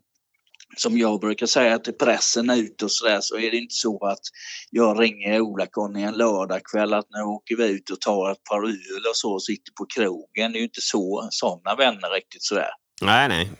som 0.77 0.97
jag 0.97 1.19
brukar 1.19 1.45
säga 1.45 1.79
till 1.79 1.93
pressen 1.93 2.49
ut 2.49 2.81
och 2.81 2.91
sådär 2.91 3.19
så 3.21 3.37
är 3.37 3.51
det 3.51 3.57
inte 3.57 3.75
så 3.75 4.05
att 4.05 4.23
jag 4.69 5.01
ringer 5.01 5.41
Ola-Conny 5.41 6.03
en 6.03 6.13
lördagkväll 6.13 6.93
att 6.93 7.07
nu 7.09 7.21
åker 7.21 7.55
vi 7.55 7.69
ut 7.69 7.89
och 7.89 8.01
tar 8.01 8.31
ett 8.31 8.43
par 8.43 8.63
öl 8.63 9.03
och 9.09 9.15
så 9.15 9.33
och 9.33 9.43
sitter 9.43 9.71
på 9.77 9.85
krogen. 9.85 10.51
Det 10.51 10.57
är 10.57 10.59
ju 10.59 10.65
inte 10.65 10.81
så 10.81 11.27
sådana 11.31 11.75
vänner 11.75 12.15
riktigt 12.15 12.43
sådär. 12.43 12.69
Nej, 13.01 13.27
nej. 13.27 13.51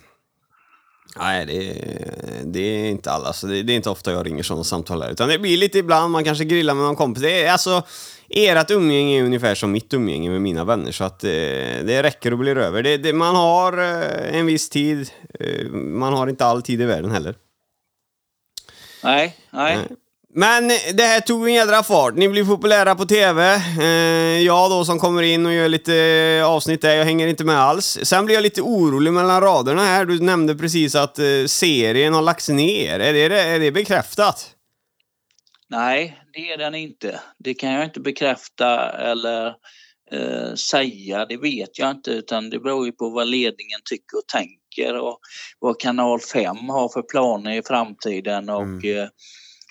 Nej, 1.15 1.45
det, 1.45 1.73
det 2.45 2.59
är 2.59 2.89
inte 2.89 3.11
alla. 3.11 3.33
Så 3.33 3.47
det, 3.47 3.63
det, 3.63 3.73
är 3.73 3.75
inte 3.75 3.89
ofta 3.89 4.11
jag 4.11 4.25
ringer 4.25 4.43
sådana 4.43 4.63
samtal 4.63 5.01
här. 5.01 5.11
Utan 5.11 5.29
det 5.29 5.39
blir 5.39 5.57
lite 5.57 5.77
ibland, 5.77 6.11
man 6.11 6.23
kanske 6.23 6.43
grillar 6.43 6.73
med 6.73 6.83
någon 6.83 6.95
kompis. 6.95 7.23
Det 7.23 7.43
är, 7.43 7.51
alltså, 7.51 7.83
ert 8.29 8.71
umgänge 8.71 9.19
är 9.19 9.23
ungefär 9.23 9.55
som 9.55 9.71
mitt 9.71 9.93
umgänge 9.93 10.29
med 10.29 10.41
mina 10.41 10.63
vänner. 10.63 10.91
Så 10.91 11.03
att 11.03 11.19
det, 11.19 11.83
det 11.87 12.03
räcker 12.03 12.31
och 12.31 12.37
blir 12.37 12.57
över. 12.57 12.83
Det, 12.83 12.97
det, 12.97 13.13
man 13.13 13.35
har 13.35 13.77
eh, 13.77 14.39
en 14.39 14.45
viss 14.45 14.69
tid. 14.69 15.09
Eh, 15.39 15.71
man 15.71 16.13
har 16.13 16.27
inte 16.27 16.45
all 16.45 16.61
tid 16.61 16.81
i 16.81 16.85
världen 16.85 17.11
heller. 17.11 17.35
Nej, 19.03 19.35
nej. 19.51 19.77
nej. 19.77 19.87
Men 20.39 20.67
det 20.67 21.03
här 21.03 21.21
tog 21.21 21.47
en 21.47 21.53
jädra 21.53 21.83
fart. 21.83 22.15
Ni 22.15 22.29
blir 22.29 22.45
populära 22.45 22.95
på 22.95 23.05
TV. 23.05 23.55
Eh, 23.81 24.41
jag 24.41 24.71
då 24.71 24.85
som 24.85 24.99
kommer 24.99 25.23
in 25.23 25.45
och 25.45 25.53
gör 25.53 25.69
lite 25.69 26.41
avsnitt 26.45 26.81
där, 26.81 26.95
jag 26.95 27.05
hänger 27.05 27.27
inte 27.27 27.43
med 27.43 27.59
alls. 27.59 27.99
Sen 28.03 28.25
blir 28.25 28.35
jag 28.35 28.41
lite 28.41 28.61
orolig 28.61 29.13
mellan 29.13 29.41
raderna 29.41 29.81
här. 29.81 30.05
Du 30.05 30.19
nämnde 30.19 30.55
precis 30.55 30.95
att 30.95 31.19
eh, 31.19 31.45
serien 31.47 32.13
har 32.13 32.21
lagts 32.21 32.49
ner. 32.49 32.99
Är 32.99 33.29
det, 33.29 33.39
är 33.39 33.59
det 33.59 33.71
bekräftat? 33.71 34.55
Nej, 35.69 36.17
det 36.33 36.51
är 36.51 36.57
den 36.57 36.75
inte. 36.75 37.19
Det 37.37 37.53
kan 37.53 37.71
jag 37.71 37.85
inte 37.85 37.99
bekräfta 37.99 38.89
eller 38.89 39.47
eh, 40.11 40.53
säga. 40.53 41.25
Det 41.25 41.37
vet 41.37 41.79
jag 41.79 41.91
inte 41.91 42.11
utan 42.11 42.49
det 42.49 42.59
beror 42.59 42.85
ju 42.85 42.91
på 42.91 43.09
vad 43.09 43.27
ledningen 43.27 43.79
tycker 43.89 44.17
och 44.17 44.27
tänker 44.27 44.97
och 44.97 45.19
vad 45.59 45.79
kanal 45.79 46.19
5 46.19 46.57
har 46.69 46.89
för 46.89 47.01
planer 47.01 47.51
i 47.51 47.61
framtiden 47.63 48.49
och 48.49 48.61
mm 48.61 48.97
eh, 48.97 49.07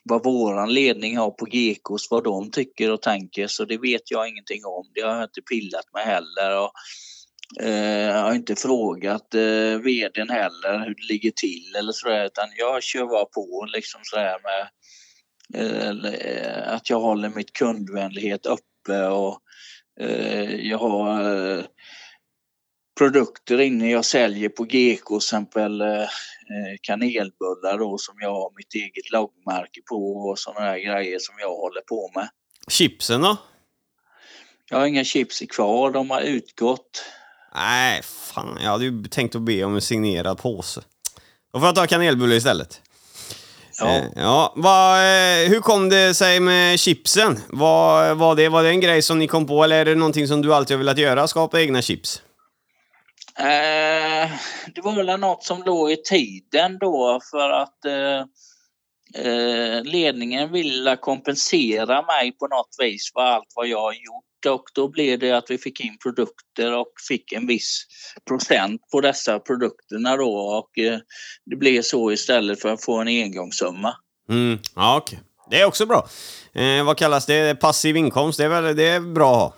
vad 0.08 0.24
våran 0.24 0.74
ledning 0.74 1.16
har 1.16 1.30
på 1.30 1.48
Gekos, 1.48 2.10
vad 2.10 2.24
de 2.24 2.50
tycker 2.50 2.92
och 2.92 3.02
tänker, 3.02 3.46
så 3.46 3.64
det 3.64 3.78
vet 3.78 4.10
jag 4.10 4.28
ingenting 4.28 4.64
om. 4.64 4.90
Det 4.94 5.00
har 5.00 5.14
jag 5.14 5.24
inte 5.24 5.42
pillat 5.42 5.84
med 5.94 6.02
heller. 6.02 6.60
Och, 6.60 6.72
eh, 7.66 8.06
jag 8.06 8.22
har 8.22 8.34
inte 8.34 8.56
frågat 8.56 9.34
eh, 9.34 9.78
vdn 9.78 10.30
heller 10.30 10.78
hur 10.78 10.94
det 10.94 11.12
ligger 11.12 11.30
till 11.30 11.76
eller 11.78 11.92
sådär, 11.92 12.24
utan 12.26 12.48
jag 12.56 12.82
kör 12.82 13.06
bara 13.06 13.24
på 13.24 13.66
liksom 13.74 14.00
sådär 14.04 14.36
med 14.42 14.68
eh, 15.54 16.14
eh, 16.14 16.72
att 16.72 16.90
jag 16.90 17.00
håller 17.00 17.28
mitt 17.28 17.52
kundvänlighet 17.52 18.46
uppe 18.46 19.06
och 19.06 19.38
eh, 20.00 20.54
jag 20.54 20.78
har 20.78 21.20
eh, 21.34 21.64
produkter 22.98 23.60
inne 23.60 23.90
jag 23.90 24.04
säljer 24.04 24.48
på 24.48 24.64
GK, 24.64 25.16
exempel 25.16 25.80
eh, 25.80 26.08
kanelbullar 26.82 27.78
då 27.78 27.98
som 27.98 28.14
jag 28.20 28.30
har 28.30 28.52
mitt 28.56 28.74
eget 28.74 29.12
loggmärke 29.12 29.80
på 29.90 30.16
och 30.16 30.38
sådana 30.38 30.66
där 30.66 30.78
grejer 30.78 31.18
som 31.18 31.34
jag 31.38 31.56
håller 31.56 31.80
på 31.80 32.10
med. 32.14 32.28
Chipsen 32.68 33.20
då? 33.20 33.36
Jag 34.70 34.78
har 34.78 34.86
inga 34.86 35.04
chips 35.04 35.42
kvar, 35.50 35.90
de 35.90 36.10
har 36.10 36.20
utgått. 36.20 37.04
Nej, 37.54 38.02
fan. 38.02 38.58
Jag 38.62 38.70
hade 38.70 38.84
ju 38.84 39.04
tänkt 39.04 39.34
att 39.34 39.42
be 39.42 39.64
om 39.64 39.74
en 39.74 39.80
signerad 39.80 40.38
påse. 40.38 40.80
Då 41.52 41.58
får 41.58 41.66
jag 41.66 41.74
ta 41.74 41.86
kanelbulle 41.86 42.34
istället. 42.34 42.80
Ja. 43.78 43.88
Eh, 43.88 44.04
ja 44.16 44.52
va, 44.56 45.04
eh, 45.04 45.48
hur 45.48 45.60
kom 45.60 45.88
det 45.88 46.14
sig 46.14 46.40
med 46.40 46.80
chipsen? 46.80 47.38
Var, 47.48 48.14
var, 48.14 48.34
det, 48.34 48.48
var 48.48 48.62
det 48.62 48.68
en 48.68 48.80
grej 48.80 49.02
som 49.02 49.18
ni 49.18 49.28
kom 49.28 49.46
på 49.46 49.64
eller 49.64 49.76
är 49.76 49.84
det 49.84 49.94
någonting 49.94 50.28
som 50.28 50.42
du 50.42 50.54
alltid 50.54 50.76
har 50.76 50.78
velat 50.78 50.98
göra? 50.98 51.28
Skapa 51.28 51.60
egna 51.60 51.82
chips? 51.82 52.22
Eh, 53.38 54.30
det 54.74 54.80
var 54.82 54.96
väl 54.96 55.20
något 55.20 55.44
som 55.44 55.62
låg 55.62 55.90
i 55.90 55.96
tiden 55.96 56.78
då 56.78 57.20
för 57.30 57.50
att 57.50 57.84
eh, 57.84 58.20
eh, 59.24 59.84
ledningen 59.84 60.52
ville 60.52 60.96
kompensera 60.96 62.02
mig 62.02 62.32
på 62.32 62.46
något 62.46 62.76
vis 62.78 63.12
för 63.12 63.20
allt 63.20 63.52
vad 63.54 63.66
jag 63.66 63.80
har 63.80 63.92
gjort 63.92 64.54
och 64.54 64.64
då 64.74 64.88
blev 64.88 65.18
det 65.18 65.32
att 65.32 65.50
vi 65.50 65.58
fick 65.58 65.80
in 65.80 65.98
produkter 66.02 66.76
och 66.76 66.92
fick 67.08 67.32
en 67.32 67.46
viss 67.46 67.86
procent 68.28 68.80
på 68.92 69.00
dessa 69.00 69.38
produkterna 69.38 70.16
då 70.16 70.36
och 70.36 70.78
eh, 70.78 70.98
det 71.46 71.56
blev 71.56 71.82
så 71.82 72.12
istället 72.12 72.62
för 72.62 72.68
att 72.68 72.84
få 72.84 73.00
en 73.00 73.08
engångssumma. 73.08 73.96
Mm, 74.28 74.58
ja. 74.74 74.96
Okay. 74.96 75.18
Det 75.50 75.60
är 75.60 75.64
också 75.64 75.86
bra. 75.86 76.08
Eh, 76.52 76.84
vad 76.84 76.96
kallas 76.96 77.26
det? 77.26 77.60
Passiv 77.60 77.96
inkomst, 77.96 78.38
det 78.38 78.44
är 78.44 78.48
väl 78.48 78.76
det 78.76 78.88
är 78.88 79.00
bra 79.00 79.30
att 79.30 79.36
ha? 79.36 79.54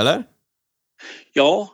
Eller? 0.00 0.24
Ja, 1.32 1.68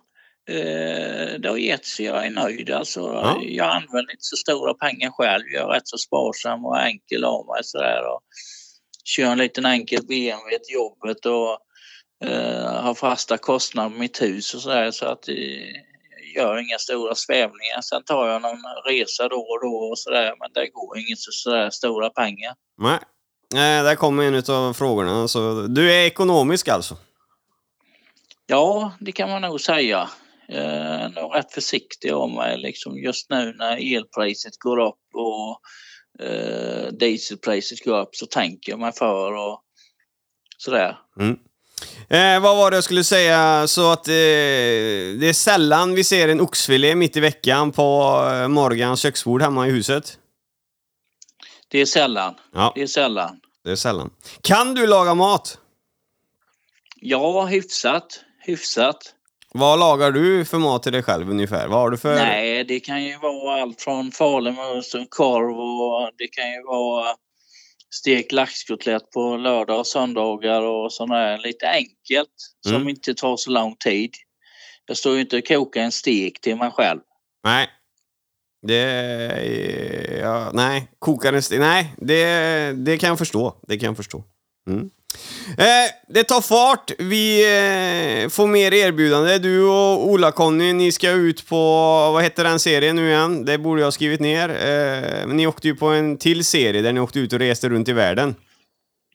eh, 0.50 1.40
det 1.40 1.48
har 1.48 1.56
gett 1.56 1.86
sig. 1.86 2.06
Jag 2.06 2.26
är 2.26 2.30
nöjd. 2.30 2.70
Alltså, 2.70 3.00
ja. 3.00 3.40
Jag 3.42 3.66
använder 3.66 4.12
inte 4.12 4.16
så 4.18 4.36
stora 4.36 4.74
pengar 4.74 5.10
själv. 5.10 5.44
Jag 5.48 5.70
är 5.70 5.74
rätt 5.74 5.88
så 5.88 5.98
sparsam 5.98 6.64
och 6.64 6.80
enkel 6.80 7.24
av 7.24 7.46
mig. 7.46 7.64
Sådär, 7.64 8.02
och 8.14 8.20
kör 9.04 9.24
en 9.24 9.38
liten 9.38 9.66
enkel 9.66 10.06
BMW 10.06 10.58
till 10.58 10.74
jobbet 10.74 11.26
och 11.26 11.58
eh, 12.28 12.82
har 12.82 12.94
fasta 12.94 13.38
kostnader 13.38 13.90
på 13.90 13.96
mitt 13.96 14.22
hus 14.22 14.54
och 14.54 14.60
sådär 14.60 14.90
så 14.90 15.06
att 15.06 15.28
eh, 15.28 15.34
jag 16.34 16.44
gör 16.44 16.58
inga 16.58 16.78
stora 16.78 17.14
svävningar. 17.14 17.80
Sen 17.82 18.04
tar 18.04 18.28
jag 18.28 18.42
någon 18.42 18.62
resa 18.86 19.28
då 19.28 19.36
och 19.36 19.60
då 19.62 19.76
och 19.90 19.98
sådär 19.98 20.34
men 20.38 20.50
det 20.54 20.70
går 20.72 20.98
inget 20.98 21.18
så 21.18 21.30
sådär 21.32 21.70
stora 21.70 22.10
pengar. 22.10 22.54
Nej. 22.82 22.98
Eh, 23.54 23.84
där 23.84 23.94
kommer 23.94 24.24
en 24.24 24.42
av 24.54 24.72
frågorna. 24.72 25.28
Så 25.28 25.66
du 25.68 25.92
är 25.92 26.06
ekonomisk 26.06 26.68
alltså? 26.68 26.96
Ja, 28.50 28.92
det 29.00 29.12
kan 29.12 29.30
man 29.30 29.42
nog 29.42 29.60
säga. 29.60 30.08
Jag 30.46 30.64
är 30.64 31.08
nog 31.08 31.34
rätt 31.34 31.52
försiktig 31.52 32.14
om 32.14 32.34
mig 32.34 32.58
liksom 32.58 32.98
just 32.98 33.30
nu 33.30 33.54
när 33.58 33.96
elpriset 33.96 34.58
går 34.58 34.78
upp 34.80 34.94
och 35.14 35.60
eh, 36.26 36.92
dieselpriset 36.92 37.84
går 37.84 38.00
upp 38.00 38.16
så 38.16 38.26
tänker 38.26 38.72
jag 38.72 38.78
mig 38.78 38.92
för 38.92 39.32
och 39.32 39.62
sådär. 40.58 40.98
Mm. 41.20 41.38
Eh, 42.08 42.42
vad 42.42 42.56
var 42.56 42.70
det 42.70 42.76
jag 42.76 42.84
skulle 42.84 43.04
säga? 43.04 43.66
Så 43.66 43.92
att 43.92 44.08
eh, 44.08 44.12
det 44.12 45.28
är 45.28 45.32
sällan 45.32 45.94
vi 45.94 46.04
ser 46.04 46.28
en 46.28 46.40
oxfilé 46.40 46.94
mitt 46.94 47.16
i 47.16 47.20
veckan 47.20 47.72
på 47.72 48.20
eh, 48.32 48.48
Morgans 48.48 49.00
köksbord 49.00 49.42
hemma 49.42 49.68
i 49.68 49.70
huset. 49.70 50.18
Det 51.68 51.78
är 51.78 51.86
sällan. 51.86 52.34
Ja. 52.52 52.72
Det 52.74 52.82
är 52.82 52.86
sällan. 52.86 53.40
Det 53.64 53.70
är 53.70 53.76
sällan. 53.76 54.10
Kan 54.40 54.74
du 54.74 54.86
laga 54.86 55.14
mat? 55.14 55.58
Ja, 56.96 57.46
hyfsat. 57.46 58.24
Hyfsat. 58.48 59.14
Vad 59.52 59.78
lagar 59.78 60.10
du 60.12 60.44
för 60.44 60.58
mat 60.58 60.82
till 60.82 60.92
dig 60.92 61.02
själv 61.02 61.30
ungefär? 61.30 61.68
Vad 61.68 61.78
har 61.78 61.90
du 61.90 61.96
för... 61.96 62.14
Nej, 62.14 62.64
det 62.64 62.80
kan 62.80 63.04
ju 63.04 63.18
vara 63.18 63.62
allt 63.62 63.80
från 63.80 64.12
falumus 64.12 64.94
och 64.94 65.10
korv 65.10 65.58
och 65.58 66.10
det 66.18 66.26
kan 66.28 66.50
ju 66.52 66.62
vara 66.62 67.06
stekt 67.94 68.32
laxkotlett 68.32 69.10
på 69.10 69.36
lördag 69.36 69.78
och 69.78 69.86
söndagar 69.86 70.62
och 70.62 70.92
sånt 70.92 71.10
där. 71.10 71.38
Lite 71.38 71.68
enkelt 71.68 72.30
som 72.66 72.74
Mm. 72.74 72.88
inte 72.88 73.14
tar 73.14 73.36
så 73.36 73.50
lång 73.50 73.76
tid. 73.76 74.10
Jag 74.86 74.96
står 74.96 75.14
ju 75.14 75.20
inte 75.20 75.36
och 75.38 75.46
kokar 75.48 75.80
en 75.80 75.92
stek 75.92 76.40
till 76.40 76.56
mig 76.56 76.70
själv. 76.70 77.00
Nej. 77.44 77.68
Det... 78.66 80.18
Ja, 80.22 80.50
nej. 80.54 80.90
Kokar 80.98 81.32
en 81.32 81.42
sten. 81.42 81.60
Nej, 81.60 81.94
det, 81.96 82.72
det 82.72 82.98
kan 82.98 83.08
jag 83.08 83.18
förstå. 83.18 83.60
Det 83.68 83.78
kan 83.78 83.86
jag 83.86 83.96
förstå. 83.96 84.24
Mm. 84.70 84.90
Eh, 85.58 85.90
det 86.08 86.24
tar 86.24 86.40
fart. 86.40 86.90
Vi 86.98 87.40
eh, 87.44 88.28
får 88.28 88.46
mer 88.46 88.74
erbjudande. 88.74 89.38
Du 89.38 89.64
och 89.64 90.06
Ola-Conny, 90.08 90.72
ni 90.72 90.92
ska 90.92 91.10
ut 91.10 91.46
på... 91.46 91.56
Vad 92.12 92.22
heter 92.22 92.44
den 92.44 92.60
serien 92.60 92.96
nu 92.96 93.08
igen? 93.08 93.44
Det 93.44 93.58
borde 93.58 93.80
jag 93.80 93.86
ha 93.86 93.92
skrivit 93.92 94.20
ner. 94.20 94.48
Eh, 94.48 95.26
men 95.26 95.36
ni 95.36 95.46
åkte 95.46 95.68
ju 95.68 95.76
på 95.76 95.86
en 95.86 96.18
till 96.18 96.44
serie 96.44 96.82
där 96.82 96.92
ni 96.92 97.00
åkte 97.00 97.18
ut 97.18 97.32
och 97.32 97.38
reste 97.38 97.68
runt 97.68 97.88
i 97.88 97.92
världen. 97.92 98.34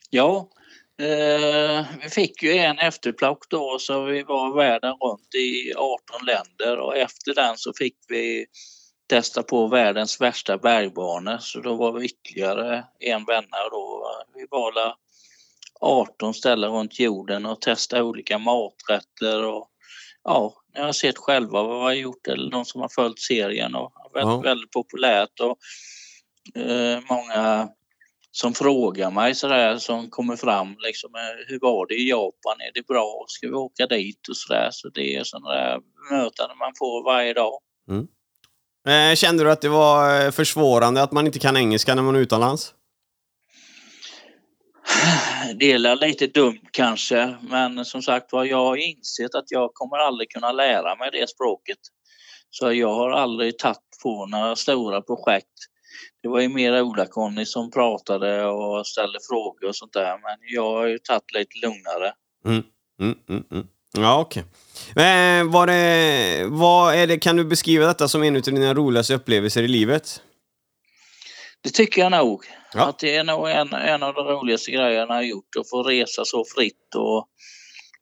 Ja, 0.10 0.50
eh, 1.02 1.86
vi 2.04 2.10
fick 2.10 2.44
ju 2.44 2.54
en 2.54 2.80
efterplock 2.80 3.50
då 3.50 3.78
så 3.80 4.06
vi 4.06 4.24
var 4.24 4.56
världen 4.56 4.92
runt 4.92 5.36
i 5.36 5.74
18 5.76 6.26
länder 6.26 6.80
och 6.80 6.98
efter 6.98 7.34
den 7.34 7.58
så 7.58 7.74
fick 7.78 7.96
vi 8.08 8.46
testa 9.10 9.44
på 9.44 9.68
världens 9.68 10.22
värsta 10.22 10.58
bergbanor 10.58 11.38
så 11.38 11.60
då 11.60 11.76
var 11.76 11.92
vi 11.92 12.06
ytterligare 12.06 12.84
en 13.00 13.26
vänner 13.26 13.70
då. 13.72 14.08
Vi 14.36 14.46
var 14.50 14.72
18 15.84 16.34
ställen 16.34 16.72
runt 16.72 17.00
jorden 17.00 17.46
och 17.46 17.62
testade 17.62 18.04
olika 18.04 18.38
maträtter 18.38 19.44
och 19.44 19.70
ja, 20.24 20.54
ni 20.76 20.82
har 20.82 20.92
sett 20.92 21.18
själva 21.18 21.64
vad 21.64 21.78
vi 21.78 21.84
har 21.84 21.94
gjort 21.94 22.28
eller 22.28 22.52
de 22.52 22.66
som 22.66 22.82
har 22.82 22.90
följt 22.90 23.20
serien 23.20 23.76
och 23.76 23.92
väldigt, 24.14 24.34
Ja. 24.34 24.42
väldigt 24.42 24.72
populärt 24.72 25.40
och 25.40 25.58
eh, 26.62 27.00
många 27.10 27.70
som 28.32 28.54
frågar 28.54 29.12
mig 29.12 29.36
sådär 29.36 29.78
som 29.78 30.10
kommer 30.10 30.36
fram 30.36 30.76
liksom 30.80 31.16
eh, 31.16 31.46
hur 31.48 31.60
var 31.60 31.88
det 31.88 31.94
i 31.96 32.10
Japan? 32.10 32.62
Är 32.62 32.72
det 32.74 32.88
bra? 32.88 33.26
Ska 33.28 33.48
vi 33.48 33.54
åka 33.54 33.88
dit 33.88 34.28
och 34.30 34.38
sådär? 34.38 34.70
Så 34.72 34.90
det 34.90 35.16
är 35.16 35.24
sådana 35.24 35.50
där 35.56 35.80
möten 36.12 36.50
man 36.60 36.72
får 36.80 37.04
varje 37.06 37.34
dag. 37.34 37.60
Eh, 38.88 39.16
kände 39.16 39.44
du 39.44 39.52
att 39.52 39.62
det 39.62 39.70
var 39.70 40.26
eh, 40.26 40.32
försvårande 40.32 41.04
att 41.04 41.12
man 41.12 41.26
inte 41.26 41.40
kan 41.40 41.58
engelska 41.58 41.96
när 41.96 42.04
man 42.04 42.16
är 42.16 42.20
utomlands? 42.20 42.74
Det 45.60 45.72
är 45.72 45.96
lite 45.96 46.28
dumt 46.28 46.68
kanske 46.72 47.38
men 47.42 47.86
som 47.86 48.02
sagt 48.02 48.32
var 48.32 48.46
jag 48.46 48.66
har 48.66 48.76
insett 48.76 49.36
att 49.36 49.52
jag 49.52 49.70
kommer 49.74 49.98
aldrig 49.98 50.30
kunna 50.30 50.52
lära 50.52 50.96
mig 50.96 51.10
det 51.12 51.30
språket. 51.30 51.78
Så 52.50 52.74
jag 52.74 52.94
har 52.94 53.12
aldrig 53.12 53.58
tagit 53.58 53.78
på 54.04 54.26
några 54.26 54.56
stora 54.56 55.02
projekt. 55.02 55.48
Det 56.24 56.30
var 56.30 56.40
ju 56.40 56.50
mer 56.50 56.82
Ola-Conny 56.82 57.46
som 57.46 57.72
pratade 57.72 58.46
och 58.46 58.88
ställde 58.88 59.20
frågor 59.30 59.68
och 59.68 59.76
sånt 59.76 59.94
där 59.94 60.12
men 60.12 60.38
jag 60.56 60.72
har 60.72 60.88
ju 60.88 61.00
tagit 61.00 61.34
lite 61.34 61.68
lugnare. 61.68 62.14
Mm, 62.46 62.64
mm, 63.00 63.16
mm, 63.30 63.44
mm. 63.52 63.68
Ja, 63.98 64.20
okej. 64.20 64.44
Eh, 64.96 65.50
vad 66.50 66.96
är 66.96 67.08
det, 67.08 67.18
kan 67.18 67.36
du 67.36 67.46
beskriva 67.46 67.86
detta 67.88 68.08
som 68.08 68.24
en 68.24 68.36
av 68.36 68.42
dina 68.42 68.74
roligaste 68.74 69.14
upplevelser 69.14 69.64
i 69.64 69.68
livet? 69.68 70.22
Det 71.64 71.70
tycker 71.70 72.02
jag 72.02 72.12
nog. 72.12 72.46
Ja. 72.74 72.90
Att 72.90 73.00
det 73.00 73.16
är 73.16 73.24
nog 73.24 73.50
en, 73.50 73.74
en 73.74 74.04
av 74.04 74.14
de 74.14 74.26
roligaste 74.28 74.72
grejerna 74.72 75.14
jag 75.14 75.16
har 75.16 75.22
gjort. 75.22 75.56
Att 75.60 75.70
få 75.70 75.84
resa 75.84 76.26
så 76.26 76.46
fritt 76.56 76.96
och 76.96 77.28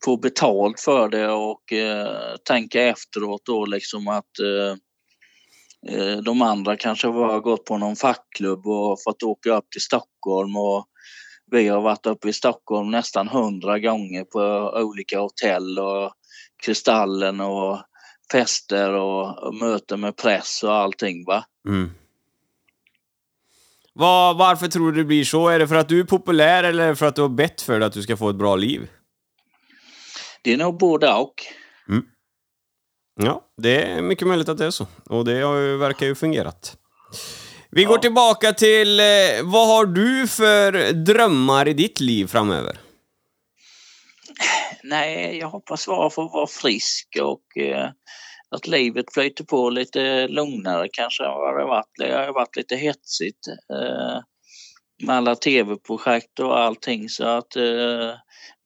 få 0.06 0.18
betalt 0.18 0.80
för 0.80 1.10
det 1.10 1.32
och 1.32 1.74
eh, 1.74 2.36
tänka 2.46 2.82
efteråt 2.82 3.42
då 3.46 3.66
liksom 3.66 4.08
att 4.08 4.40
eh, 4.40 4.76
eh, 5.96 6.18
de 6.18 6.42
andra 6.42 6.78
kanske 6.78 7.08
har 7.08 7.40
gått 7.40 7.66
på 7.66 7.78
någon 7.78 7.96
fackklubb 7.96 8.68
och 8.68 8.98
fått 9.04 9.24
åka 9.24 9.58
upp 9.58 9.70
till 9.72 9.82
Stockholm 9.82 10.58
och 10.58 10.86
vi 11.52 11.68
har 11.68 11.82
varit 11.82 12.06
uppe 12.06 12.30
i 12.30 12.34
Stockholm 12.34 12.92
nästan 12.92 13.28
hundra 13.28 13.80
gånger 13.80 14.24
på 14.24 14.40
olika 14.76 15.20
hotell 15.20 15.80
och 15.80 16.12
Kristallen 16.66 17.42
och 17.42 17.82
fester 18.32 18.94
och, 18.94 19.44
och 19.44 19.56
möten 19.56 20.00
med 20.00 20.18
press 20.18 20.64
och 20.64 20.74
allting 20.76 21.26
va. 21.26 21.44
Mm. 21.68 21.90
Var, 24.02 24.34
varför 24.34 24.68
tror 24.68 24.92
du 24.92 24.98
det 24.98 25.06
blir 25.06 25.24
så? 25.24 25.48
Är 25.48 25.60
det 25.60 25.68
för 25.68 25.76
att 25.76 25.90
du 25.90 26.00
är 26.00 26.04
populär 26.04 26.64
eller 26.64 26.96
för 26.96 27.06
att 27.06 27.16
du 27.16 27.22
har 27.22 27.30
bett 27.30 27.62
för 27.62 27.80
det 27.80 27.86
att 27.86 27.94
du 27.94 28.02
ska 28.02 28.18
få 28.18 28.30
ett 28.30 28.36
bra 28.36 28.56
liv? 28.56 28.90
Det 30.42 30.54
är 30.54 30.58
nog 30.58 30.78
både 30.80 31.14
och. 31.14 31.34
Ja, 33.16 33.42
det 33.58 33.84
är 33.84 34.02
mycket 34.02 34.28
möjligt 34.28 34.50
att 34.50 34.58
det 34.58 34.66
är 34.66 34.72
så. 34.72 34.88
Och 35.06 35.26
det 35.26 35.42
har 35.42 35.58
ju, 35.58 35.78
verkar 35.78 36.06
ju 36.06 36.16
fungerat. 36.16 36.78
Vi 37.70 37.84
går 37.84 37.98
tillbaka 37.98 38.54
till, 38.54 39.00
eh, 39.00 39.06
vad 39.44 39.68
har 39.68 39.86
du 39.86 40.28
för 40.28 40.94
drömmar 40.94 41.68
i 41.68 41.74
ditt 41.74 42.00
liv 42.00 42.28
framöver? 42.28 42.78
Nej, 44.84 45.38
jag 45.38 45.50
hoppas 45.50 45.88
bara 45.88 46.10
få 46.10 46.28
vara 46.28 46.48
frisk 46.48 47.18
och 47.22 47.62
eh, 47.64 47.90
att 48.56 48.68
livet 48.68 49.06
flyter 49.14 49.44
på 49.44 49.70
lite 49.70 50.28
lugnare 50.28 50.88
kanske 50.92 51.24
än 51.24 51.32
vad 51.32 51.56
det 51.56 51.62
har 51.62 51.68
varit. 51.68 51.92
Det 51.98 52.14
har 52.16 52.26
ju 52.26 52.32
varit 52.32 52.56
lite 52.56 52.76
hetsigt 52.76 53.48
eh, 53.48 54.20
med 55.04 55.16
alla 55.16 55.36
tv-projekt 55.36 56.40
och 56.40 56.60
allting 56.60 57.10
så 57.10 57.24
att 57.24 57.56
eh, 57.56 58.14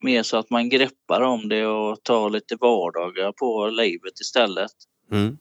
mer 0.04 0.24
så 0.24 0.38
att 0.38 0.50
man 0.50 0.70
greppar 0.70 1.22
om 1.22 1.50
det 1.50 1.66
och 1.66 2.04
tar 2.04 2.30
lite 2.30 2.56
vardagar 2.56 3.32
på 3.32 3.68
livet 3.68 4.20
istället. 4.20 4.72
Mm. 5.12 5.38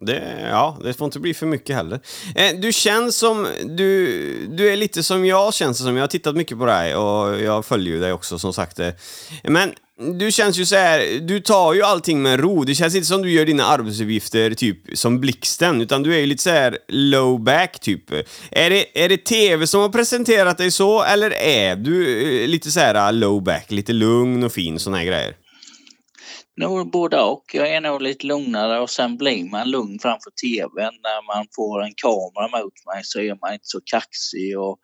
Det, 0.00 0.48
ja, 0.50 0.78
det 0.82 0.94
får 0.94 1.04
inte 1.04 1.20
bli 1.20 1.34
för 1.34 1.46
mycket 1.46 1.76
heller. 1.76 2.00
Eh, 2.34 2.60
du 2.60 2.72
känns 2.72 3.16
som, 3.16 3.46
du, 3.64 4.46
du 4.46 4.72
är 4.72 4.76
lite 4.76 5.02
som 5.02 5.24
jag 5.26 5.54
känns 5.54 5.78
det 5.78 5.84
som. 5.84 5.96
Jag 5.96 6.02
har 6.02 6.08
tittat 6.08 6.36
mycket 6.36 6.58
på 6.58 6.66
dig 6.66 6.96
och 6.96 7.40
jag 7.40 7.64
följer 7.64 7.94
ju 7.94 8.00
dig 8.00 8.12
också 8.12 8.38
som 8.38 8.52
sagt. 8.52 8.78
Eh, 8.78 8.92
men 9.42 9.74
du 9.96 10.32
känns 10.32 10.58
ju 10.58 10.66
så 10.66 10.76
här, 10.76 11.20
du 11.20 11.40
tar 11.40 11.74
ju 11.74 11.82
allting 11.82 12.22
med 12.22 12.40
ro. 12.40 12.64
Det 12.64 12.74
känns 12.74 12.94
inte 12.94 13.06
som 13.06 13.22
du 13.22 13.30
gör 13.30 13.46
dina 13.46 13.64
arbetsuppgifter 13.64 14.54
typ 14.54 14.98
som 14.98 15.20
blixten, 15.20 15.80
utan 15.80 16.02
du 16.02 16.14
är 16.14 16.18
ju 16.18 16.26
lite 16.26 16.42
så 16.42 16.50
här 16.50 16.78
low 16.88 17.40
back 17.40 17.80
typ. 17.80 18.10
Är 18.50 18.70
det, 18.70 19.04
är 19.04 19.08
det 19.08 19.24
TV 19.24 19.66
som 19.66 19.80
har 19.80 19.88
presenterat 19.88 20.58
dig 20.58 20.70
så, 20.70 21.02
eller 21.02 21.30
är 21.30 21.76
du 21.76 22.22
eh, 22.42 22.48
lite 22.48 22.70
så 22.70 22.80
här 22.80 23.08
uh, 23.08 23.18
low 23.18 23.42
back, 23.42 23.70
lite 23.70 23.92
lugn 23.92 24.44
och 24.44 24.52
fin, 24.52 24.78
såna 24.78 24.96
här 24.96 25.04
grejer? 25.04 25.36
Nog 26.56 26.90
både 26.90 27.20
och. 27.20 27.44
Jag 27.52 27.68
är 27.68 27.80
nog 27.80 28.02
lite 28.02 28.26
lugnare 28.26 28.80
och 28.80 28.90
sen 28.90 29.16
blir 29.16 29.44
man 29.44 29.70
lugn 29.70 29.98
framför 30.02 30.30
tvn 30.30 30.94
när 31.02 31.36
man 31.36 31.46
får 31.56 31.82
en 31.82 31.94
kamera 31.96 32.62
mot 32.62 32.86
mig 32.86 33.00
så 33.04 33.20
är 33.20 33.38
man 33.40 33.52
inte 33.52 33.66
så 33.66 33.80
kaxig 33.84 34.58
och 34.58 34.78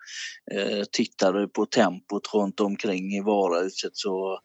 eh, 0.54 0.84
tittar 0.92 1.32
du 1.32 1.48
på 1.48 1.66
tempot 1.66 2.34
runt 2.34 2.60
omkring 2.60 3.12
i 3.12 3.20
varuhuset 3.20 3.90
så 3.94 4.38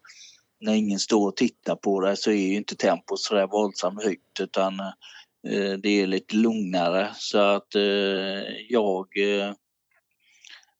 när 0.66 0.74
ingen 0.74 0.99
står 0.99 1.28
och 1.28 1.36
tittar 1.36 1.76
på 1.76 1.99
det 1.99 2.18
så 2.18 2.32
är 2.32 2.36
ju 2.36 2.55
inte 2.55 2.76
tempot 2.76 3.20
så 3.20 3.36
där 3.36 3.47
våldsamt 3.47 4.03
högt 4.03 4.39
utan 4.39 4.80
eh, 5.49 5.74
det 5.84 6.01
är 6.01 6.07
lite 6.07 6.36
lugnare 6.36 7.11
så 7.16 7.39
att 7.39 7.76
eh, 7.76 7.84
jag 8.70 9.07
eh, 9.18 9.53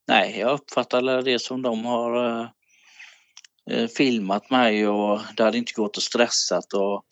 nej, 0.08 0.40
jag 0.40 0.54
uppfattar 0.54 1.22
det 1.22 1.40
som 1.40 1.62
de 1.62 1.86
har 1.86 2.42
eh, 2.42 2.48
eh, 3.72 3.88
filmat 3.88 4.50
mig 4.50 4.88
och 4.88 5.20
det 5.38 5.44
hade 5.44 5.58
inte 5.58 5.74
gått 5.74 5.98
att 5.98 6.04
stressat 6.04 6.74
och 6.74 7.06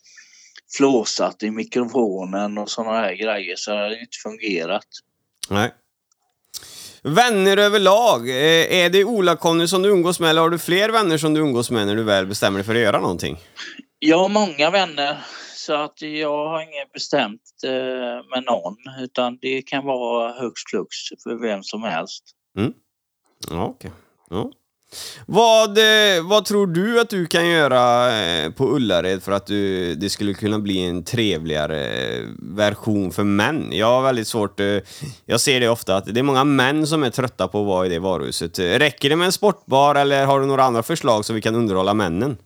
flåsat 0.76 1.42
i 1.42 1.50
mikrofonen 1.50 2.58
och 2.58 2.70
sådana 2.70 2.98
här 3.00 3.14
grejer 3.14 3.54
så 3.56 3.70
det 3.70 3.76
hade 3.76 4.00
inte 4.00 4.18
fungerat. 4.22 4.86
Nej. 5.50 5.74
Vänner 7.06 7.56
överlag, 7.56 8.28
eh, 8.28 8.84
är 8.84 8.90
det 8.90 9.04
Ola-Conny 9.04 9.66
som 9.68 9.82
du 9.82 9.88
umgås 9.88 10.20
med 10.20 10.30
eller 10.30 10.42
har 10.42 10.50
du 10.50 10.58
fler 10.58 10.88
vänner 10.88 11.18
som 11.18 11.34
du 11.34 11.40
umgås 11.40 11.70
med 11.70 11.86
när 11.86 11.96
du 11.96 12.02
väl 12.02 12.26
bestämmer 12.26 12.58
dig 12.58 12.66
för 12.66 12.74
att 12.74 12.80
göra 12.80 13.00
någonting? 13.00 13.36
Jag 13.98 14.18
har 14.18 14.28
många 14.28 14.70
vänner 14.70 15.16
så 15.56 15.74
att 15.74 16.02
jag 16.02 16.48
har 16.48 16.62
inget 16.62 16.92
bestämt 16.92 17.40
eh, 17.64 17.70
med 18.30 18.44
någon 18.46 18.76
utan 19.00 19.38
det 19.40 19.62
kan 19.62 19.84
vara 19.84 20.32
högst 20.32 20.70
flux 20.70 20.88
för 21.22 21.42
vem 21.42 21.62
som 21.62 21.82
helst. 21.82 22.24
Ja, 23.50 23.64
okej. 23.64 23.90
Ja. 24.30 24.50
Vad, 25.26 25.78
eh, 25.78 26.22
vad 26.22 26.44
tror 26.44 26.66
du 26.66 27.00
att 27.00 27.10
du 27.10 27.26
kan 27.26 27.48
göra 27.48 28.16
eh, 28.22 28.50
på 28.50 28.76
Ullared 28.76 29.22
för 29.22 29.32
att 29.32 29.46
du, 29.46 29.94
det 29.94 30.10
skulle 30.10 30.34
kunna 30.34 30.58
bli 30.58 30.78
en 30.78 31.04
trevligare 31.04 31.86
eh, 31.86 32.24
version 32.38 33.12
för 33.12 33.24
män? 33.24 33.68
Jag 33.72 33.86
har 33.86 34.02
väldigt 34.02 34.28
svårt... 34.28 34.60
Jag 35.26 35.40
ser 35.40 35.60
det 35.60 35.68
ofta 35.68 35.96
att 35.96 36.14
det 36.14 36.20
är 36.20 36.22
många 36.22 36.44
män 36.44 36.86
som 36.86 37.02
är 37.02 37.10
trötta 37.10 37.48
på 37.48 37.60
att 37.60 37.66
vara 37.66 37.86
i 37.86 37.88
det 37.88 37.98
varuhuset. 37.98 38.58
Räcker 38.58 39.08
det 39.08 39.16
med 39.16 39.26
en 39.26 39.32
sportbar 39.32 39.94
eller 39.94 40.26
har 40.26 40.40
du 40.40 40.46
några 40.46 40.64
andra 40.64 40.82
förslag 40.82 41.24
så 41.24 41.32
vi 41.32 41.40
kan 41.40 41.54
underhålla 41.54 41.94
männen? 41.94 42.36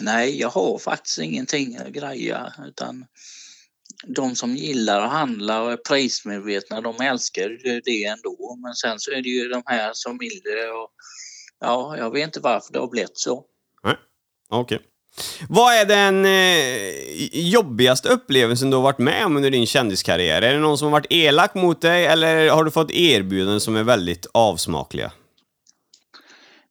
Nej, 0.00 0.40
jag 0.40 0.48
har 0.48 0.78
faktiskt 0.78 1.18
ingenting 1.18 1.76
att 1.76 1.88
greja 1.88 2.52
utan 2.68 3.04
de 4.06 4.36
som 4.36 4.56
gillar 4.56 5.00
att 5.00 5.12
handla 5.12 5.62
och 5.62 5.72
är 5.72 5.76
prismedvetna, 5.76 6.80
de 6.80 7.00
älskar 7.00 7.42
ju 7.42 7.80
det 7.80 8.04
ändå. 8.04 8.58
Men 8.62 8.74
sen 8.74 9.00
så 9.00 9.10
är 9.10 9.22
det 9.22 9.28
ju 9.28 9.48
de 9.48 9.62
här 9.66 9.90
som 9.94 10.18
vill 10.18 10.40
det 10.44 10.68
och 10.68 10.90
ja, 11.64 11.96
jag 11.98 12.10
vet 12.10 12.24
inte 12.24 12.40
varför 12.40 12.72
det 12.72 12.78
har 12.78 12.88
blivit 12.88 13.18
så. 13.18 13.44
Nej, 13.84 13.96
okej. 14.48 14.80
Vad 15.48 15.74
är 15.74 15.84
den 15.86 16.24
eh, 16.24 17.50
jobbigaste 17.50 18.08
upplevelsen 18.08 18.70
du 18.70 18.76
har 18.76 18.82
varit 18.82 18.98
med 18.98 19.26
om 19.26 19.36
under 19.36 19.50
din 19.50 19.66
kändiskarriär? 19.66 20.42
Är 20.42 20.52
det 20.52 20.58
någon 20.58 20.78
som 20.78 20.86
har 20.86 20.92
varit 20.92 21.12
elak 21.12 21.54
mot 21.54 21.80
dig 21.80 22.06
eller 22.06 22.50
har 22.50 22.64
du 22.64 22.70
fått 22.70 22.90
erbjudanden 22.90 23.60
som 23.60 23.76
är 23.76 23.82
väldigt 23.82 24.26
avsmakliga? 24.34 25.12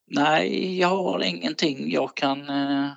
Nej, 0.07 0.79
jag 0.79 0.87
har 0.87 1.23
ingenting 1.23 1.91
jag 1.91 2.15
kan 2.15 2.49
eh, 2.49 2.91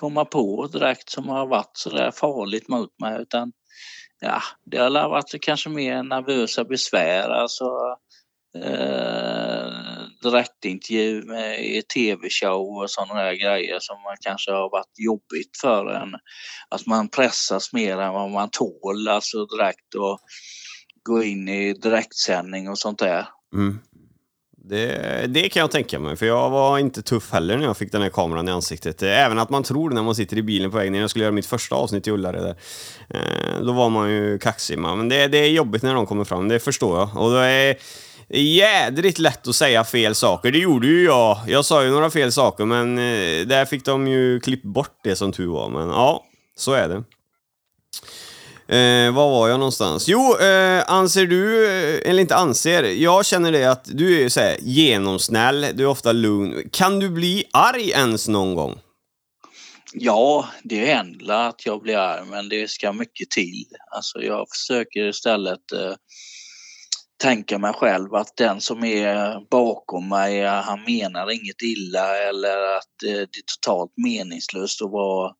komma 0.00 0.24
på 0.24 0.66
direkt 0.66 1.10
som 1.10 1.28
har 1.28 1.46
varit 1.46 1.76
så 1.76 1.90
där 1.90 2.10
farligt 2.10 2.68
mot 2.68 3.00
mig 3.00 3.22
utan 3.22 3.52
ja, 4.20 4.42
det 4.64 4.78
har 4.78 4.90
varit 4.90 5.40
kanske 5.40 5.68
mer 5.68 6.02
nervösa 6.02 6.64
besvär, 6.64 7.28
alltså 7.28 7.64
eh, 8.64 10.05
direktintervju 10.30 11.22
med, 11.22 11.64
i 11.64 11.82
tv-show 11.82 12.82
och 12.82 12.90
sådana 12.90 13.22
där 13.22 13.34
grejer 13.34 13.78
som 13.80 14.02
man 14.02 14.16
kanske 14.20 14.50
har 14.50 14.70
varit 14.70 14.98
jobbigt 14.98 15.56
för 15.60 15.86
en. 15.86 16.14
Att 16.68 16.86
man 16.86 17.08
pressas 17.08 17.72
mer 17.72 17.98
än 17.98 18.12
vad 18.12 18.30
man 18.30 18.50
tål, 18.50 19.08
alltså 19.08 19.46
direkt 19.46 19.94
och 19.94 20.18
gå 21.02 21.22
in 21.22 21.48
i 21.48 21.72
direktsändning 21.72 22.68
och 22.68 22.78
sånt 22.78 22.98
där. 22.98 23.28
Mm. 23.54 23.78
Det, 24.68 25.26
det 25.28 25.48
kan 25.48 25.60
jag 25.60 25.70
tänka 25.70 25.98
mig, 25.98 26.16
för 26.16 26.26
jag 26.26 26.50
var 26.50 26.78
inte 26.78 27.02
tuff 27.02 27.32
heller 27.32 27.56
när 27.56 27.64
jag 27.64 27.76
fick 27.76 27.92
den 27.92 28.02
här 28.02 28.08
kameran 28.08 28.48
i 28.48 28.52
ansiktet. 28.52 29.02
Även 29.02 29.38
att 29.38 29.50
man 29.50 29.62
tror 29.62 29.88
det 29.88 29.94
när 29.94 30.02
man 30.02 30.14
sitter 30.14 30.38
i 30.38 30.42
bilen 30.42 30.70
på 30.70 30.76
väg 30.76 30.92
när 30.92 31.00
jag 31.00 31.10
skulle 31.10 31.24
göra 31.24 31.34
mitt 31.34 31.46
första 31.46 31.74
avsnitt 31.74 32.06
i 32.06 32.10
Ullared. 32.10 32.56
Eh, 33.10 33.60
då 33.60 33.72
var 33.72 33.90
man 33.90 34.10
ju 34.10 34.38
kaxig. 34.38 34.78
Men 34.78 35.08
det, 35.08 35.28
det 35.28 35.38
är 35.38 35.48
jobbigt 35.48 35.82
när 35.82 35.94
de 35.94 36.06
kommer 36.06 36.24
fram, 36.24 36.48
det 36.48 36.60
förstår 36.60 36.98
jag. 36.98 37.16
Och 37.16 37.30
då 37.30 37.36
är 37.36 37.76
jädrigt 38.28 39.18
lätt 39.18 39.48
att 39.48 39.56
säga 39.56 39.84
fel 39.84 40.14
saker. 40.14 40.52
Det 40.52 40.58
gjorde 40.58 40.86
ju 40.86 41.04
jag. 41.04 41.38
Jag 41.46 41.64
sa 41.64 41.84
ju 41.84 41.90
några 41.90 42.10
fel 42.10 42.32
saker, 42.32 42.64
men 42.64 42.98
eh, 42.98 43.46
där 43.46 43.64
fick 43.64 43.84
de 43.84 44.08
ju 44.08 44.40
klippt 44.40 44.64
bort 44.64 45.00
det 45.04 45.16
som 45.16 45.32
tur 45.32 45.46
var. 45.46 45.68
Men 45.68 45.88
ja, 45.88 46.24
så 46.56 46.72
är 46.72 46.88
det. 46.88 47.04
Eh, 48.68 49.12
var 49.12 49.30
var 49.30 49.48
jag 49.48 49.58
någonstans? 49.58 50.08
Jo, 50.08 50.36
eh, 50.38 50.84
anser 50.86 51.26
du, 51.26 51.66
eh, 51.66 52.10
eller 52.10 52.20
inte 52.20 52.36
anser, 52.36 52.82
jag 52.82 53.26
känner 53.26 53.52
det 53.52 53.64
att 53.64 53.84
du 53.84 54.24
är 54.24 54.28
så 54.28 54.40
här, 54.40 54.56
genomsnäll, 54.60 55.66
du 55.74 55.82
är 55.82 55.88
ofta 55.88 56.12
lugn. 56.12 56.70
Kan 56.72 56.98
du 56.98 57.08
bli 57.08 57.44
arg 57.52 57.90
ens 57.90 58.28
någon 58.28 58.54
gång? 58.54 58.78
Ja, 59.92 60.48
det 60.62 60.86
händer 60.86 61.48
att 61.48 61.66
jag 61.66 61.82
blir 61.82 61.96
arg, 61.96 62.26
men 62.30 62.48
det 62.48 62.70
ska 62.70 62.92
mycket 62.92 63.30
till. 63.30 63.66
Alltså 63.96 64.22
jag 64.22 64.46
försöker 64.50 65.08
istället 65.08 65.72
eh, 65.72 65.94
tänka 67.18 67.58
mig 67.58 67.72
själv 67.72 68.14
att 68.14 68.36
den 68.36 68.60
som 68.60 68.84
är 68.84 69.40
bakom 69.50 70.08
mig, 70.08 70.40
eh, 70.40 70.52
han 70.52 70.84
menar 70.84 71.30
inget 71.30 71.62
illa 71.62 72.16
eller 72.28 72.76
att 72.76 73.02
eh, 73.06 73.12
det 73.12 73.38
är 73.38 73.60
totalt 73.62 73.92
meningslöst 73.96 74.82
att 74.82 74.90
vara 74.90 75.32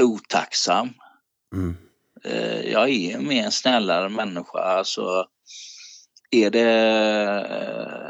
otacksam. 0.00 0.88
Mm. 1.54 1.76
Eh, 2.24 2.60
jag 2.60 2.90
är 2.90 3.18
mer 3.18 3.44
en 3.44 3.52
snällare 3.52 4.08
människa. 4.08 4.58
Alltså, 4.58 5.26
är 6.30 6.50
det 6.50 6.70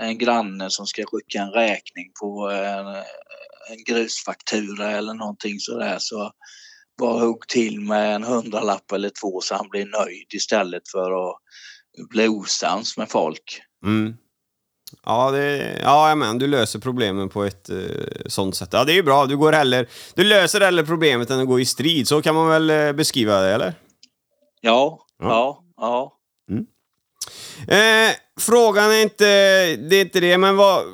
eh, 0.00 0.08
en 0.08 0.18
granne 0.18 0.70
som 0.70 0.86
ska 0.86 1.04
skicka 1.06 1.42
en 1.42 1.50
räkning 1.50 2.12
på 2.20 2.50
en, 2.50 2.86
en 3.70 3.84
grusfaktura 3.86 4.90
eller 4.90 5.14
någonting 5.14 5.58
sådär 5.58 5.96
så 5.98 6.32
bara 6.98 7.20
hugg 7.20 7.48
till 7.48 7.80
med 7.80 8.14
en 8.14 8.24
hundralapp 8.24 8.92
eller 8.92 9.10
två 9.20 9.40
så 9.40 9.54
han 9.54 9.68
blir 9.68 9.86
nöjd 9.86 10.26
istället 10.34 10.82
för 10.92 11.28
att 11.28 11.36
bli 12.10 12.28
osams 12.28 12.96
med 12.96 13.10
folk. 13.10 13.60
Mm. 13.86 14.16
Ja, 15.04 15.30
det, 15.30 15.78
ja 15.82 16.14
men, 16.14 16.38
du 16.38 16.46
löser 16.46 16.78
problemen 16.78 17.28
på 17.28 17.44
ett 17.44 17.70
eh, 17.70 17.76
sånt 18.26 18.56
sätt. 18.56 18.68
Ja, 18.72 18.84
det 18.84 18.92
är 18.92 18.94
ju 18.94 19.02
bra. 19.02 19.26
Du, 19.26 19.36
går 19.36 19.52
heller, 19.52 19.88
du 20.14 20.24
löser 20.24 20.60
hellre 20.60 20.84
problemet 20.84 21.30
än 21.30 21.40
att 21.40 21.46
gå 21.46 21.60
i 21.60 21.64
strid. 21.64 22.08
Så 22.08 22.22
kan 22.22 22.34
man 22.34 22.48
väl 22.48 22.70
eh, 22.70 22.92
beskriva 22.92 23.40
det, 23.40 23.54
eller? 23.54 23.74
Ja, 24.60 25.06
Ja. 25.18 25.28
ja, 25.28 25.62
ja. 25.80 26.18
Eh, 27.68 28.10
frågan 28.40 28.90
är 28.90 29.02
inte, 29.02 29.24
det 29.76 29.96
är 29.96 30.00
inte 30.00 30.20
det, 30.20 30.38
men 30.38 30.56
vad... 30.56 30.84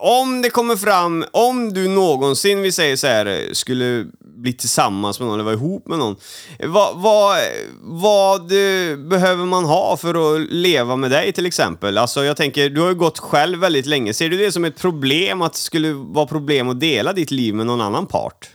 Om 0.00 0.42
det 0.42 0.50
kommer 0.50 0.76
fram, 0.76 1.24
om 1.32 1.74
du 1.74 1.88
någonsin, 1.88 2.62
vi 2.62 2.72
säger 2.72 2.96
så 2.96 3.06
här, 3.06 3.26
eh, 3.26 3.52
skulle 3.52 4.06
bli 4.42 4.52
tillsammans 4.52 5.20
med 5.20 5.26
någon 5.26 5.34
eller 5.34 5.44
vara 5.44 5.54
ihop 5.54 5.88
med 5.88 5.98
någon. 5.98 6.16
Vad, 6.58 7.02
vad, 7.02 7.38
vad 7.80 8.40
eh, 8.40 8.96
behöver 8.96 9.44
man 9.44 9.64
ha 9.64 9.96
för 9.96 10.34
att 10.34 10.52
leva 10.52 10.96
med 10.96 11.10
dig 11.10 11.32
till 11.32 11.46
exempel? 11.46 11.98
Alltså 11.98 12.24
jag 12.24 12.36
tänker, 12.36 12.70
du 12.70 12.80
har 12.80 12.88
ju 12.88 12.94
gått 12.94 13.18
själv 13.18 13.58
väldigt 13.58 13.86
länge. 13.86 14.14
Ser 14.14 14.28
du 14.28 14.36
det 14.36 14.52
som 14.52 14.64
ett 14.64 14.78
problem 14.78 15.42
att 15.42 15.52
det 15.52 15.58
skulle 15.58 15.92
vara 15.92 16.26
problem 16.26 16.68
att 16.68 16.80
dela 16.80 17.12
ditt 17.12 17.30
liv 17.30 17.54
med 17.54 17.66
någon 17.66 17.80
annan 17.80 18.06
part? 18.06 18.48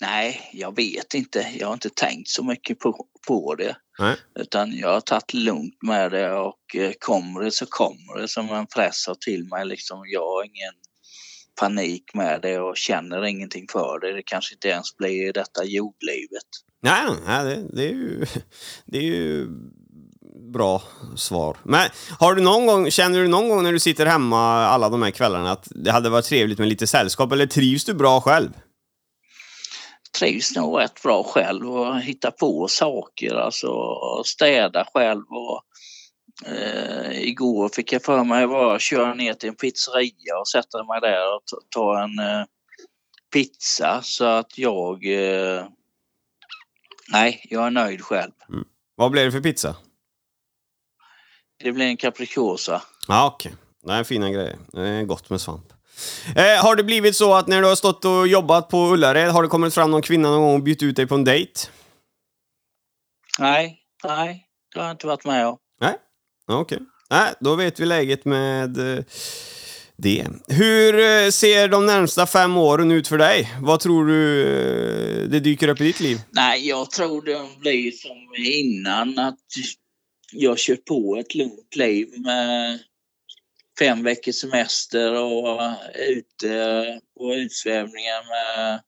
Nej, 0.00 0.50
jag 0.52 0.76
vet 0.76 1.14
inte. 1.14 1.46
Jag 1.58 1.66
har 1.66 1.74
inte 1.74 1.90
tänkt 1.90 2.28
så 2.28 2.44
mycket 2.44 2.78
på, 2.78 3.06
på 3.28 3.54
det. 3.54 3.76
Nej. 3.98 4.16
Utan 4.38 4.72
jag 4.72 4.92
har 4.92 5.00
tagit 5.00 5.34
lugnt 5.34 5.82
med 5.82 6.10
det 6.12 6.32
och 6.32 6.76
eh, 6.76 6.92
kommer 6.98 7.40
det 7.40 7.50
så 7.50 7.66
kommer 7.66 8.20
det 8.20 8.28
som 8.28 8.50
en 8.50 8.66
press 8.66 9.06
har 9.06 9.14
till 9.14 9.44
mig. 9.44 9.66
Liksom, 9.66 10.02
jag 10.06 10.20
har 10.20 10.44
ingen 10.44 10.74
panik 11.60 12.14
med 12.14 12.40
det 12.42 12.58
och 12.58 12.76
känner 12.76 13.24
ingenting 13.24 13.66
för 13.72 13.98
det. 14.00 14.12
Det 14.12 14.22
kanske 14.22 14.54
inte 14.54 14.68
ens 14.68 14.96
blir 14.96 15.32
detta 15.32 15.64
jordlivet. 15.64 16.48
Nej, 16.82 17.10
nej 17.26 17.44
det, 17.44 17.76
det, 17.76 17.88
är 17.88 17.92
ju, 17.92 18.26
det 18.86 18.98
är 18.98 19.02
ju 19.02 19.48
bra 20.52 20.82
svar. 21.16 21.56
Men 21.62 21.88
har 22.18 22.34
du 22.34 22.42
någon 22.42 22.66
gång, 22.66 22.90
känner 22.90 23.18
du 23.18 23.28
någon 23.28 23.48
gång 23.48 23.62
när 23.62 23.72
du 23.72 23.78
sitter 23.78 24.06
hemma 24.06 24.66
alla 24.66 24.88
de 24.88 25.02
här 25.02 25.10
kvällarna 25.10 25.52
att 25.52 25.68
det 25.70 25.90
hade 25.90 26.10
varit 26.10 26.24
trevligt 26.24 26.58
med 26.58 26.68
lite 26.68 26.86
sällskap 26.86 27.32
eller 27.32 27.46
trivs 27.46 27.84
du 27.84 27.94
bra 27.94 28.20
själv? 28.20 28.50
Trivs 30.18 30.56
nog 30.56 30.80
rätt 30.80 31.02
bra 31.02 31.22
själv 31.22 31.70
och 31.70 32.00
hitta 32.00 32.30
på 32.30 32.68
saker, 32.68 33.34
alltså 33.34 33.68
städa 34.24 34.86
själv. 34.94 35.24
Och, 35.28 35.62
eh, 36.46 37.22
igår 37.28 37.68
fick 37.68 37.92
jag 37.92 38.02
för 38.02 38.24
mig 38.24 38.46
bara 38.46 38.78
köra 38.78 39.14
ner 39.14 39.34
till 39.34 39.48
en 39.48 39.54
pizzeria 39.54 40.38
och 40.40 40.48
sätta 40.48 40.84
mig 40.84 41.00
där 41.00 41.34
och 41.34 41.42
ta, 41.70 42.02
en 42.02 42.18
eh, 42.18 42.44
pizza 43.32 44.00
så 44.02 44.24
att 44.24 44.58
jag... 44.58 45.06
Eh, 45.06 45.64
nej, 47.08 47.46
jag 47.50 47.66
är 47.66 47.70
nöjd 47.70 48.02
själv. 48.02 48.32
Vad 48.96 49.10
blev 49.10 49.24
det 49.24 49.32
för 49.32 49.40
pizza? 49.40 49.76
Det 51.62 51.72
blir 51.72 51.86
en 51.86 51.96
capricciosa. 51.96 52.82
Ja, 53.08 53.26
okej. 53.34 53.54
Det 53.86 53.92
är 53.92 54.04
fina 54.04 54.30
grejer. 54.30 54.58
Det 54.72 54.88
är 54.88 55.04
gott 55.04 55.30
med 55.30 55.40
svamp. 55.40 55.72
Eh, 56.36 56.64
har 56.64 56.76
det 56.76 56.84
blivit 56.84 57.16
så 57.16 57.34
att 57.34 57.46
när 57.46 57.62
du 57.62 57.68
har 57.68 57.74
stått 57.74 58.04
och 58.04 58.28
jobbat 58.28 58.68
på 58.68 58.76
Ullared, 58.76 59.30
har 59.30 59.42
det 59.42 59.48
kommit 59.48 59.74
fram 59.74 59.90
någon 59.90 60.02
kvinna 60.02 60.30
någon 60.30 60.42
gång 60.42 60.54
och 60.54 60.62
bytt 60.62 60.82
ut 60.82 60.96
dig 60.96 61.06
på 61.06 61.14
en 61.14 61.24
dejt? 61.24 61.60
Nej, 63.38 63.78
nej, 64.04 64.46
det 64.74 64.80
har 64.80 64.86
jag 64.86 64.94
inte 64.94 65.06
varit 65.06 65.24
med 65.24 65.46
om. 65.46 65.58
Okej. 66.48 66.76
Okay. 66.76 66.86
okej. 67.10 67.34
Då 67.40 67.56
vet 67.56 67.80
vi 67.80 67.86
läget 67.86 68.24
med 68.24 68.98
eh, 68.98 69.04
det. 69.96 70.26
Hur 70.48 70.98
eh, 70.98 71.30
ser 71.30 71.68
de 71.68 71.86
närmsta 71.86 72.26
fem 72.26 72.56
åren 72.56 72.90
ut 72.90 73.08
för 73.08 73.18
dig? 73.18 73.50
Vad 73.60 73.80
tror 73.80 74.06
du 74.06 74.42
eh, 74.42 75.28
det 75.28 75.40
dyker 75.40 75.68
upp 75.68 75.80
i 75.80 75.84
ditt 75.84 76.00
liv? 76.00 76.20
Nej, 76.30 76.68
jag 76.68 76.90
tror 76.90 77.22
det 77.22 77.60
blir 77.60 77.90
som 77.90 78.44
innan 78.46 79.18
att 79.18 79.38
jag 80.32 80.58
kör 80.58 80.76
på 80.76 81.16
ett 81.20 81.34
lugnt 81.34 81.76
liv 81.76 82.08
med 82.16 82.78
fem 83.78 84.02
veckors 84.02 84.34
semester 84.34 85.22
och 85.22 85.60
ute 85.94 87.00
på 87.18 87.34
utsvävningar 87.34 88.28
med 88.28 88.80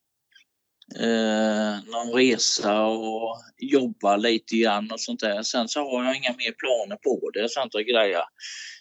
eh, 1.01 1.84
någon 1.86 2.12
resa 2.12 2.84
och 2.84 3.36
jobba 3.59 4.16
lite 4.16 4.57
grann 4.57 4.90
och 4.90 5.01
sånt 5.01 5.20
där. 5.20 5.42
Sen 5.42 5.68
så 5.68 5.80
har 5.80 6.05
jag 6.05 6.16
inga 6.16 6.34
mer 6.38 6.53
planer 6.53 6.97
på 6.97 7.30
det, 7.34 7.49
sånt 7.49 7.72
där 7.72 7.80
grejer. 7.80 8.22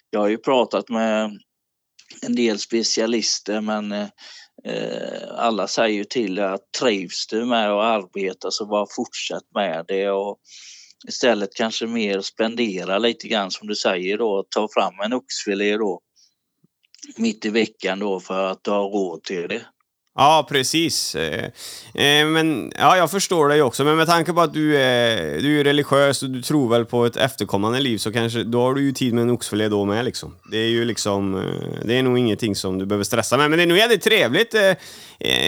Jag 0.10 0.20
har 0.20 0.28
ju 0.28 0.38
pratat 0.38 0.90
med 0.90 1.40
en 2.22 2.36
del 2.36 2.60
specialister 2.60 3.62
men 3.62 3.92
eh, 3.92 4.08
eh 4.66 5.32
alla 5.36 5.68
säger 5.68 5.98
ju 5.98 6.04
till 6.04 6.40
att 6.40 6.72
trivs 6.80 7.28
du 7.28 7.46
med 7.46 7.72
att 7.72 7.84
arbeta 7.84 8.52
så 8.52 8.66
bara 8.66 8.86
fortsätt 8.96 9.44
med 9.56 9.86
det 9.88 10.10
och 10.10 10.40
istället 11.08 11.56
kanske 11.56 11.88
mer 11.88 12.22
spendera 12.22 12.98
lite 12.98 13.28
grann 13.28 13.52
som 13.52 13.68
du 13.68 13.76
säger 13.76 14.18
då, 14.18 14.46
ta 14.50 14.68
fram 14.74 15.00
en 15.00 15.14
oxfilé 15.14 15.78
då 15.78 16.02
mitt 17.18 17.46
i 17.46 17.50
veckan 17.50 18.00
då 18.00 18.20
för 18.20 18.52
att 18.52 18.64
du 18.64 18.72
har 18.72 18.90
råd 18.90 19.24
till 19.24 19.48
det. 19.48 19.66
Ja, 20.18 20.48
precis. 20.50 21.16
Eh, 21.16 21.44
eh, 21.94 22.28
men 22.28 22.72
ja, 22.78 22.98
jag 22.98 23.12
förstår 23.12 23.50
dig 23.50 23.62
också. 23.62 23.84
Men 23.84 23.98
med 23.98 24.08
tanke 24.08 24.34
på 24.34 24.42
att 24.42 24.54
du 24.54 24.78
är, 24.78 25.42
du 25.42 25.60
är 25.60 25.64
religiös 25.64 26.24
och 26.24 26.30
du 26.30 26.42
tror 26.42 26.70
väl 26.70 26.86
på 26.86 27.06
ett 27.06 27.18
efterkommande 27.18 27.80
liv 27.80 27.98
så 27.98 28.12
kanske 28.12 28.44
då 28.44 28.62
har 28.62 28.74
du 28.74 28.82
ju 28.82 28.92
tid 28.92 29.14
med 29.14 29.22
en 29.22 29.30
oxfilé 29.30 29.70
då 29.70 29.86
med 29.86 30.06
liksom. 30.06 30.36
Det 30.52 30.58
är 30.58 30.68
ju 30.68 30.86
liksom, 30.86 31.36
eh, 31.36 31.86
det 31.86 31.98
är 31.98 32.04
nog 32.04 32.18
ingenting 32.18 32.56
som 32.56 32.80
du 32.80 32.86
behöver 32.86 33.04
stressa 33.04 33.38
med. 33.38 33.50
Men 33.50 33.58
det 33.58 33.64
är 33.64 33.68
nog 33.68 33.78
jävligt 33.78 34.02
trevligt. 34.02 34.56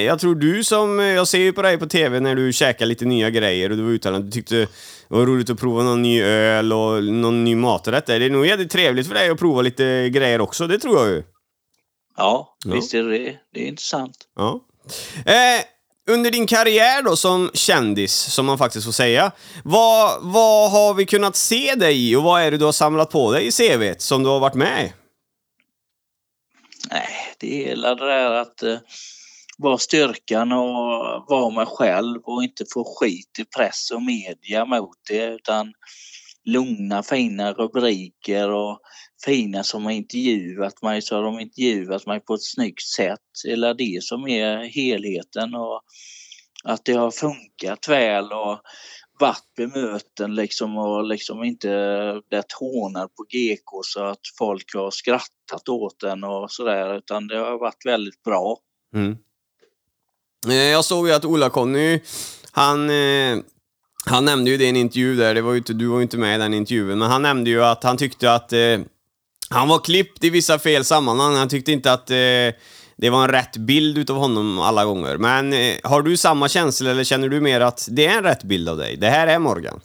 Jag 0.05 0.20
tror 0.20 0.36
du 0.36 0.63
som, 0.63 0.99
jag 0.99 1.28
ser 1.28 1.39
ju 1.39 1.53
på 1.53 1.61
dig 1.61 1.78
på 1.78 1.86
TV 1.86 2.20
när 2.20 2.36
du 2.36 2.53
käkar 2.53 2.86
lite 2.86 3.05
nya 3.05 3.30
grejer 3.30 3.70
och 3.70 3.78
du 3.78 3.84
var 3.84 3.91
uttalad, 3.91 4.24
du 4.24 4.32
tyckte 4.32 4.55
det 4.55 4.68
var 5.07 5.26
roligt 5.26 5.49
att 5.49 5.59
prova 5.59 5.84
någon 5.84 6.01
ny 6.01 6.22
öl 6.24 6.74
och 6.74 7.03
någon 7.03 7.43
ny 7.43 7.55
maträtt. 7.55 8.05
där. 8.05 8.20
Det 8.20 8.26
är 8.26 8.30
nog 8.30 8.45
jävligt 8.45 8.72
trevligt 8.72 9.07
för 9.07 9.13
dig 9.13 9.30
att 9.30 9.39
prova 9.39 9.61
lite 9.61 10.09
grejer 10.09 10.41
också, 10.41 10.68
det 10.68 10.80
tror 10.80 10.97
jag 10.99 11.07
ju. 11.07 11.24
Ja, 12.18 12.57
Ja. 12.65 12.74
visst 12.74 12.93
är 12.93 13.03
det 13.03 13.18
det. 13.53 13.61
Är 13.61 13.68
intressant. 13.68 14.18
Ja. 14.36 14.59
Eh, 15.26 15.61
under 16.09 16.32
din 16.32 16.47
karriär 16.47 17.03
då 17.03 17.15
som 17.15 17.51
kändis, 17.53 18.13
som 18.13 18.45
man 18.45 18.57
faktiskt 18.57 18.86
får 18.86 18.91
säga, 18.91 19.32
vad, 19.63 20.18
vad 20.22 20.72
har 20.72 20.93
vi 20.93 21.05
kunnat 21.05 21.36
se 21.36 21.76
dig 21.76 22.09
i 22.11 22.15
och 22.15 22.24
vad 22.24 22.41
är 22.41 22.51
det 22.51 22.57
du 22.57 22.65
har 22.65 22.72
samlat 22.72 23.09
på 23.09 23.32
dig 23.32 23.47
i 23.47 23.51
CVt 23.51 24.01
som 24.01 24.24
du 24.24 24.30
har 24.30 24.39
varit 24.39 24.53
med 24.55 24.86
i? 24.86 24.93
Nej, 26.91 27.07
det 27.39 27.47
gäller 27.47 27.95
det 27.95 28.05
där 28.05 28.32
att 28.32 28.63
eh, 28.63 28.78
vara 29.57 29.78
styrkan 29.78 30.51
och 30.51 31.26
vara 31.28 31.49
mig 31.49 31.65
själv 31.65 32.22
och 32.24 32.43
inte 32.43 32.65
få 32.74 32.95
skit 32.99 33.39
i 33.39 33.45
press 33.45 33.91
och 33.91 34.01
media 34.01 34.65
mot 34.65 34.97
det 35.09 35.26
utan 35.26 35.74
lugna 36.45 37.03
fina 37.03 37.53
rubriker 37.53 38.49
och 38.49 38.80
fina 39.26 39.63
som 39.63 39.86
har 39.86 39.91
intervjuat 39.91 40.82
mig 40.82 41.01
så 41.01 41.15
har 41.15 41.24
de 41.24 41.39
intervjuat 41.39 42.05
mig 42.05 42.20
på 42.20 42.34
ett 42.34 42.43
snyggt 42.43 42.88
sätt. 42.88 43.20
Eller 43.47 43.74
det 43.74 44.03
som 44.03 44.28
är 44.28 44.57
helheten 44.57 45.55
och 45.55 45.82
att 46.63 46.86
det 46.86 46.93
har 46.93 47.11
funkat 47.11 47.88
väl 47.88 48.34
och 48.34 48.61
varit 49.20 49.53
bemöten 49.57 50.36
liksom 50.36 50.78
och 50.78 51.03
liksom 51.03 51.43
inte 51.43 51.68
blivit 52.30 52.51
hånad 52.51 53.15
på 53.15 53.24
GK 53.24 53.82
så 53.84 54.03
att 54.03 54.20
folk 54.38 54.76
har 54.76 54.91
skrattat 54.91 55.70
åt 55.70 55.99
den 55.99 56.24
och 56.24 56.51
sådär 56.51 56.97
utan 56.97 57.28
det 57.28 57.38
har 57.38 57.59
varit 57.59 57.86
väldigt 57.86 58.24
bra. 58.24 58.57
Mm. 58.95 59.18
Eh, 60.47 60.53
jag 60.55 60.86
såg 60.86 61.07
ju 61.07 61.13
att 61.13 61.26
Ola-Conny, 61.26 61.99
han, 62.51 62.89
eh, 62.89 63.38
han 64.05 64.26
nämnde 64.26 64.51
ju 64.51 64.57
det 64.57 64.65
i 64.65 64.70
en 64.70 64.76
intervju 64.76 65.15
där, 65.15 65.36
det 65.36 65.41
var 65.41 65.51
ju 65.51 65.57
inte, 65.57 65.74
du 65.74 65.88
var 65.88 65.97
ju 65.97 66.03
inte 66.03 66.18
med 66.18 66.36
i 66.36 66.41
den 66.41 66.53
intervjun, 66.53 66.99
men 66.99 67.09
han 67.11 67.22
nämnde 67.22 67.49
ju 67.49 67.63
att 67.63 67.84
han 67.84 67.97
tyckte 67.97 68.34
att 68.34 68.53
eh, 68.53 68.80
han 69.50 69.68
var 69.68 69.80
klippt 69.80 70.24
i 70.24 70.30
vissa 70.30 70.60
fel 70.60 70.84
sammanhang. 70.84 71.36
Han 71.36 71.50
tyckte 71.50 71.72
inte 71.72 71.93
att 71.93 72.10
eh, 72.10 72.16
det 72.98 73.10
var 73.10 73.24
en 73.24 73.32
rätt 73.32 73.58
bild 73.58 73.98
utav 73.98 74.18
honom 74.18 74.60
alla 74.60 74.86
gånger. 74.86 75.18
Men 75.18 75.54
eh, 75.54 75.76
har 75.84 76.02
du 76.02 76.18
samma 76.18 76.50
känsla 76.50 76.91
eller 76.91 77.04
känner 77.04 77.30
du 77.30 77.41
mer 77.41 77.62
att 77.62 77.88
det 77.91 78.06
är 78.06 78.18
en 78.18 78.24
rätt 78.24 78.43
bild 78.43 78.70
av 78.70 78.78
dig? 78.78 78.98
Det 78.98 79.10
här 79.10 79.28
är 79.28 79.39
Morgan. 79.39 79.82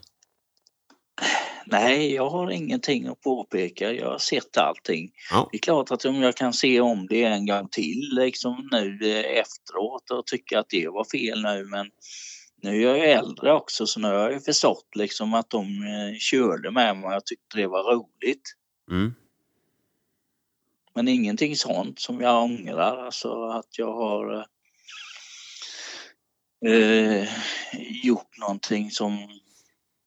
Nej, 1.66 2.14
jag 2.14 2.30
har 2.30 2.50
ingenting 2.50 3.06
att 3.06 3.20
påpeka. 3.20 3.92
Jag 3.92 4.10
har 4.10 4.18
sett 4.18 4.56
allting. 4.56 5.10
Ja. 5.30 5.48
Det 5.52 5.56
är 5.56 5.60
klart 5.60 5.90
att 5.90 6.04
om 6.04 6.22
jag 6.22 6.36
kan 6.36 6.52
se 6.52 6.80
om 6.80 7.06
det 7.06 7.24
en 7.24 7.46
gång 7.46 7.68
till 7.68 8.08
liksom 8.12 8.68
nu 8.72 8.98
eh, 9.02 9.38
efteråt 9.38 10.10
och 10.10 10.26
tycka 10.26 10.58
att 10.58 10.68
det 10.68 10.88
var 10.88 11.04
fel 11.04 11.42
nu 11.42 11.64
men 11.64 11.86
nu 12.62 12.76
är 12.76 12.88
jag 12.88 12.98
ju 12.98 13.04
äldre 13.04 13.52
också 13.52 13.86
så 13.86 14.00
nu 14.00 14.08
har 14.08 14.14
jag 14.14 14.32
ju 14.32 14.40
förstått 14.40 14.88
liksom 14.94 15.34
att 15.34 15.50
de 15.50 15.60
eh, 15.66 16.18
körde 16.18 16.70
med 16.70 16.96
mig 16.96 17.06
och 17.06 17.12
jag 17.12 17.26
tyckte 17.26 17.56
det 17.56 17.66
var 17.66 17.94
roligt. 17.94 18.42
Mm. 18.90 19.14
Men 20.95 21.09
ingenting 21.09 21.57
sånt 21.57 22.01
som 22.01 22.20
jag 22.20 22.43
ångrar, 22.45 23.05
alltså 23.05 23.45
att 23.45 23.78
jag 23.78 23.93
har 23.93 24.47
eh, 26.66 27.28
gjort 28.05 28.38
någonting 28.38 28.90
som 28.90 29.28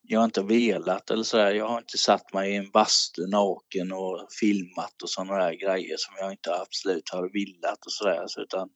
jag 0.08 0.24
inte 0.24 0.44
velat 0.44 1.10
eller 1.10 1.24
sådär. 1.24 1.54
Jag 1.54 1.68
har 1.68 1.78
inte 1.78 1.98
satt 1.98 2.34
mig 2.34 2.52
i 2.52 2.56
en 2.56 2.72
bastu 2.72 3.28
naken 3.28 3.92
och 3.92 4.28
filmat 4.40 5.02
och 5.04 5.10
sådana 5.10 5.38
där 5.38 5.54
grejer 5.54 5.96
som 5.98 6.16
jag 6.20 6.32
inte 6.32 6.56
absolut 6.56 7.10
har 7.10 7.22
velat 7.34 7.86
och 7.86 7.92
sådär. 7.92 8.24
Så, 8.28 8.42
utan 8.42 8.70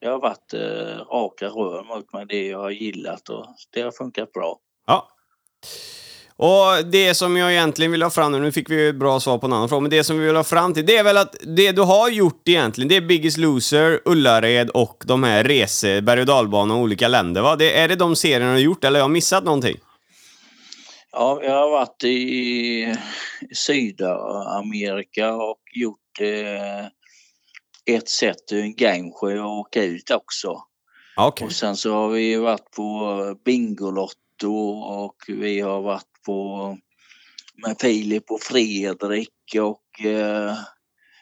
det 0.00 0.06
har 0.06 0.20
varit 0.20 0.54
eh, 0.54 0.98
raka 1.12 1.48
rör 1.48 1.84
mot 1.84 2.12
mig, 2.12 2.26
det 2.28 2.46
jag 2.46 2.58
har 2.58 2.70
gillat 2.70 3.28
och 3.28 3.46
det 3.72 3.80
har 3.80 3.92
funkat 3.92 4.32
bra. 4.32 4.58
Ja. 4.86 5.08
Och 6.38 6.86
det 6.92 7.14
som 7.14 7.36
jag 7.36 7.52
egentligen 7.52 7.92
vill 7.92 8.02
ha 8.02 8.10
fram 8.10 8.32
nu, 8.32 8.38
nu 8.38 8.52
fick 8.52 8.70
vi 8.70 8.74
ju 8.74 8.88
ett 8.88 8.96
bra 8.96 9.20
svar 9.20 9.38
på 9.38 9.46
en 9.46 9.52
annan 9.52 9.68
fråga, 9.68 9.80
men 9.80 9.90
det 9.90 10.04
som 10.04 10.18
vi 10.18 10.26
vill 10.26 10.36
ha 10.36 10.44
fram 10.44 10.74
till, 10.74 10.86
det 10.86 10.96
är 10.96 11.04
väl 11.04 11.16
att 11.16 11.36
det 11.56 11.72
du 11.72 11.82
har 11.82 12.08
gjort 12.08 12.48
egentligen, 12.48 12.88
det 12.88 12.96
är 12.96 13.00
Biggest 13.00 13.36
Loser, 13.36 14.00
Ullared 14.04 14.70
och 14.70 15.04
de 15.06 15.22
här 15.22 15.44
resor, 15.44 16.00
berg 16.00 16.20
och 16.20 16.26
dalbana 16.26 16.74
och 16.74 16.80
olika 16.80 17.08
länder 17.08 17.42
va? 17.42 17.56
Det, 17.56 17.78
är 17.78 17.88
det 17.88 17.96
de 17.96 18.16
serierna 18.16 18.46
du 18.46 18.52
har 18.52 18.58
gjort 18.58 18.84
eller 18.84 19.00
har 19.00 19.04
jag 19.04 19.10
missat 19.10 19.44
någonting? 19.44 19.76
Ja, 21.12 21.40
jag 21.42 21.52
har 21.52 21.70
varit 21.70 22.04
i 22.04 22.96
Sydamerika 23.52 25.34
och 25.34 25.60
gjort 25.74 26.20
eh, 26.20 26.86
ett 27.96 28.08
sätt 28.08 28.52
en 28.52 28.74
Gangsjö 28.74 29.40
och 29.40 29.58
åka 29.58 29.84
ut 29.84 30.10
också. 30.10 30.62
Okej. 31.16 31.46
Och 31.46 31.52
sen 31.52 31.76
så 31.76 31.92
har 31.92 32.08
vi 32.08 32.36
varit 32.36 32.70
på 32.70 33.36
Bingolotto 33.44 34.68
och 34.80 35.16
vi 35.28 35.60
har 35.60 35.82
varit 35.82 36.15
och 36.28 36.78
med 37.66 37.76
Filip 37.80 38.30
och 38.30 38.40
Fredrik 38.40 39.30
och 39.60 40.06
eh, 40.06 40.54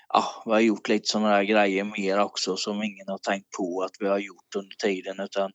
ja, 0.08 0.42
vi 0.44 0.52
har 0.52 0.60
gjort 0.60 0.88
lite 0.88 1.08
sådana 1.08 1.36
där 1.36 1.42
grejer 1.42 1.84
mer 1.84 2.20
också 2.20 2.56
som 2.56 2.82
ingen 2.82 3.08
har 3.08 3.18
tänkt 3.18 3.50
på 3.58 3.82
att 3.82 3.96
vi 4.00 4.08
har 4.08 4.18
gjort 4.18 4.56
under 4.56 4.76
tiden 4.76 5.20
utan 5.20 5.50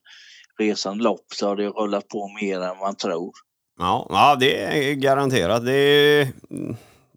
resan 0.60 0.97
lopp 0.97 1.26
så 1.36 1.47
har 1.47 1.56
det 1.56 1.68
rullat 1.68 2.08
på 2.08 2.28
mer 2.41 2.62
än 2.62 2.78
man 2.78 2.95
tror. 2.95 3.32
Ja, 3.80 4.08
ja, 4.10 4.36
det 4.39 4.64
är 4.64 4.93
garanterat. 4.93 5.66
Det 5.66 5.74
är... 5.74 6.28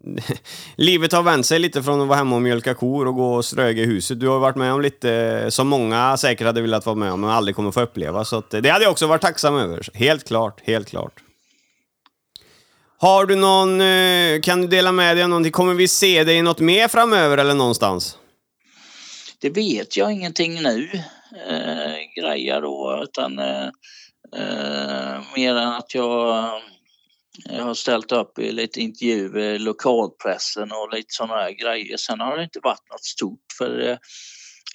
Livet 0.75 1.11
har 1.11 1.23
vänt 1.23 1.45
sig 1.45 1.59
lite 1.59 1.83
från 1.83 2.01
att 2.01 2.07
vara 2.07 2.17
hemma 2.17 2.35
och 2.35 2.41
mjölka 2.41 2.73
kor 2.73 3.07
och 3.07 3.15
gå 3.15 3.33
och 3.33 3.45
ströga 3.45 3.83
i 3.83 3.85
huset. 3.85 4.19
Du 4.19 4.27
har 4.27 4.39
varit 4.39 4.55
med 4.55 4.73
om 4.73 4.81
lite 4.81 5.45
som 5.51 5.67
många 5.67 6.17
säkert 6.17 6.47
hade 6.47 6.61
velat 6.61 6.85
vara 6.85 6.95
med 6.95 7.11
om 7.11 7.21
men 7.21 7.29
aldrig 7.29 7.55
kommer 7.55 7.71
få 7.71 7.81
uppleva. 7.81 8.25
Så 8.25 8.37
att, 8.37 8.49
det 8.49 8.69
hade 8.69 8.83
jag 8.83 8.91
också 8.91 9.07
varit 9.07 9.21
tacksam 9.21 9.55
över. 9.55 9.89
Helt 9.93 10.27
klart, 10.27 10.61
helt 10.63 10.89
klart. 10.89 11.21
Har 13.03 13.25
du 13.25 13.35
någon... 13.35 13.81
Eh, 13.81 14.41
kan 14.41 14.61
du 14.61 14.67
dela 14.67 14.91
med 14.91 15.17
dig 15.17 15.23
av 15.23 15.29
någonting? 15.29 15.51
Kommer 15.51 15.73
vi 15.73 15.87
se 15.87 16.23
dig 16.23 16.35
i 16.35 16.41
något 16.41 16.59
mer 16.59 16.87
framöver 16.87 17.37
eller 17.37 17.53
någonstans? 17.53 18.17
Det 19.41 19.49
vet 19.49 19.97
jag 19.97 20.11
ingenting 20.11 20.61
nu, 20.61 20.89
eh, 21.47 22.21
grejer 22.21 22.61
då, 22.61 23.01
utan 23.03 23.39
eh, 23.39 23.67
eh, 24.35 25.21
mer 25.35 25.55
än 25.55 25.67
att 25.67 25.95
jag, 25.95 26.49
jag 27.49 27.63
har 27.63 27.73
ställt 27.73 28.11
upp 28.11 28.39
i 28.39 28.51
lite 28.51 28.81
intervjuer 28.81 29.53
i 29.53 29.59
lokalpressen 29.59 30.71
och 30.71 30.93
lite 30.93 31.13
sådana 31.13 31.33
här 31.33 31.51
grejer. 31.51 31.97
Sen 31.97 32.19
har 32.19 32.37
det 32.37 32.43
inte 32.43 32.59
varit 32.63 32.89
något 32.91 33.05
stort 33.05 33.45
för 33.57 33.89
eh, 33.89 33.97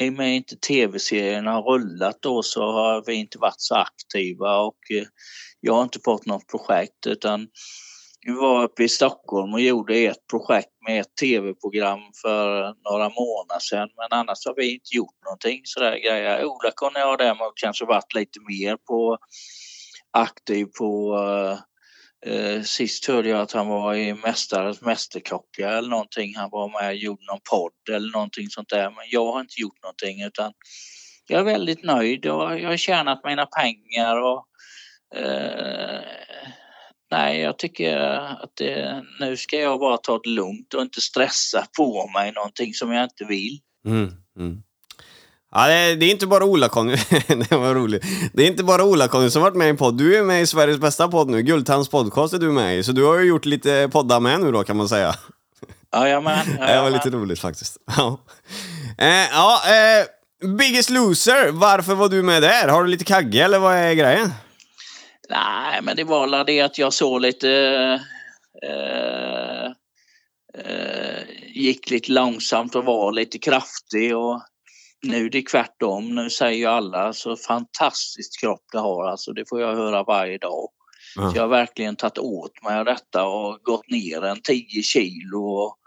i 0.01 0.09
och 0.09 0.13
med 0.13 0.37
inte 0.37 0.57
tv-serierna 0.57 1.51
har 1.51 1.63
rullat 1.63 2.19
då 2.23 2.43
så 2.43 2.73
har 2.73 3.05
vi 3.07 3.15
inte 3.15 3.39
varit 3.39 3.61
så 3.61 3.75
aktiva 3.75 4.59
och 4.59 4.79
eh, 4.91 5.07
jag 5.61 5.75
har 5.75 5.83
inte 5.83 6.01
fått 6.05 6.27
något 6.27 6.47
projekt 6.47 7.07
utan 7.07 7.47
vi 8.27 8.33
var 8.33 8.65
uppe 8.65 8.85
i 8.85 8.89
Stockholm 8.89 9.53
och 9.53 9.61
gjorde 9.61 9.97
ett 9.97 10.27
projekt 10.31 10.73
med 10.87 11.01
ett 11.01 11.17
tv-program 11.21 12.01
för 12.23 12.75
några 12.91 13.09
månader 13.09 13.61
sedan 13.61 13.89
men 13.97 14.19
annars 14.19 14.47
har 14.47 14.55
vi 14.57 14.73
inte 14.73 14.97
gjort 14.97 15.25
någonting 15.25 15.61
sådär 15.65 15.99
grejer. 15.99 16.45
Ola 16.45 16.71
kunde 16.77 17.01
jag 17.01 17.19
däremot 17.19 17.53
kanske 17.57 17.85
varit 17.85 18.15
lite 18.15 18.41
mer 18.49 18.77
på 18.77 19.19
aktiv 20.11 20.67
på 20.79 21.19
eh, 21.19 22.35
eh, 22.35 22.63
sist 22.63 23.07
hörde 23.07 23.29
jag 23.29 23.41
att 23.41 23.53
han 23.53 23.69
var 23.69 23.95
i 23.95 24.15
Mästarens 24.15 24.81
Mästerkockar 24.81 25.69
eller 25.69 25.89
någonting. 25.89 26.37
Han 26.37 26.51
var 26.51 26.69
med 26.81 26.89
och 26.89 26.97
gjorde 26.97 27.25
någon 27.27 27.41
podd 27.51 27.97
eller 27.97 28.13
någonting 28.13 28.47
sånt 28.51 28.69
där 28.69 28.91
men 28.91 29.05
jag 29.11 29.33
har 29.33 29.41
inte 29.41 29.61
gjort 29.61 29.83
någonting 29.83 30.23
utan 30.23 30.53
jag 31.27 31.41
är 31.41 31.45
väldigt 31.45 31.85
nöjd 31.85 32.27
och 32.27 32.61
jag 32.61 32.69
har 32.69 32.77
tjänat 32.77 33.25
mina 33.25 33.47
pengar 33.47 34.23
och 34.23 34.47
eh, 35.15 36.01
Nej, 37.11 37.41
jag 37.41 37.59
tycker 37.59 37.99
att 38.43 38.53
det, 38.55 39.05
nu 39.21 39.37
ska 39.37 39.57
jag 39.57 39.81
bara 39.81 39.97
ta 39.97 40.21
det 40.25 40.31
lugnt 40.31 40.75
och 40.75 40.83
inte 40.83 41.01
stressa 41.01 41.67
på 41.77 42.11
mig 42.15 42.33
någonting 42.33 42.75
som 42.75 42.93
jag 42.93 43.05
inte 43.05 43.25
vill. 43.25 43.59
Mm, 43.87 44.13
mm. 44.39 44.63
Ja, 45.51 45.67
det, 45.67 45.75
är, 45.75 45.97
det 45.97 46.07
är 46.07 46.11
inte 46.11 46.27
bara 46.27 46.45
Ola-Conny. 46.45 46.97
det 47.49 47.57
var 47.57 47.75
roligt. 47.75 48.05
Det 48.33 48.43
är 48.43 48.47
inte 48.47 48.65
bara 48.65 48.85
Ola-Conny 48.85 49.31
som 49.31 49.43
varit 49.43 49.57
med 49.57 49.67
i 49.67 49.71
en 49.71 49.77
podd. 49.77 49.99
Du 49.99 50.17
är 50.17 50.23
med 50.23 50.43
i 50.43 50.47
Sveriges 50.47 50.79
bästa 50.79 51.09
podd 51.09 51.31
nu. 51.31 51.43
Guldtands 51.43 51.89
podcast 51.89 52.35
är 52.35 52.39
du 52.39 52.53
med 52.53 52.79
i. 52.79 52.83
Så 52.83 52.93
du 52.93 53.05
har 53.05 53.19
ju 53.19 53.25
gjort 53.25 53.45
lite 53.45 53.89
poddar 53.93 54.21
med 54.21 54.41
nu 54.41 54.53
då 54.53 54.65
kan 54.65 54.77
man 54.77 54.89
säga. 54.89 55.15
Jajamän. 55.95 56.47
Det 56.59 56.81
var 56.83 56.91
lite 56.91 57.11
roligt 57.11 57.41
faktiskt. 57.41 57.77
Ja, 57.97 58.19
eh, 58.99 59.09
ja 59.09 59.61
eh, 59.67 60.49
Biggest 60.49 60.91
Loser, 60.91 61.51
varför 61.53 61.95
var 61.95 62.09
du 62.09 62.23
med 62.23 62.43
där? 62.43 62.69
Har 62.69 62.85
du 62.85 62.91
lite 62.91 63.05
kagge 63.05 63.45
eller 63.45 63.59
vad 63.59 63.75
är 63.75 63.95
grejen? 63.95 64.33
Nej, 65.29 65.83
men 65.83 65.97
det 65.97 66.05
var 66.05 66.29
väl 66.29 66.47
det 66.47 66.61
att 66.61 66.79
jag 66.79 66.93
såg 66.93 67.21
lite... 67.21 67.51
Eh, 68.63 69.65
eh, 70.55 71.25
gick 71.47 71.91
lite 71.91 72.13
långsamt 72.13 72.75
och 72.75 72.85
var 72.85 73.13
lite 73.13 73.39
kraftig. 73.39 74.17
Och 74.17 74.43
nu 75.03 75.27
är 75.27 75.31
det 75.31 75.47
tvärtom. 75.47 76.15
Nu 76.15 76.31
säger 76.31 76.59
ju 76.59 76.67
alla 76.67 77.13
så 77.13 77.37
fantastisk 77.37 78.41
kropp 78.41 78.65
det 78.73 78.79
har. 78.79 79.09
Alltså, 79.09 79.33
det 79.33 79.49
får 79.49 79.61
jag 79.61 79.77
höra 79.77 80.03
varje 80.03 80.39
dag. 80.39 80.69
Ja. 81.17 81.31
Så 81.31 81.37
jag 81.37 81.43
har 81.43 81.49
verkligen 81.49 81.97
tagit 81.97 82.19
åt 82.19 82.63
mig 82.63 82.79
av 82.79 82.85
detta 82.85 83.27
och 83.27 83.61
gått 83.63 83.91
ner 83.91 84.25
en 84.25 84.41
10 84.41 84.83
kilo. 84.83 85.45
Och 85.45 85.79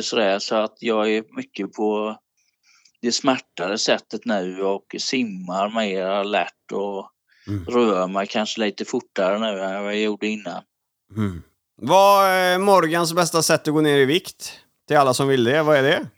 sådär, 0.00 0.38
så 0.38 0.56
att 0.56 0.76
jag 0.80 1.10
är 1.10 1.24
mycket 1.36 1.72
på 1.72 2.18
det 3.02 3.12
smärtare 3.12 3.78
sättet 3.78 4.24
nu 4.24 4.62
och 4.62 4.94
simmar 4.98 5.70
mer 5.70 6.24
lätt 6.24 6.72
och 6.72 7.10
Mm. 7.46 7.64
rör 7.64 8.08
mig 8.08 8.26
kanske 8.26 8.60
lite 8.60 8.84
fortare 8.84 9.38
nu 9.38 9.60
än 9.60 9.84
vad 9.84 9.92
jag 9.92 10.00
gjorde 10.00 10.26
innan. 10.26 10.62
Mm. 11.16 11.42
Vad 11.76 12.26
är 12.26 12.58
Morgans 12.58 13.14
bästa 13.14 13.42
sätt 13.42 13.68
att 13.68 13.74
gå 13.74 13.80
ner 13.80 13.98
i 13.98 14.04
vikt? 14.04 14.60
Till 14.88 14.96
alla 14.96 15.14
som 15.14 15.28
vill 15.28 15.44
det, 15.44 15.62
vad 15.62 15.76
är 15.76 15.82
det? 15.82 16.06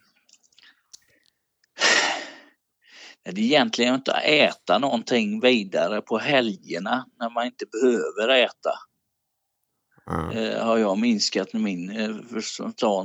Det 3.25 3.31
är 3.31 3.39
egentligen 3.39 3.95
inte 3.95 4.13
att 4.13 4.25
äta 4.25 4.79
någonting 4.79 5.41
vidare 5.41 6.01
på 6.01 6.19
helgerna 6.19 7.07
när 7.19 7.31
man 7.31 7.47
inte 7.47 7.65
behöver 7.67 8.29
äta. 8.29 8.71
Eh, 10.11 10.67
har 10.67 10.79
jag 10.79 10.99
minskat 10.99 11.53
min 11.53 11.91
eh, 11.91 12.17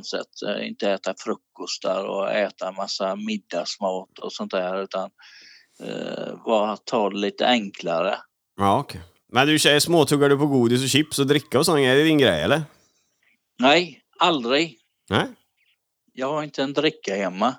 sätt. 0.03 0.41
Eh, 0.47 0.67
inte 0.67 0.91
äta 0.91 1.13
frukostar 1.17 2.03
och 2.03 2.32
äta 2.32 2.72
massa 2.72 3.15
middagsmat 3.15 4.20
och 4.20 4.34
sånt 4.34 4.51
där 4.51 4.84
utan 4.84 5.09
eh, 5.80 6.44
bara 6.46 6.78
ta 6.78 7.10
det 7.10 7.18
lite 7.18 7.48
enklare. 7.48 8.18
Ja, 8.58 8.80
okej. 8.80 9.02
Men 9.32 9.48
du 9.48 9.60
tjej, 9.60 9.82
småtuggar 9.82 10.30
du 10.30 10.38
på 10.38 10.46
godis 10.46 10.84
och 10.84 10.90
chips 10.90 11.20
och 11.20 11.28
dricka 11.28 11.60
och 11.60 11.66
sånt? 11.66 11.80
Är 11.80 11.96
det 11.96 12.04
din 12.04 12.18
grej 12.18 12.42
eller? 12.42 12.62
Nej, 13.60 14.02
aldrig. 14.20 14.78
Nej? 15.10 15.28
Jag 16.14 16.34
har 16.34 16.44
inte 16.44 16.64
en 16.64 16.74
dricka 16.74 17.16
hemma. 17.16 17.56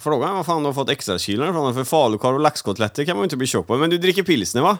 Frågan 0.00 0.30
är 0.30 0.34
vad 0.34 0.46
fan 0.46 0.62
du 0.62 0.66
har 0.66 0.72
fått 0.72 0.90
extra 0.90 1.18
kilon 1.18 1.48
ifrån. 1.50 1.74
För 1.74 1.84
falukorv 1.84 2.34
och 2.34 2.40
laxkotletter 2.40 3.04
kan 3.04 3.16
man 3.16 3.22
ju 3.22 3.24
inte 3.24 3.36
bli 3.36 3.46
tjock 3.46 3.66
på. 3.66 3.76
Men 3.76 3.90
du 3.90 3.98
dricker 3.98 4.22
pilsner 4.22 4.62
va? 4.62 4.78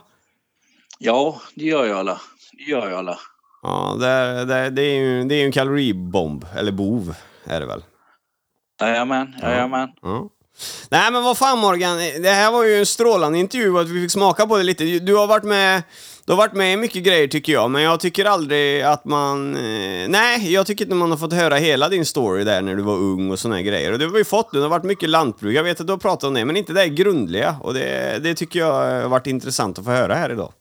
Ja, 0.99 1.41
det 1.55 1.65
gör 1.65 1.85
jag 1.87 1.99
alla. 1.99 2.21
Det 2.53 2.63
gör 2.71 2.91
jag 2.91 2.99
alla. 2.99 3.19
Ja, 3.63 3.97
det, 4.01 4.45
det, 4.45 4.71
det 4.71 4.83
är 4.83 5.01
ju 5.01 5.25
det 5.25 5.35
är 5.35 5.45
en 5.45 5.53
kaloribomb. 5.53 6.47
Eller 6.57 6.73
bov 6.73 7.15
är 7.45 7.61
det 7.61 7.67
väl. 7.67 7.85
Jajamän, 8.81 9.35
jajamän. 9.43 9.89
Ja. 10.03 10.31
Nej 10.91 11.13
men 11.13 11.23
vad 11.23 11.39
fan 11.39 11.59
Morgan, 11.59 11.99
det 12.23 12.31
här 12.31 12.53
var 12.53 12.65
ju 12.65 12.79
en 12.79 12.87
strålande 12.87 13.39
intervju 13.39 13.73
och 13.73 13.81
att 13.81 13.89
vi 13.89 14.03
fick 14.03 14.11
smaka 14.11 14.47
på 14.47 14.57
det 14.57 14.63
lite. 14.63 14.85
Du 14.85 15.15
har 15.15 15.27
varit 15.27 15.45
med, 15.45 15.83
du 16.25 16.33
har 16.33 16.37
varit 16.37 16.53
med 16.53 16.73
i 16.73 16.77
mycket 16.77 17.05
grejer 17.05 17.29
tycker 17.29 17.53
jag, 17.53 17.71
men 17.71 17.83
jag 17.83 18.01
tycker 18.01 18.25
aldrig 18.25 18.83
att 18.83 19.05
man... 19.05 19.57
Eh, 19.57 20.09
nej, 20.09 20.53
jag 20.53 20.67
tycker 20.67 20.85
inte 20.85 20.95
man 20.95 21.11
har 21.11 21.19
fått 21.19 21.33
höra 21.33 21.57
hela 21.57 21.89
din 21.89 22.07
story 22.07 22.45
där 22.45 22.63
när 22.63 22.75
du 22.75 22.83
var 22.83 22.97
ung 22.97 23.31
och 23.31 23.39
såna 23.39 23.55
här 23.55 23.63
grejer. 23.63 23.93
Och 23.93 23.99
det 23.99 24.05
har 24.05 24.13
vi 24.13 24.25
fått 24.25 24.53
nu, 24.53 24.59
det 24.59 24.65
har 24.65 24.71
varit 24.71 24.85
mycket 24.85 25.09
lantbruk, 25.09 25.57
jag 25.57 25.65
vet 25.65 25.81
att 25.81 25.87
du 25.87 25.93
har 25.93 25.99
pratat 25.99 26.25
om 26.25 26.35
det, 26.35 26.45
men 26.45 26.57
inte 26.57 26.73
det 26.73 26.89
grundliga. 26.89 27.57
Och 27.61 27.75
det, 27.75 28.19
det 28.23 28.35
tycker 28.35 28.59
jag 28.59 28.73
har 28.73 29.09
varit 29.09 29.27
intressant 29.27 29.79
att 29.79 29.85
få 29.85 29.91
höra 29.91 30.15
här 30.15 30.33
idag. 30.33 30.53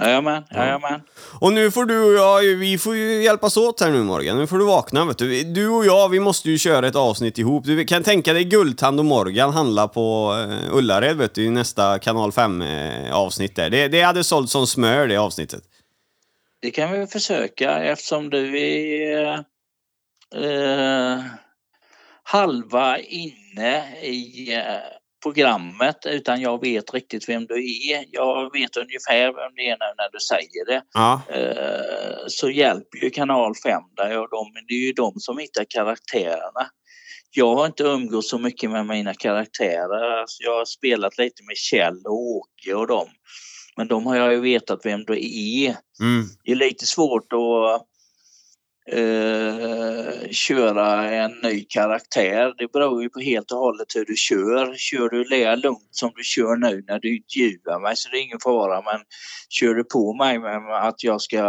Jajamän, 0.00 0.44
jajamän. 0.50 1.00
Och 1.40 1.52
nu 1.52 1.70
får 1.70 1.84
du 1.84 2.02
och 2.04 2.12
jag, 2.12 2.56
vi 2.56 2.78
får 2.78 2.96
ju 2.96 3.22
hjälpas 3.22 3.56
åt 3.56 3.80
här 3.80 3.90
nu 3.90 4.02
Morgan. 4.02 4.38
Nu 4.38 4.46
får 4.46 4.58
du 4.58 4.64
vakna 4.64 5.04
vet 5.04 5.18
du. 5.18 5.44
Du 5.44 5.68
och 5.68 5.86
jag, 5.86 6.08
vi 6.08 6.20
måste 6.20 6.50
ju 6.50 6.58
köra 6.58 6.88
ett 6.88 6.96
avsnitt 6.96 7.38
ihop. 7.38 7.64
Du 7.64 7.84
kan 7.84 8.02
tänka 8.02 8.32
dig 8.32 8.44
Guldtand 8.44 8.98
och 8.98 9.04
Morgan 9.06 9.52
handla 9.52 9.88
på 9.88 10.32
uh, 10.32 10.76
Ullared 10.76 11.16
vet 11.16 11.34
du, 11.34 11.44
i 11.44 11.50
nästa 11.50 11.98
kanal 11.98 12.32
5 12.32 12.62
uh, 12.62 13.14
avsnitt 13.14 13.56
där. 13.56 13.70
Det, 13.70 13.88
det 13.88 14.02
hade 14.02 14.24
sålt 14.24 14.50
som 14.50 14.66
smör 14.66 15.06
det 15.06 15.16
avsnittet. 15.16 15.62
Det 16.62 16.70
kan 16.70 16.92
vi 16.92 17.06
försöka 17.06 17.82
eftersom 17.82 18.30
du 18.30 18.58
är 18.58 19.44
eh, 20.34 21.20
halva 22.22 22.98
inne 22.98 24.00
i 24.02 24.54
eh, 24.54 24.62
programmet 25.22 25.96
utan 26.06 26.40
jag 26.40 26.60
vet 26.60 26.94
riktigt 26.94 27.28
vem 27.28 27.46
du 27.46 27.54
är. 27.54 28.04
Jag 28.10 28.52
vet 28.52 28.76
ungefär 28.76 29.26
vem 29.26 29.54
det 29.56 29.68
är 29.68 29.76
nu 29.78 29.94
när 29.96 30.10
du 30.12 30.20
säger 30.20 30.66
det. 30.66 30.82
Ja. 30.92 31.22
Eh, 31.28 32.26
så 32.26 32.50
hjälper 32.50 32.98
ju 32.98 33.10
kanal 33.10 33.54
5 33.64 33.82
dig 33.96 34.18
och 34.18 34.28
de, 34.30 34.52
det 34.68 34.74
är 34.74 34.86
ju 34.86 34.92
de 34.92 35.12
som 35.16 35.38
hittar 35.38 35.64
karaktärerna. 35.68 36.66
Jag 37.34 37.54
har 37.54 37.66
inte 37.66 37.82
umgått 37.82 38.26
så 38.26 38.38
mycket 38.38 38.70
med 38.70 38.86
mina 38.86 39.14
karaktärer. 39.14 40.20
Alltså 40.20 40.42
jag 40.42 40.58
har 40.58 40.64
spelat 40.64 41.18
lite 41.18 41.42
med 41.44 41.56
Kjell 41.56 42.02
och 42.04 42.20
Åke 42.20 42.74
och 42.74 42.86
dem. 42.86 43.08
Men 43.76 43.88
de 43.88 44.06
har 44.06 44.16
jag 44.16 44.32
ju 44.32 44.40
vetat 44.40 44.80
vem 44.84 45.04
du 45.04 45.12
är. 45.12 45.76
Mm. 46.00 46.26
Det 46.44 46.52
är 46.52 46.56
lite 46.56 46.86
svårt 46.86 47.32
att 47.32 47.86
eh, 48.92 50.30
köra 50.30 51.10
en 51.10 51.30
ny 51.42 51.64
karaktär. 51.64 52.54
Det 52.58 52.72
beror 52.72 53.02
ju 53.02 53.08
på 53.08 53.20
helt 53.20 53.52
och 53.52 53.58
hållet 53.58 53.86
hur 53.94 54.04
du 54.04 54.16
kör. 54.16 54.74
Kör 54.76 55.08
du 55.08 55.24
lika 55.24 55.54
lugnt 55.54 55.88
som 55.90 56.12
du 56.16 56.22
kör 56.22 56.56
nu 56.56 56.84
när 56.86 56.98
du 56.98 57.16
intervjuar 57.16 57.80
mig 57.80 57.96
så 57.96 58.08
det 58.08 58.16
är 58.16 58.22
ingen 58.22 58.40
fara. 58.40 58.82
Men 58.82 59.00
kör 59.48 59.74
du 59.74 59.84
på 59.84 60.14
mig 60.14 60.38
med 60.38 60.86
att 60.88 61.04
jag 61.04 61.20
ska 61.20 61.42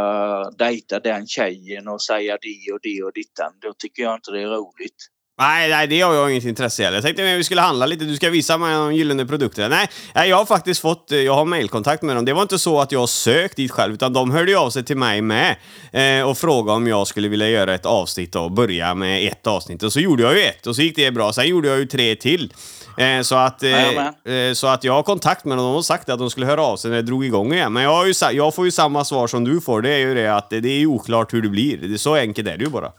dejta 0.57 0.99
den 0.99 1.27
tjejen 1.27 1.87
och 1.87 2.01
säga 2.01 2.37
det 2.41 2.73
och 2.73 2.79
det 2.81 3.03
och 3.03 3.13
dittan, 3.13 3.51
då 3.61 3.73
tycker 3.77 4.03
jag 4.03 4.15
inte 4.15 4.31
det 4.31 4.41
är 4.41 4.47
roligt. 4.47 5.12
Nej, 5.39 5.69
nej, 5.69 5.87
det 5.87 6.01
har 6.01 6.13
jag 6.13 6.31
inget 6.31 6.43
intresse 6.43 6.83
heller. 6.83 6.97
Jag 6.97 7.03
tänkte 7.03 7.33
att 7.33 7.39
vi 7.39 7.43
skulle 7.43 7.61
handla 7.61 7.85
lite, 7.85 8.05
du 8.05 8.15
ska 8.15 8.29
visa 8.29 8.57
mig 8.57 8.73
de 8.73 8.95
gyllene 8.95 9.25
produkterna. 9.25 9.67
Nej, 9.67 9.87
nej, 10.15 10.29
jag 10.29 10.37
har 10.37 10.45
faktiskt 10.45 10.81
fått, 10.81 11.11
eh, 11.11 11.17
jag 11.17 11.33
har 11.33 11.45
mailkontakt 11.45 12.03
med 12.03 12.15
dem. 12.15 12.25
Det 12.25 12.33
var 12.33 12.41
inte 12.41 12.59
så 12.59 12.79
att 12.79 12.91
jag 12.91 13.09
sökt 13.09 13.55
dit 13.55 13.71
själv, 13.71 13.93
utan 13.93 14.13
de 14.13 14.31
hörde 14.31 14.51
ju 14.51 14.57
av 14.57 14.69
sig 14.69 14.83
till 14.83 14.97
mig 14.97 15.21
med 15.21 15.55
eh, 15.91 16.29
och 16.29 16.37
frågade 16.37 16.75
om 16.75 16.87
jag 16.87 17.07
skulle 17.07 17.27
vilja 17.27 17.49
göra 17.49 17.73
ett 17.73 17.85
avsnitt 17.85 18.35
och 18.35 18.51
börja 18.51 18.95
med 18.95 19.27
ett 19.27 19.47
avsnitt. 19.47 19.83
Och 19.83 19.93
så 19.93 19.99
gjorde 19.99 20.23
jag 20.23 20.35
ju 20.35 20.43
ett 20.43 20.67
och 20.67 20.75
så 20.75 20.81
gick 20.81 20.95
det 20.95 21.11
bra. 21.11 21.33
Sen 21.33 21.47
gjorde 21.47 21.67
jag 21.67 21.79
ju 21.79 21.85
tre 21.85 22.15
till. 22.15 22.53
Eh, 22.97 23.21
så, 23.21 23.35
att, 23.35 23.63
eh, 23.63 24.07
eh, 24.33 24.53
så 24.53 24.67
att 24.67 24.83
jag 24.83 24.93
har 24.93 25.03
kontakt 25.03 25.45
med 25.45 25.57
dem. 25.57 25.65
De 25.65 25.75
har 25.75 25.81
sagt 25.81 26.09
att 26.09 26.19
de 26.19 26.29
skulle 26.29 26.45
höra 26.45 26.61
av 26.61 26.77
sig 26.77 26.91
när 26.91 26.97
det 26.97 27.03
drog 27.03 27.25
igång 27.25 27.53
igen. 27.53 27.73
Men 27.73 27.83
jag, 27.83 27.93
har 27.93 28.05
ju, 28.05 28.13
jag 28.31 28.55
får 28.55 28.65
ju 28.65 28.71
samma 28.71 29.05
svar 29.05 29.27
som 29.27 29.43
du 29.43 29.61
får. 29.61 29.81
Det 29.81 29.93
är 29.93 29.97
ju 29.97 30.13
det 30.13 30.35
att 30.35 30.49
det, 30.49 30.69
är 30.69 30.85
oklart 30.85 31.33
hur 31.33 31.41
det 31.41 31.49
blir. 31.49 31.77
Det 31.77 31.93
är 31.93 31.97
så 31.97 32.15
enkelt 32.15 32.47
är 32.47 32.57
det 32.57 32.63
ju 32.63 32.69
bara. 32.69 32.91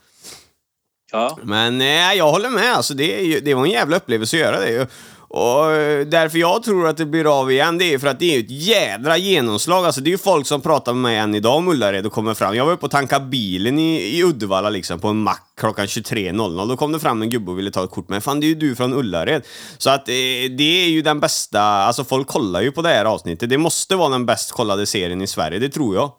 Ja, 1.15 1.39
Men 1.43 1.79
nej, 1.79 2.19
jag 2.19 2.31
håller 2.31 2.51
med. 2.51 2.73
Alltså, 2.73 2.95
det, 2.95 3.19
är 3.21 3.25
ju, 3.25 3.41
det 3.41 3.55
var 3.55 3.65
en 3.65 3.71
jävla 3.71 3.97
upplevelse 3.97 4.37
att 4.37 4.41
göra 4.41 4.61
det. 4.61 4.89
Och 5.29 5.73
eh, 5.73 6.07
därför 6.07 6.39
jag 6.39 6.63
tror 6.63 6.89
att 6.89 6.97
det 6.97 7.07
blir 7.07 7.41
av 7.41 7.53
igen, 7.53 7.79
det 7.79 7.95
är 7.95 7.99
för 7.99 8.07
att 8.07 8.19
det 8.19 8.35
är 8.35 8.41
ett 8.41 8.51
jädra 8.51 9.17
genomslag. 9.17 9.87
Alltså 9.87 10.01
det 10.01 10.09
är 10.09 10.13
ju 10.13 10.19
folk 10.19 10.47
som 10.47 10.61
pratar 10.61 10.93
med 10.93 11.03
mig 11.03 11.17
än 11.17 11.35
idag 11.35 11.57
om 11.57 11.69
Ullared 11.69 12.07
och 12.07 12.13
kommer 12.13 12.35
fram. 12.35 12.57
Jag 12.57 12.67
var 12.67 12.73
uppe 12.73 12.87
och 12.87 12.93
tankade 12.93 13.25
bilen 13.25 13.79
i, 13.79 14.19
i 14.19 14.25
Uddevalla 14.25 14.71
liksom 14.71 15.01
på 15.01 15.09
en 15.09 15.17
mack 15.17 15.43
klockan 15.57 15.87
23.00. 15.87 16.69
Då 16.69 16.77
kom 16.77 16.93
det 16.93 16.99
fram 17.01 17.23
en 17.23 17.31
gubbe 17.31 17.51
och 17.51 17.59
ville 17.59 17.71
ta 17.71 17.85
ett 17.85 17.91
kort. 17.91 18.09
Men 18.09 18.21
fan, 18.21 18.41
det 18.41 18.47
är 18.47 18.49
ju 18.49 18.55
du 18.55 18.77
från 18.77 18.95
Ullared. 18.95 19.43
Så 19.79 19.91
att 19.91 20.09
eh, 20.09 20.15
det 20.59 20.85
är 20.85 20.89
ju 20.89 21.03
den 21.03 21.21
bästa, 21.21 21.61
alltså 21.63 22.05
folk 22.05 22.27
kollar 22.27 22.61
ju 22.63 22.73
på 22.73 22.83
det 22.83 22.89
här 22.89 23.05
avsnittet. 23.05 23.51
Det 23.51 23.59
måste 23.59 23.97
vara 23.97 24.09
den 24.09 24.27
bäst 24.27 24.53
kollade 24.53 24.87
serien 24.87 25.23
i 25.23 25.27
Sverige, 25.27 25.59
det 25.59 25.69
tror 25.69 25.95
jag. 25.95 26.13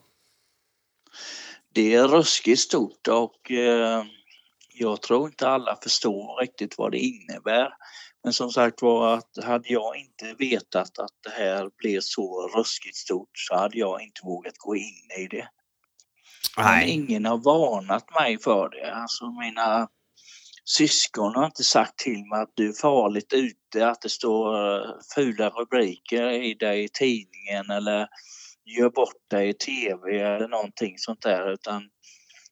det 1.75 1.93
är 1.93 2.07
ruskigt 2.07 2.61
stort 2.61 3.07
och 3.07 3.51
eh, 3.51 4.03
jag 4.77 5.01
tror 5.01 5.27
inte 5.27 5.47
alla 5.47 5.77
förstår 5.83 6.41
riktigt 6.41 6.77
vad 6.77 6.91
det 6.91 6.99
innebär. 6.99 7.69
Men 8.23 8.33
som 8.33 8.51
sagt 8.51 8.81
var 8.81 9.13
att 9.13 9.43
hade 9.43 9.69
jag 9.69 9.97
inte 9.97 10.33
vetat 10.39 10.99
att 10.99 11.11
det 11.23 11.29
här 11.29 11.69
blev 11.77 11.99
så 12.01 12.47
ruskigt 12.47 12.95
stort 12.95 13.29
så 13.33 13.55
hade 13.55 13.77
jag 13.77 14.01
inte 14.01 14.21
vågat 14.23 14.57
gå 14.57 14.75
in 14.75 15.09
i 15.19 15.27
det. 15.27 15.47
Men 16.57 16.83
ingen 16.83 17.25
har 17.25 17.37
varnat 17.37 18.05
mig 18.19 18.39
för 18.39 18.69
det. 18.69 18.93
Alltså 18.93 19.31
mina 19.31 19.87
syskon 20.65 21.35
har 21.35 21.45
inte 21.45 21.63
sagt 21.63 21.97
till 21.97 22.25
mig 22.25 22.41
att 22.41 22.51
du 22.53 22.69
är 22.69 22.73
farligt 22.73 23.33
ute, 23.33 23.87
att 23.87 24.01
det 24.01 24.09
står 24.09 24.75
eh, 24.75 24.91
fula 25.15 25.49
rubriker 25.49 26.29
i 26.29 26.53
dig 26.53 26.83
i 26.83 26.89
tidningen 26.89 27.69
eller 27.69 28.07
gör 28.65 28.89
bort 28.89 29.29
dig 29.29 29.49
i 29.49 29.53
tv 29.53 30.19
eller 30.19 30.47
någonting 30.47 30.97
sånt 30.97 31.21
där 31.21 31.53
utan 31.53 31.89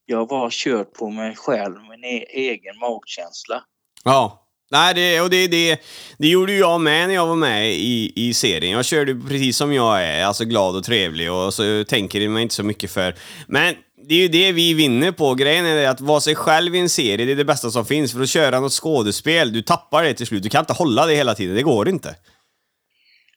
jag 0.06 0.28
bara 0.28 0.50
kört 0.52 0.94
på 0.94 1.10
mig 1.10 1.36
själv, 1.36 1.76
min 1.90 2.04
e- 2.04 2.26
egen 2.30 2.80
magkänsla. 2.80 3.64
Ja. 4.04 4.40
Nej, 4.72 4.94
det, 4.94 5.22
och 5.22 5.30
det, 5.30 5.48
det, 5.48 5.82
det 6.18 6.28
gjorde 6.28 6.54
jag 6.54 6.82
med 6.82 7.08
när 7.08 7.16
jag 7.16 7.28
var 7.28 7.36
med 7.36 7.74
i, 7.74 8.14
i 8.16 8.34
serien. 8.34 8.72
Jag 8.72 8.86
körde 8.86 9.16
precis 9.16 9.58
som 9.58 9.74
jag 9.74 10.04
är, 10.04 10.26
alltså 10.26 10.46
glad 10.46 10.76
och 10.76 10.84
trevlig 10.84 11.32
och 11.32 11.54
så 11.54 11.84
tänker 11.84 12.22
jag 12.22 12.32
mig 12.32 12.44
inte 12.44 12.56
så 12.56 12.64
mycket 12.64 12.92
för. 12.92 13.16
Men 13.48 13.76
det 14.08 14.16
är 14.16 14.20
ju 14.20 14.28
det 14.28 14.52
vi 14.52 14.74
vinner 14.74 15.12
på. 15.12 15.36
Grejen 15.36 15.66
är 15.66 15.76
det 15.76 15.90
att 15.90 16.02
vara 16.02 16.20
sig 16.20 16.36
själv 16.36 16.76
i 16.76 16.80
en 16.80 16.90
serie, 16.90 17.26
det 17.26 17.32
är 17.32 17.36
det 17.36 17.46
bästa 17.46 17.72
som 17.72 17.86
finns. 17.86 18.14
För 18.14 18.22
att 18.22 18.30
köra 18.30 18.60
något 18.60 18.74
skådespel, 18.74 19.54
du 19.54 19.62
tappar 19.62 20.04
det 20.04 20.14
till 20.14 20.28
slut. 20.28 20.44
Du 20.44 20.50
kan 20.50 20.60
inte 20.60 20.74
hålla 20.74 21.06
det 21.06 21.16
hela 21.16 21.36
tiden, 21.36 21.56
det 21.56 21.64
går 21.64 21.90
inte. 21.90 22.16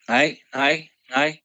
Nej, 0.09 0.39
nej, 0.55 0.91
nej. 1.11 1.41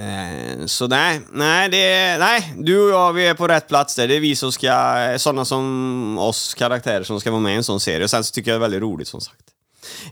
Eh, 0.00 0.66
så 0.66 0.86
nej, 0.86 1.20
nej, 1.32 1.68
det, 1.68 2.16
nej, 2.18 2.54
du 2.56 2.82
och 2.84 2.90
jag 2.90 3.12
vi 3.12 3.26
är 3.26 3.34
på 3.34 3.48
rätt 3.48 3.68
plats 3.68 3.94
där. 3.96 4.08
Det 4.08 4.14
är 4.16 4.20
vi 4.20 4.36
som 4.36 4.52
ska, 4.52 5.14
sådana 5.18 5.44
som 5.44 6.18
oss 6.18 6.54
karaktärer 6.54 7.02
som 7.04 7.20
ska 7.20 7.30
vara 7.30 7.40
med 7.40 7.52
i 7.52 7.56
en 7.56 7.64
sån 7.64 7.80
serie. 7.80 8.04
Och 8.04 8.10
sen 8.10 8.24
så 8.24 8.32
tycker 8.32 8.50
jag 8.50 8.60
det 8.60 8.64
är 8.64 8.68
väldigt 8.68 8.82
roligt 8.82 9.08
som 9.08 9.20
sagt. 9.20 9.40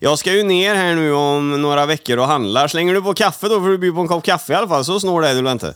Jag 0.01 0.19
ska 0.19 0.33
ju 0.33 0.43
ner 0.43 0.75
här 0.75 0.95
nu 0.95 1.13
om 1.13 1.63
några 1.63 1.87
veckor 1.87 2.19
och 2.19 2.27
handlar. 2.27 2.69
Slänger 2.69 2.95
du 2.95 3.03
på 3.03 3.15
kaffe 3.15 3.49
då 3.49 3.61
får 3.61 3.69
du 3.69 3.79
bjuda 3.79 3.95
på 3.95 4.01
en 4.01 4.09
kopp 4.09 4.25
kaffe 4.25 4.53
i 4.53 4.57
alla 4.57 4.69
fall. 4.69 4.85
Så 4.85 5.01
snål 5.01 5.25
är 5.25 5.35
du 5.35 5.43
väl 5.43 5.53
inte? 5.53 5.69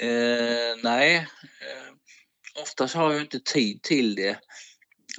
Eh, 0.00 0.76
nej, 0.82 1.16
eh, 1.16 2.62
oftast 2.62 2.94
har 2.94 3.12
jag 3.12 3.20
inte 3.22 3.40
tid 3.40 3.82
till 3.82 4.14
det. 4.14 4.36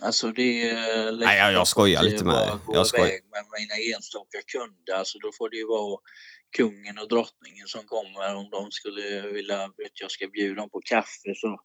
Alltså 0.01 0.31
det 0.31 0.69
är 0.69 1.11
lätt 1.11 1.25
Nej, 1.27 1.37
jag- 1.39 1.53
jag 1.53 1.67
skojar 1.67 2.03
lite 2.03 2.23
med 2.23 2.35
dig. 2.35 2.49
Jag 2.73 2.87
skojar. 2.87 3.05
med 3.05 3.43
mina 3.59 3.95
enstaka 3.95 4.37
kunder. 4.47 4.93
Alltså 4.99 5.17
då 5.19 5.31
får 5.37 5.49
det 5.49 5.55
ju 5.55 5.67
vara 5.67 5.99
kungen 6.57 6.99
och 7.01 7.09
drottningen 7.09 7.67
som 7.67 7.81
kommer 7.85 8.35
om 8.35 8.49
de 8.51 8.71
skulle 8.71 9.21
vilja 9.21 9.63
att 9.63 10.01
jag 10.01 10.11
ska 10.11 10.27
bjuda 10.27 10.61
dem 10.61 10.69
på 10.69 10.81
kaffe. 10.85 11.33
Så 11.35 11.59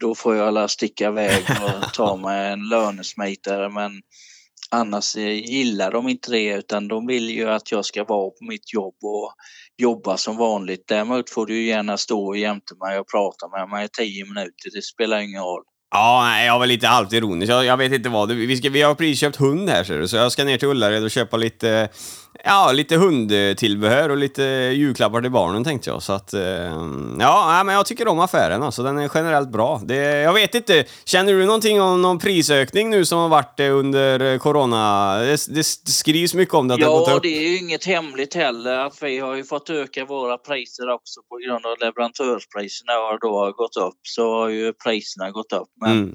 då 0.00 0.14
får 0.14 0.36
jag 0.36 0.48
alla 0.48 0.68
sticka 0.68 1.08
iväg 1.08 1.44
och 1.64 1.94
ta 1.94 2.16
mig 2.26 2.52
en 2.52 2.68
lönesmitare. 2.68 3.68
Men 3.70 3.92
annars 4.70 5.16
gillar 5.16 5.92
de 5.92 6.08
inte 6.08 6.30
det 6.30 6.54
utan 6.54 6.88
de 6.88 7.06
vill 7.06 7.30
ju 7.30 7.50
att 7.50 7.72
jag 7.72 7.84
ska 7.84 8.04
vara 8.04 8.30
på 8.30 8.44
mitt 8.44 8.72
jobb 8.72 8.96
och 9.02 9.32
jobba 9.76 10.16
som 10.16 10.36
vanligt. 10.36 10.84
Däremot 10.88 11.30
får 11.30 11.46
du 11.46 11.62
gärna 11.66 11.96
stå 11.96 12.34
jämte 12.34 12.74
mig 12.74 12.98
och 12.98 13.08
prata 13.08 13.48
med 13.48 13.68
mig 13.68 13.84
i 13.84 13.88
tio 13.88 14.24
minuter. 14.24 14.70
Det 14.74 14.82
spelar 14.82 15.20
ingen 15.20 15.42
roll. 15.42 15.62
Ja, 15.90 16.20
nej, 16.24 16.46
jag 16.46 16.58
var 16.58 16.66
lite 16.66 16.86
halvt 16.86 17.12
ironisk. 17.12 17.52
Jag, 17.52 17.64
jag 17.64 17.76
vet 17.76 17.92
inte 17.92 18.08
vad. 18.08 18.32
Vi, 18.32 18.56
ska, 18.56 18.70
vi 18.70 18.82
har 18.82 18.94
precis 18.94 19.20
köpt 19.20 19.36
hund 19.36 19.68
här 19.68 19.84
ser 19.84 19.98
du, 19.98 20.08
så 20.08 20.16
jag 20.16 20.32
ska 20.32 20.44
ner 20.44 20.58
till 20.58 20.68
Ullared 20.68 21.04
och 21.04 21.10
köpa 21.10 21.36
lite, 21.36 21.88
ja, 22.44 22.72
lite 22.72 22.96
hundtillbehör 22.96 24.08
och 24.08 24.16
lite 24.16 24.42
julklappar 24.74 25.20
till 25.22 25.30
barnen 25.30 25.64
tänkte 25.64 25.90
jag. 25.90 26.02
Så 26.02 26.12
att, 26.12 26.34
eh, 26.34 26.42
ja, 27.18 27.62
men 27.66 27.74
jag 27.74 27.86
tycker 27.86 28.08
om 28.08 28.18
affären 28.20 28.62
alltså. 28.62 28.82
Den 28.82 28.98
är 28.98 29.10
generellt 29.14 29.48
bra. 29.50 29.80
Det, 29.84 29.94
jag 29.96 30.32
vet 30.32 30.54
inte, 30.54 30.84
känner 31.04 31.32
du 31.32 31.46
någonting 31.46 31.80
om 31.80 32.02
någon 32.02 32.18
prisökning 32.18 32.90
nu 32.90 33.04
som 33.04 33.18
har 33.18 33.28
varit 33.28 33.60
under 33.60 34.38
corona? 34.38 35.14
Det, 35.18 35.46
det, 35.48 35.64
skrivs 35.64 36.34
mycket 36.34 36.54
om 36.54 36.68
det, 36.68 36.74
att 36.74 36.80
det 36.80 36.86
har 36.86 36.98
gått 36.98 37.08
Ja, 37.08 37.18
det 37.22 37.36
är 37.46 37.48
ju 37.48 37.58
inget 37.58 37.84
hemligt 37.84 38.34
heller 38.34 38.78
att 38.78 39.02
vi 39.02 39.18
har 39.18 39.34
ju 39.34 39.44
fått 39.44 39.70
öka 39.70 40.04
våra 40.04 40.38
priser 40.38 40.90
också 40.90 41.20
på 41.28 41.36
grund 41.36 41.66
av 41.66 41.76
leverantörspriserna 41.80 42.92
har 42.92 43.18
då 43.18 43.52
gått 43.56 43.76
upp 43.76 44.00
så 44.02 44.32
har 44.38 44.48
ju 44.48 44.72
priserna 44.72 45.30
gått 45.30 45.52
upp. 45.52 45.68
Men 45.80 45.90
Mm. 45.98 46.14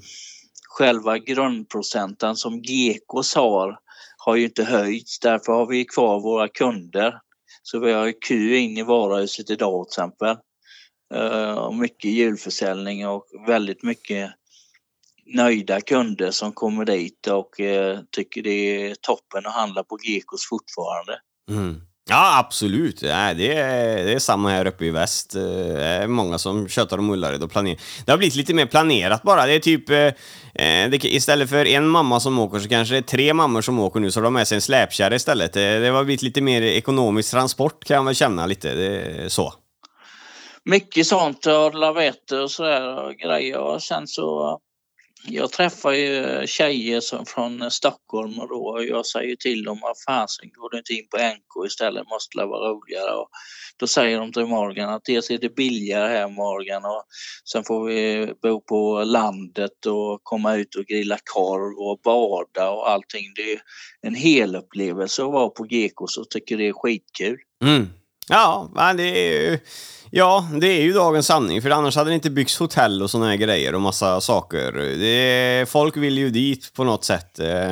själva 0.78 1.18
grundprocenten 1.18 2.36
som 2.36 2.62
Gekos 2.62 3.34
har 3.34 3.78
har 4.24 4.36
ju 4.36 4.44
inte 4.44 4.64
höjts. 4.64 5.18
Därför 5.18 5.52
har 5.52 5.66
vi 5.66 5.84
kvar 5.84 6.20
våra 6.20 6.48
kunder. 6.48 7.20
Så 7.62 7.78
vi 7.78 7.92
har 7.92 8.06
ju 8.06 8.12
kö 8.12 8.34
in 8.34 8.78
i 8.78 8.82
varuhuset 8.82 9.50
idag 9.50 9.88
till 9.88 9.92
exempel. 9.92 10.36
Eh, 11.14 11.54
och 11.54 11.74
mycket 11.74 12.10
julförsäljning 12.10 13.08
och 13.08 13.26
väldigt 13.46 13.82
mycket 13.82 14.30
nöjda 15.26 15.80
kunder 15.80 16.30
som 16.30 16.52
kommer 16.52 16.84
dit 16.84 17.26
och 17.26 17.60
eh, 17.60 18.00
tycker 18.10 18.42
det 18.42 18.50
är 18.50 18.94
toppen 18.94 19.46
att 19.46 19.54
handla 19.54 19.84
på 19.84 19.98
Gekos 20.02 20.48
fortfarande. 20.48 21.20
Mm. 21.50 21.80
Ja, 22.08 22.38
absolut. 22.38 23.02
Nej, 23.02 23.34
det, 23.34 23.52
är, 23.52 24.04
det 24.04 24.12
är 24.12 24.18
samma 24.18 24.50
här 24.50 24.66
uppe 24.66 24.84
i 24.84 24.90
väst. 24.90 25.34
Eh, 25.34 25.42
det 25.42 25.84
är 25.84 26.06
många 26.06 26.38
som 26.38 26.68
tjötar 26.68 26.98
om 26.98 27.10
Ullared 27.10 27.42
och 27.42 27.50
planerar. 27.50 27.78
Det 28.04 28.12
har 28.12 28.18
blivit 28.18 28.34
lite 28.34 28.54
mer 28.54 28.66
planerat 28.66 29.22
bara. 29.22 29.46
Det 29.46 29.52
är 29.52 29.58
typ... 29.60 29.90
Eh, 29.90 29.98
eh, 30.54 30.90
Det, 30.90 31.04
istället 31.04 31.50
för 31.50 31.66
en 31.66 31.88
mamma 31.88 32.20
som 32.20 32.38
åker 32.38 32.58
så 32.58 32.68
kanske 32.68 32.94
det 32.94 32.98
är 32.98 33.02
tre 33.02 33.34
mammor 33.34 33.62
som 33.62 33.78
åker 33.78 34.00
nu, 34.00 34.10
så 34.10 34.20
de 34.20 34.24
har 34.24 34.30
med 34.30 34.48
sig 34.48 34.56
en 34.56 34.62
släpkärra 34.62 35.14
istället. 35.14 35.52
Det, 35.52 35.78
det 35.78 35.88
har 35.88 36.04
blivit 36.04 36.22
lite 36.22 36.40
mer 36.40 36.62
ekonomisk 36.62 37.30
transport 37.30 37.84
kan 37.84 37.94
jag 37.96 38.04
väl 38.04 38.14
känna 38.14 38.46
lite. 38.46 38.74
Det 38.74 39.32
så. 39.32 39.52
Mycket 40.64 41.06
sånt 41.06 41.46
och 41.46 41.74
lavetter 41.74 42.42
och 42.42 42.50
sådär 42.50 43.04
och 43.04 43.14
grejer 43.14 43.58
och 43.58 43.82
sen 43.82 44.06
så 44.06 44.58
jag 45.26 45.52
träffar 45.52 45.92
ju 45.92 46.46
tjejer 46.46 47.00
som 47.00 47.26
från 47.26 47.70
Stockholm 47.70 48.38
och 48.38 48.48
då 48.48 48.84
jag 48.88 49.06
säger 49.06 49.36
till 49.36 49.64
dem 49.64 49.80
att 49.84 50.04
fasen 50.06 50.50
går 50.52 50.70
du 50.70 50.78
inte 50.78 50.92
in 50.92 51.08
på 51.10 51.16
NK 51.16 51.66
istället, 51.66 52.08
måste 52.08 52.38
det 52.38 52.46
vara 52.46 52.70
roligare. 52.70 53.14
Och 53.14 53.28
då 53.76 53.86
säger 53.86 54.18
de 54.18 54.32
till 54.32 54.46
Morgan 54.46 54.90
att 54.90 55.04
dels 55.04 55.30
är 55.30 55.38
det 55.38 55.54
billigare 55.54 56.08
här 56.08 56.28
Morgan 56.28 56.84
och 56.84 57.04
sen 57.52 57.64
får 57.64 57.84
vi 57.84 58.32
bo 58.42 58.60
på 58.60 59.04
landet 59.04 59.86
och 59.86 60.20
komma 60.22 60.54
ut 60.54 60.74
och 60.74 60.86
grilla 60.86 61.18
korv 61.34 61.88
och 61.88 62.00
bada 62.04 62.70
och 62.70 62.90
allting. 62.90 63.32
Det 63.36 63.52
är 63.52 63.60
en 64.02 64.14
hel 64.14 64.56
upplevelse 64.56 65.22
att 65.22 65.32
vara 65.32 65.48
på 65.48 65.66
Gekos 65.66 66.16
och 66.18 66.30
tycker 66.30 66.56
det 66.56 66.68
är 66.68 66.72
skitkul. 66.72 67.38
Mm. 67.64 67.86
Ja, 68.28 68.70
men 68.74 68.96
det 68.96 69.02
är 69.02 69.42
ju... 69.42 69.58
Ja, 70.10 70.48
det 70.60 70.66
är 70.66 70.82
ju 70.82 70.92
dagens 70.92 71.26
sanning, 71.26 71.62
för 71.62 71.70
annars 71.70 71.96
hade 71.96 72.10
det 72.10 72.14
inte 72.14 72.30
byggts 72.30 72.58
hotell 72.58 73.02
och 73.02 73.10
såna 73.10 73.28
här 73.28 73.36
grejer 73.36 73.74
och 73.74 73.80
massa 73.80 74.20
saker. 74.20 74.72
Det, 74.72 75.68
folk 75.68 75.96
vill 75.96 76.18
ju 76.18 76.30
dit 76.30 76.72
på 76.72 76.84
något 76.84 77.04
sätt. 77.04 77.38
Eh, 77.38 77.70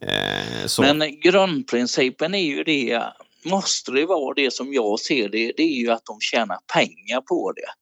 eh, 0.00 0.66
så. 0.66 0.82
Men 0.82 1.20
grundprincipen 1.20 2.34
är 2.34 2.44
ju 2.44 2.64
det, 2.64 3.02
måste 3.44 3.92
det 3.92 4.06
vara 4.06 4.34
det 4.34 4.52
som 4.52 4.72
jag 4.72 5.00
ser 5.00 5.28
det, 5.28 5.52
det 5.56 5.62
är 5.62 5.80
ju 5.80 5.90
att 5.90 6.04
de 6.04 6.20
tjänar 6.20 6.58
pengar 6.74 7.20
på 7.20 7.52
det. 7.52 7.72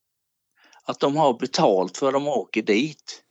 Att 0.84 1.00
de 1.00 1.16
har 1.16 1.38
betalt 1.38 1.96
för 1.96 2.06
att 2.06 2.12
de 2.12 2.28
åker 2.28 2.62
dit. 2.62 3.22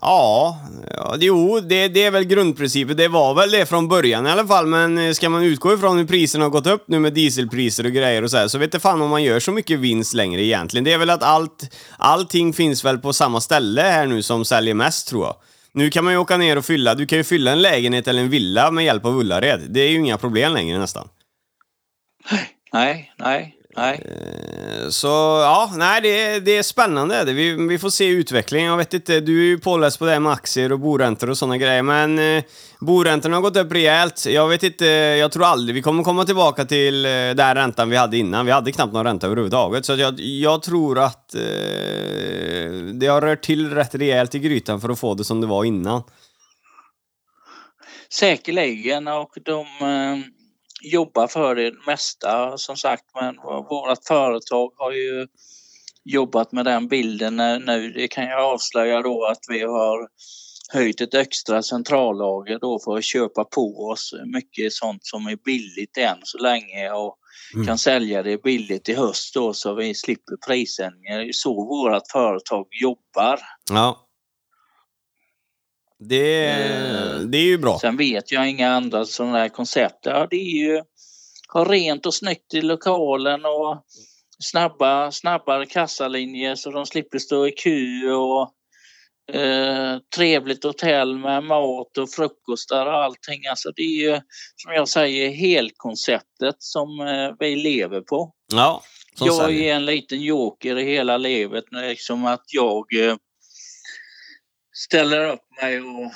Ja, 0.00 0.58
ja 0.90 1.16
jo, 1.20 1.60
det, 1.60 1.88
det 1.88 2.04
är 2.04 2.10
väl 2.10 2.24
grundprincipen. 2.24 2.96
Det 2.96 3.08
var 3.08 3.34
väl 3.34 3.50
det 3.50 3.66
från 3.66 3.88
början 3.88 4.26
i 4.26 4.30
alla 4.30 4.46
fall, 4.46 4.66
men 4.66 4.98
eh, 4.98 5.12
ska 5.12 5.28
man 5.28 5.42
utgå 5.42 5.74
ifrån 5.74 5.98
hur 5.98 6.06
priserna 6.06 6.44
har 6.44 6.50
gått 6.50 6.66
upp 6.66 6.84
nu 6.88 6.98
med 6.98 7.12
dieselpriser 7.12 7.86
och 7.86 7.92
grejer 7.92 8.22
och 8.22 8.30
så 8.30 8.36
här, 8.36 8.48
så 8.48 8.58
vet 8.58 8.72
det 8.72 8.80
fan 8.80 9.02
om 9.02 9.10
man 9.10 9.22
gör 9.22 9.40
så 9.40 9.52
mycket 9.52 9.78
vinst 9.78 10.14
längre 10.14 10.42
egentligen. 10.42 10.84
Det 10.84 10.92
är 10.92 10.98
väl 10.98 11.10
att 11.10 11.22
allt, 11.22 11.74
allting 11.96 12.52
finns 12.52 12.84
väl 12.84 12.98
på 12.98 13.12
samma 13.12 13.40
ställe 13.40 13.82
här 13.82 14.06
nu 14.06 14.22
som 14.22 14.44
säljer 14.44 14.74
mest 14.74 15.08
tror 15.08 15.26
jag. 15.26 15.36
Nu 15.72 15.90
kan 15.90 16.04
man 16.04 16.12
ju 16.12 16.18
åka 16.18 16.36
ner 16.36 16.58
och 16.58 16.64
fylla, 16.64 16.94
du 16.94 17.06
kan 17.06 17.18
ju 17.18 17.24
fylla 17.24 17.52
en 17.52 17.62
lägenhet 17.62 18.08
eller 18.08 18.22
en 18.22 18.30
villa 18.30 18.70
med 18.70 18.84
hjälp 18.84 19.04
av 19.04 19.18
Ullared. 19.18 19.60
Det 19.68 19.80
är 19.80 19.88
ju 19.88 19.96
inga 19.96 20.18
problem 20.18 20.52
längre 20.52 20.78
nästan. 20.78 21.08
Nej, 22.72 23.12
nej, 23.18 23.57
nej. 23.78 24.02
Eh, 24.04 24.88
Så 24.90 25.06
ja, 25.42 25.70
nej 25.76 26.00
det, 26.00 26.08
är- 26.22 26.40
det 26.40 26.56
är 26.56 26.62
spännande. 26.62 27.24
Det- 27.24 27.32
Vi, 27.32 27.52
vi 27.68 27.78
får 27.78 27.90
se 27.90 28.06
utveckling. 28.06 28.64
Jag 28.64 28.76
vet 28.76 28.94
inte, 28.94 29.20
du 29.20 29.40
är 29.40 29.44
ju 29.46 29.58
påläst 29.58 29.98
på 29.98 30.04
det 30.04 30.12
här 30.12 30.20
med 30.20 30.32
aktier 30.32 30.72
och 30.72 30.78
boräntor 30.80 31.30
och 31.30 31.38
sådana 31.38 31.56
grejer, 31.58 31.82
men 31.82 32.18
eh, 32.18 32.44
boräntorna 32.80 33.36
har 33.36 33.42
gått 33.42 33.56
upp 33.56 33.72
rejält. 33.72 34.26
Jag 34.26 34.48
vet 34.48 34.62
inte, 34.62 34.84
jag 35.20 35.32
tror 35.32 35.44
aldrig 35.44 35.74
vi 35.74 35.82
kommer 35.82 36.02
komma 36.04 36.24
tillbaka 36.24 36.64
till 36.64 37.04
eh, 37.04 37.10
den 37.10 37.54
räntan 37.54 37.90
vi 37.90 37.96
hade 37.96 38.16
innan. 38.16 38.46
Vi 38.46 38.52
hade 38.52 38.72
knappt 38.72 38.92
någon 38.92 39.04
ränta 39.04 39.26
överhuvudtaget, 39.26 39.84
så 39.86 39.96
jag, 39.96 40.20
jag 40.20 40.62
tror 40.62 40.98
att 40.98 41.34
eh, 41.34 41.40
det 42.92 43.06
har 43.06 43.20
rört 43.20 43.42
till 43.42 43.70
rätt 43.74 43.94
rejält 43.94 44.34
i 44.34 44.38
grytan 44.38 44.80
för 44.80 44.88
att 44.88 44.98
få 44.98 45.14
det 45.14 45.24
som 45.24 45.40
det 45.40 45.46
var 45.46 45.64
innan. 45.64 46.02
Säkerligen 48.12 49.08
och 49.08 49.30
de 49.44 49.60
eh, 49.80 50.18
jobbar 50.82 51.26
för 51.26 51.54
det 51.54 51.72
mesta 51.86 52.58
som 52.58 52.76
sagt 52.76 53.04
men 53.20 53.36
vårt 53.68 54.06
företag 54.08 54.72
har 54.76 54.92
ju 54.92 55.26
jobbat 56.04 56.52
med 56.52 56.64
den 56.64 56.88
bilden 56.88 57.36
nu. 57.66 57.92
Det 57.96 58.08
kan 58.08 58.24
jag 58.24 58.44
avslöja 58.44 59.02
då 59.02 59.24
att 59.24 59.40
vi 59.48 59.62
har 59.62 60.08
höjt 60.72 61.00
ett 61.00 61.14
extra 61.14 61.62
centrallager 61.62 62.58
då 62.58 62.80
för 62.84 62.96
att 62.96 63.04
köpa 63.04 63.44
på 63.44 63.88
oss 63.92 64.14
mycket 64.34 64.72
sånt 64.72 65.06
som 65.06 65.26
är 65.26 65.36
billigt 65.36 65.96
än 65.98 66.18
så 66.22 66.38
länge 66.38 66.90
och 66.90 67.18
Mm. 67.54 67.66
kan 67.66 67.78
sälja 67.78 68.22
det 68.22 68.42
billigt 68.42 68.88
i 68.88 68.94
höst 68.94 69.34
då 69.34 69.52
så 69.54 69.74
vi 69.74 69.94
slipper 69.94 70.36
prisändringar. 70.46 71.18
Det 71.18 71.28
är 71.28 71.32
så 71.32 71.54
vårt 71.54 72.02
företag 72.12 72.66
jobbar. 72.70 73.40
Ja. 73.70 74.07
Det, 75.98 76.68
Eh, 77.18 77.18
det 77.18 77.38
är 77.38 77.46
ju 77.46 77.58
bra. 77.58 77.78
Sen 77.78 77.96
vet 77.96 78.32
jag 78.32 78.50
inga 78.50 78.72
andra 78.72 79.04
sådana 79.04 79.38
här 79.38 79.48
koncept. 79.48 79.98
Ja, 80.02 80.26
det 80.30 80.36
är 80.36 80.68
ju 80.68 80.82
ha 81.48 81.64
rent 81.64 82.06
och 82.06 82.14
snyggt 82.14 82.54
i 82.54 82.60
lokalen 82.60 83.44
och 83.44 83.84
snabba, 84.38 85.12
snabbare 85.12 85.66
kassalinjer 85.66 86.54
så 86.54 86.70
de 86.70 86.86
slipper 86.86 87.18
stå 87.18 87.46
i 87.46 87.50
kö 87.50 88.12
och 88.12 88.52
eh, 89.36 89.98
trevligt 90.16 90.64
hotell 90.64 91.18
med 91.18 91.44
mat 91.44 91.98
och 91.98 92.10
frukostar 92.10 92.86
och 92.86 93.04
allting. 93.04 93.46
Alltså 93.50 93.70
det 93.76 93.82
är 93.82 94.10
ju 94.10 94.20
som 94.56 94.72
jag 94.72 94.88
säger 94.88 95.30
helkonceptet 95.30 96.56
som 96.58 97.00
eh, 97.00 97.34
vi 97.38 97.56
lever 97.56 98.00
på. 98.00 98.32
Ja, 98.52 98.82
jag 99.20 99.54
är 99.54 99.74
en 99.74 99.84
liten 99.84 100.22
joker 100.22 100.78
i 100.78 100.84
hela 100.84 101.16
livet. 101.16 101.64
Liksom 101.70 102.26
att 102.26 102.44
jag 102.46 102.84
eh, 103.04 103.16
ställer 104.86 105.32
upp 105.32 105.46
mig 105.62 105.80
och 105.80 106.12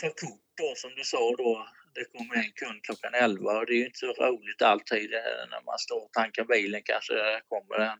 tar 0.00 0.08
kort 0.08 0.46
då 0.60 0.68
som 0.76 0.90
du 0.98 1.04
sa 1.04 1.24
då. 1.38 1.66
Det 1.94 2.04
kommer 2.18 2.34
en 2.44 2.52
kund 2.62 2.78
klockan 2.86 3.14
11 3.14 3.58
och 3.58 3.66
det 3.66 3.72
är 3.72 3.80
ju 3.82 3.86
inte 3.86 3.98
så 3.98 4.06
roligt 4.06 4.62
alltid 4.62 5.08
eh, 5.14 5.42
när 5.52 5.62
man 5.68 5.78
står 5.78 6.00
och 6.04 6.12
tankar 6.12 6.44
bilen 6.44 6.80
kanske 6.84 7.12
det 7.14 7.40
kommer 7.52 7.76
en 7.90 7.98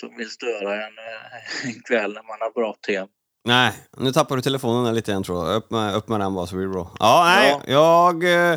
som 0.00 0.16
vill 0.16 0.30
störa 0.30 0.70
en 0.86 0.96
eh, 1.08 1.66
en 1.68 1.82
kväll 1.88 2.12
när 2.12 2.26
man 2.30 2.38
har 2.40 2.52
brått 2.58 2.86
hem. 2.88 3.08
Nej, 3.44 3.72
nu 3.96 4.12
tappar 4.12 4.36
du 4.36 4.42
telefonen 4.42 4.94
lite 4.94 5.10
igen 5.10 5.22
tror 5.22 5.46
jag. 5.46 5.56
Upp 5.56 5.70
med, 5.70 5.94
upp 5.94 6.08
med 6.08 6.20
den 6.20 6.34
bara 6.34 6.46
så 6.46 6.54
blir 6.54 6.66
det 6.66 6.72
bra. 6.72 6.90
Ja, 6.98 7.24
nej, 7.24 7.60
jag... 7.66 8.24
Eh, 8.24 8.52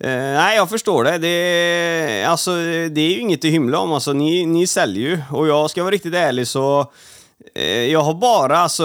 eh, 0.00 0.32
nej, 0.40 0.56
jag 0.56 0.70
förstår 0.70 1.04
det. 1.04 1.18
Det, 1.18 2.24
alltså, 2.24 2.50
det 2.90 3.00
är 3.00 3.10
ju 3.10 3.20
inget 3.20 3.44
att 3.44 3.50
hymla 3.50 3.78
om. 3.78 3.92
Alltså, 3.92 4.12
ni, 4.12 4.46
ni 4.46 4.66
säljer 4.66 5.10
ju. 5.10 5.22
Och 5.32 5.48
jag 5.48 5.70
ska 5.70 5.82
vara 5.82 5.94
riktigt 5.94 6.14
ärlig 6.14 6.46
så... 6.48 6.92
eh, 7.54 7.84
Jag 7.84 8.00
har 8.00 8.14
bara, 8.14 8.58
alltså, 8.58 8.84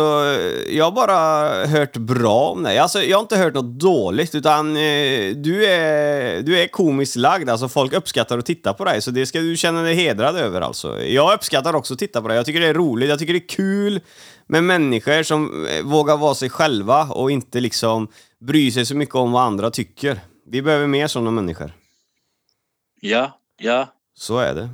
jag 0.70 0.86
har 0.86 0.92
bara 0.92 1.66
hört 1.66 1.98
bra 1.98 2.50
om 2.50 2.64
dig. 2.64 2.78
Alltså, 2.78 3.04
jag 3.04 3.18
har 3.18 3.22
inte 3.22 3.38
hört 3.38 3.54
något 3.54 3.80
dåligt, 3.80 4.36
utan 4.36 4.70
eh, 4.76 5.36
du 5.36 5.66
är, 5.66 6.42
du 6.42 6.60
är 6.60 6.68
komiskt 6.68 7.16
lagd. 7.16 7.50
Alltså, 7.50 7.70
folk 7.70 7.94
uppskattar 7.94 8.38
att 8.38 8.46
titta 8.46 8.74
på 8.74 8.86
dig, 8.86 9.02
så 9.02 9.12
det 9.12 9.26
ska 9.26 9.40
du 9.40 9.58
känna 9.58 9.82
dig 9.82 9.96
hedrad 9.96 10.36
över. 10.36 10.62
Alltså. 10.62 11.02
Jag 11.02 11.34
uppskattar 11.34 11.74
också 11.76 11.94
att 11.94 12.00
titta 12.00 12.22
på 12.22 12.28
dig. 12.28 12.38
Jag 12.38 12.46
tycker 12.46 12.60
det 12.60 12.68
är 12.68 12.74
roligt, 12.74 13.10
jag 13.10 13.20
tycker 13.20 13.34
det 13.34 13.40
är 13.40 13.48
kul 13.48 14.00
med 14.48 14.64
människor 14.64 15.24
som 15.24 15.66
eh, 15.66 15.84
vågar 15.84 16.18
vara 16.18 16.36
sig 16.36 16.50
själva 16.50 17.04
och 17.04 17.32
inte 17.32 17.60
liksom 17.60 18.08
bry 18.40 18.72
sig 18.72 18.86
så 18.86 18.96
mycket 18.96 19.16
om 19.16 19.32
vad 19.32 19.44
andra 19.44 19.72
tycker. 19.72 20.20
Vi 20.48 20.62
behöver 20.62 20.88
mer 20.88 21.08
sådana 21.08 21.32
människor. 21.32 21.74
Ja, 23.02 23.40
ja. 23.58 23.88
Så 24.18 24.38
är 24.38 24.54
det. 24.54 24.70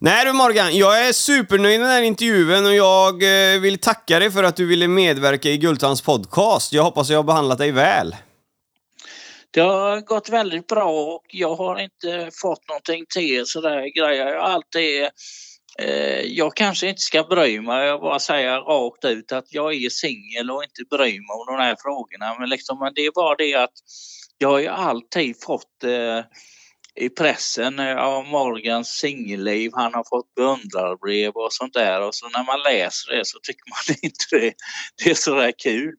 Nej 0.00 0.24
du 0.24 0.32
Morgan, 0.32 0.76
jag 0.76 1.08
är 1.08 1.12
supernöjd 1.12 1.80
med 1.80 1.88
den 1.88 1.96
här 1.96 2.02
intervjun 2.02 2.66
och 2.66 2.74
jag 2.74 3.22
eh, 3.22 3.60
vill 3.60 3.78
tacka 3.78 4.18
dig 4.18 4.30
för 4.30 4.44
att 4.44 4.56
du 4.56 4.66
ville 4.66 4.88
medverka 4.88 5.48
i 5.48 5.58
Gultans 5.58 6.02
podcast. 6.02 6.72
Jag 6.72 6.82
hoppas 6.82 7.10
jag 7.10 7.18
har 7.18 7.22
behandlat 7.22 7.58
dig 7.58 7.72
väl. 7.72 8.16
Det 9.50 9.60
har 9.60 10.00
gått 10.00 10.28
väldigt 10.28 10.66
bra 10.66 10.90
och 10.90 11.24
jag 11.28 11.54
har 11.54 11.80
inte 11.80 12.30
fått 12.42 12.68
någonting 12.68 13.04
till 13.14 13.46
sådär 13.46 13.98
grejer. 13.98 14.26
Jag 14.26 14.40
har 14.40 14.48
alltid 14.48 15.02
eh, 15.78 16.20
jag 16.20 16.56
kanske 16.56 16.88
inte 16.88 17.00
ska 17.00 17.22
bry 17.22 17.60
mig, 17.60 17.86
jag 17.86 18.00
bara 18.00 18.18
säga 18.18 18.58
rakt 18.58 19.04
ut 19.04 19.32
att 19.32 19.52
jag 19.52 19.74
är 19.74 19.88
singel 19.88 20.50
och 20.50 20.64
inte 20.64 20.96
bryr 20.96 21.20
mig 21.20 21.34
om 21.40 21.56
de 21.56 21.62
här 21.62 21.76
frågorna. 21.78 22.36
Men, 22.38 22.48
liksom, 22.48 22.78
men 22.78 22.92
det 22.94 23.06
är 23.06 23.12
bara 23.14 23.34
det 23.34 23.54
att 23.54 23.74
jag 24.38 24.48
har 24.48 24.58
ju 24.58 24.68
alltid 24.68 25.42
fått 25.42 25.84
eh, 25.84 26.24
i 27.00 27.08
pressen 27.08 27.78
eh, 27.78 27.96
av 27.96 28.26
Morgans 28.26 28.88
singelliv, 28.88 29.70
han 29.74 29.94
har 29.94 30.04
fått 30.10 30.34
beundrarbrev 30.34 31.32
och 31.34 31.52
sånt 31.52 31.74
där 31.74 32.00
och 32.00 32.14
så 32.14 32.28
när 32.28 32.44
man 32.44 32.62
läser 32.62 33.16
det 33.16 33.26
så 33.26 33.38
tycker 33.42 33.62
man 33.70 33.96
inte 34.02 34.24
det, 34.30 34.54
det 35.04 35.10
är 35.10 35.14
sådär 35.14 35.52
kul. 35.58 35.94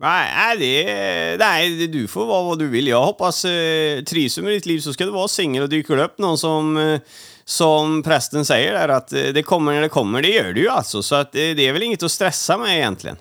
Nej, 0.00 0.58
det 0.58 1.36
nej, 1.38 1.86
du 1.86 2.08
får 2.08 2.26
vara 2.26 2.42
vad 2.42 2.58
du 2.58 2.68
vill. 2.68 2.88
Jag 2.88 3.04
hoppas, 3.04 3.44
eh, 3.44 4.02
trivs 4.02 4.34
du 4.34 4.42
med 4.42 4.52
ditt 4.52 4.66
liv 4.66 4.80
så 4.80 4.92
ska 4.92 5.04
du 5.04 5.10
vara 5.10 5.28
singel 5.28 5.62
och 5.62 5.68
dyker 5.68 5.96
det 5.96 6.04
upp 6.04 6.18
någon 6.18 6.38
som, 6.38 6.76
eh, 6.76 7.00
som 7.44 8.02
prästen 8.02 8.44
säger 8.44 8.72
där 8.72 8.88
att 8.88 9.12
eh, 9.12 9.22
det 9.22 9.42
kommer 9.42 9.72
när 9.72 9.80
det 9.80 9.88
kommer, 9.88 10.22
det 10.22 10.28
gör 10.28 10.52
det 10.52 10.60
ju 10.60 10.68
alltså. 10.68 11.02
Så 11.02 11.14
att, 11.14 11.34
eh, 11.34 11.38
det 11.38 11.68
är 11.68 11.72
väl 11.72 11.82
inget 11.82 12.02
att 12.02 12.12
stressa 12.12 12.58
med 12.58 12.76
egentligen. 12.76 13.16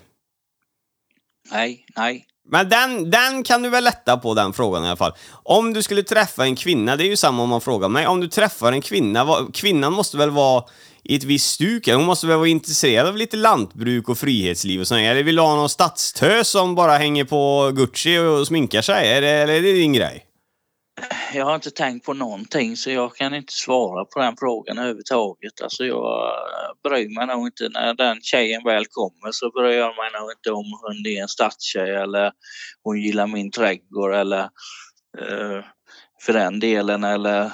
Nej, 1.51 1.85
nej. 1.95 2.25
Men 2.51 2.69
den, 2.69 3.09
den 3.09 3.43
kan 3.43 3.61
du 3.61 3.69
väl 3.69 3.83
lätta 3.83 4.17
på 4.17 4.33
den 4.33 4.53
frågan 4.53 4.83
i 4.83 4.87
alla 4.87 4.95
fall. 4.95 5.13
Om 5.43 5.73
du 5.73 5.83
skulle 5.83 6.03
träffa 6.03 6.43
en 6.45 6.55
kvinna, 6.55 6.95
det 6.95 7.03
är 7.03 7.09
ju 7.09 7.15
samma 7.15 7.43
om 7.43 7.49
man 7.49 7.61
frågar 7.61 7.89
mig, 7.89 8.07
om 8.07 8.19
du 8.21 8.27
träffar 8.27 8.71
en 8.71 8.81
kvinna, 8.81 9.23
vad- 9.23 9.55
kvinnan 9.55 9.93
måste 9.93 10.17
väl 10.17 10.29
vara 10.29 10.63
i 11.03 11.15
ett 11.15 11.23
visst 11.23 11.51
stuk? 11.51 11.87
Hon 11.87 12.03
måste 12.05 12.27
väl 12.27 12.37
vara 12.37 12.47
intresserad 12.47 13.07
av 13.07 13.17
lite 13.17 13.37
lantbruk 13.37 14.09
och 14.09 14.17
frihetsliv 14.17 14.81
och 14.81 14.87
sånt 14.87 14.99
Eller 15.01 15.23
vill 15.23 15.35
du 15.35 15.41
ha 15.41 15.55
någon 15.55 15.69
stadstös 15.69 16.47
som 16.47 16.75
bara 16.75 16.97
hänger 16.97 17.23
på 17.25 17.71
Gucci 17.75 18.17
och 18.17 18.47
sminkar 18.47 18.81
sig? 18.81 19.11
Är 19.11 19.21
det, 19.21 19.29
eller 19.29 19.53
är 19.53 19.61
det 19.61 19.73
din 19.73 19.93
grej? 19.93 20.25
Jag 21.33 21.45
har 21.45 21.55
inte 21.55 21.71
tänkt 21.71 22.05
på 22.05 22.13
någonting 22.13 22.77
så 22.77 22.91
jag 22.91 23.15
kan 23.15 23.33
inte 23.35 23.53
svara 23.53 24.05
på 24.05 24.19
den 24.19 24.35
frågan 24.39 24.77
överhuvudtaget. 24.77 25.61
Alltså 25.61 25.85
jag 25.85 26.27
eh, 26.27 26.89
bryr 26.89 27.15
mig 27.15 27.27
nog 27.27 27.47
inte 27.47 27.69
när 27.69 27.93
den 27.93 28.21
tjejen 28.21 28.63
väl 28.63 28.85
kommer 28.85 29.31
så 29.31 29.51
bryr 29.51 29.77
jag 29.77 29.95
mig 29.95 30.21
nog 30.21 30.31
inte 30.31 30.51
om 30.51 30.79
hon 30.81 31.05
är 31.05 31.21
en 31.21 31.27
stadstjej 31.27 31.95
eller 31.95 32.31
hon 32.83 33.01
gillar 33.01 33.27
min 33.27 33.51
trädgård 33.51 34.13
eller 34.13 34.41
eh, 35.19 35.65
för 36.21 36.33
den 36.33 36.59
delen 36.59 37.03
eller 37.03 37.51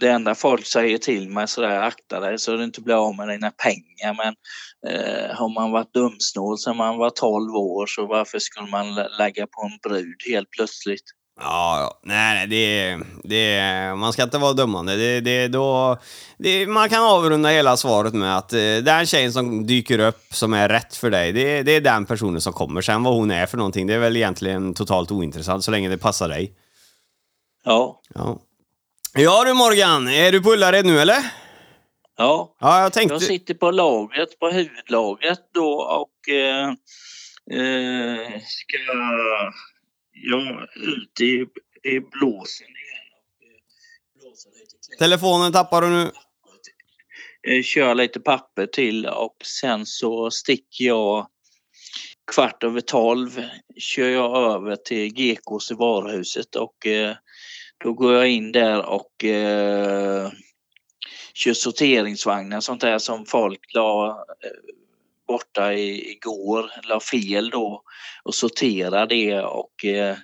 det 0.00 0.10
enda 0.10 0.34
folk 0.34 0.66
säger 0.66 0.98
till 0.98 1.28
mig 1.28 1.48
sådär 1.48 1.82
akta 1.82 2.20
dig 2.20 2.38
så 2.38 2.56
du 2.56 2.64
inte 2.64 2.80
blir 2.80 2.94
av 2.94 3.16
med 3.16 3.28
dina 3.28 3.50
pengar 3.50 4.16
men 4.16 4.34
eh, 4.92 5.36
har 5.36 5.54
man 5.54 5.70
varit 5.70 5.94
dumsnål 5.94 6.58
sedan 6.58 6.76
man 6.76 6.98
var 6.98 7.10
12 7.10 7.54
år 7.54 7.86
så 7.86 8.06
varför 8.06 8.38
skulle 8.38 8.70
man 8.70 8.94
lägga 8.94 9.46
på 9.46 9.62
en 9.62 9.90
brud 9.90 10.16
helt 10.30 10.50
plötsligt? 10.50 11.04
Ja, 11.40 11.80
ja. 11.80 12.00
nej, 12.02 12.34
nej, 12.34 12.46
det, 12.46 12.98
det, 13.24 13.94
man 13.96 14.12
ska 14.12 14.22
inte 14.22 14.38
vara 14.38 14.52
dömande. 14.52 14.96
Det, 14.96 15.20
det, 15.20 15.48
då, 15.48 15.98
det, 16.38 16.66
man 16.66 16.88
kan 16.88 17.02
avrunda 17.02 17.48
hela 17.48 17.76
svaret 17.76 18.14
med 18.14 18.36
att 18.36 18.52
eh, 18.52 18.58
den 18.58 19.06
tjejen 19.06 19.32
som 19.32 19.66
dyker 19.66 19.98
upp 19.98 20.22
som 20.30 20.52
är 20.52 20.68
rätt 20.68 20.96
för 20.96 21.10
dig, 21.10 21.32
det, 21.32 21.62
det 21.62 21.72
är 21.72 21.80
den 21.80 22.06
personen 22.06 22.40
som 22.40 22.52
kommer. 22.52 22.80
Sen 22.80 23.02
vad 23.02 23.14
hon 23.14 23.30
är 23.30 23.46
för 23.46 23.56
någonting, 23.56 23.86
det 23.86 23.94
är 23.94 23.98
väl 23.98 24.16
egentligen 24.16 24.74
totalt 24.74 25.10
ointressant 25.10 25.64
så 25.64 25.70
länge 25.70 25.88
det 25.88 25.98
passar 25.98 26.28
dig. 26.28 26.52
Ja, 27.64 28.00
Ja, 28.14 28.38
ja 29.14 29.44
du 29.44 29.54
Morgan, 29.54 30.08
är 30.08 30.32
du 30.32 30.42
på 30.42 30.52
Ullared 30.52 30.86
nu 30.86 31.00
eller? 31.00 31.18
ja. 32.16 32.56
Ja, 32.60 32.80
jag 32.82 32.92
tänkte... 32.92 33.14
Jag 33.14 33.22
sitter 33.22 33.54
på 33.54 33.70
lagret, 33.70 34.38
på 34.38 34.50
huvudlagret 34.50 35.40
då 35.54 35.72
och 35.72 36.28
eh, 36.28 36.68
eh, 37.60 38.40
ska 38.40 38.78
ja, 40.14 40.66
ut 40.76 41.20
i, 41.20 41.46
i 41.88 42.00
blåsen 42.00 42.66
igen. 42.66 43.04
Telefonen 44.98 45.52
tappar 45.52 45.82
du 45.82 45.90
nu. 45.90 46.10
Eh, 47.48 47.62
kör 47.62 47.94
lite 47.94 48.20
papper 48.20 48.66
till 48.66 49.06
och 49.06 49.36
sen 49.44 49.86
så 49.86 50.30
sticker 50.30 50.84
jag 50.84 51.28
kvart 52.32 52.64
över 52.64 52.80
tolv 52.80 53.42
kör 53.76 54.08
jag 54.08 54.54
över 54.54 54.76
till 54.76 55.12
GKs 55.12 55.70
i 55.70 55.74
varuhuset 55.74 56.56
och 56.56 56.86
eh, 56.86 57.16
då 57.84 57.92
går 57.92 58.14
jag 58.14 58.28
in 58.28 58.52
där 58.52 58.84
och 58.86 59.24
eh, 59.24 60.30
kör 61.34 61.52
sorteringsvagnar 61.52 62.60
sånt 62.60 62.80
där 62.80 62.98
som 62.98 63.26
folk 63.26 63.74
la 63.74 64.24
borta 65.28 65.72
i, 65.72 66.10
igår, 66.10 66.70
la 66.82 67.00
fel 67.00 67.50
då 67.50 67.82
och 68.24 68.34
sorterar 68.34 69.06
det 69.06 69.40
och 69.40 69.84
eh, 69.84 70.16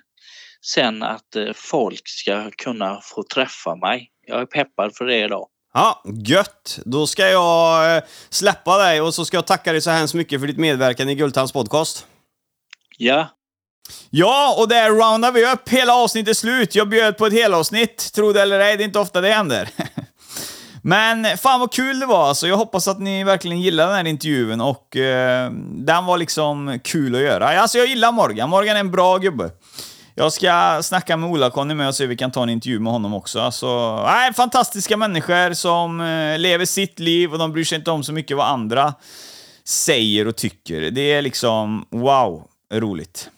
sen 0.65 1.03
att 1.03 1.35
eh, 1.35 1.53
folk 1.55 2.01
ska 2.03 2.51
kunna 2.51 3.01
få 3.03 3.23
träffa 3.23 3.75
mig. 3.75 4.09
Jag 4.27 4.41
är 4.41 4.45
peppad 4.45 4.95
för 4.95 5.05
det 5.05 5.17
idag. 5.17 5.47
Ja, 5.73 6.03
gött! 6.25 6.79
Då 6.85 7.07
ska 7.07 7.29
jag 7.29 7.97
eh, 7.97 8.03
släppa 8.29 8.77
dig 8.77 9.01
och 9.01 9.13
så 9.13 9.25
ska 9.25 9.37
jag 9.37 9.47
tacka 9.47 9.71
dig 9.71 9.81
så 9.81 9.89
hemskt 9.89 10.13
mycket 10.13 10.39
för 10.39 10.47
ditt 10.47 10.57
medverkan 10.57 11.09
i 11.09 11.15
Gultans 11.15 11.51
podcast. 11.51 12.07
Ja, 12.97 13.29
Ja, 14.09 14.55
och 14.57 14.67
där 14.67 14.89
roundar 14.89 15.31
vi 15.31 15.45
upp. 15.45 15.69
Hela 15.69 15.93
avsnittet 15.93 16.37
slut. 16.37 16.75
Jag 16.75 16.89
bjöd 16.89 17.17
på 17.17 17.25
ett 17.25 17.33
helavsnitt. 17.33 18.13
Tro 18.13 18.33
det 18.33 18.41
eller 18.41 18.59
ej, 18.59 18.77
det 18.77 18.83
är 18.83 18.85
inte 18.85 18.99
ofta 18.99 19.21
det 19.21 19.29
händer. 19.29 19.69
Men 20.81 21.37
fan 21.37 21.59
vad 21.59 21.71
kul 21.71 21.99
det 21.99 22.05
var 22.05 22.27
alltså. 22.27 22.47
Jag 22.47 22.57
hoppas 22.57 22.87
att 22.87 22.99
ni 22.99 23.23
verkligen 23.23 23.61
gillade 23.61 23.89
den 23.89 23.97
här 23.97 24.07
intervjun 24.07 24.61
och 24.61 24.97
eh, 24.97 25.51
den 25.75 26.05
var 26.05 26.17
liksom 26.17 26.79
kul 26.83 27.15
att 27.15 27.21
göra. 27.21 27.61
Alltså 27.61 27.77
jag 27.77 27.87
gillar 27.87 28.11
Morgan. 28.11 28.49
Morgan 28.49 28.75
är 28.75 28.79
en 28.79 28.91
bra 28.91 29.17
gubbe. 29.17 29.49
Jag 30.15 30.33
ska 30.33 30.79
snacka 30.83 31.17
med 31.17 31.29
Ola-Conny 31.29 31.73
med 31.73 31.87
och 31.87 31.95
se 31.95 32.03
om 32.03 32.09
vi 32.09 32.17
kan 32.17 32.31
ta 32.31 32.43
en 32.43 32.49
intervju 32.49 32.79
med 32.79 32.93
honom 32.93 33.13
också. 33.13 33.39
Alltså, 33.39 33.95
nej, 34.05 34.33
fantastiska 34.33 34.97
människor 34.97 35.53
som 35.53 36.01
eh, 36.01 36.39
lever 36.39 36.65
sitt 36.65 36.99
liv 36.99 37.31
och 37.31 37.39
de 37.39 37.51
bryr 37.51 37.63
sig 37.63 37.77
inte 37.77 37.91
om 37.91 38.03
så 38.03 38.13
mycket 38.13 38.37
vad 38.37 38.47
andra 38.47 38.93
säger 39.65 40.27
och 40.27 40.35
tycker. 40.35 40.91
Det 40.91 41.01
är 41.01 41.21
liksom, 41.21 41.85
wow, 41.89 42.47
roligt. 42.73 43.29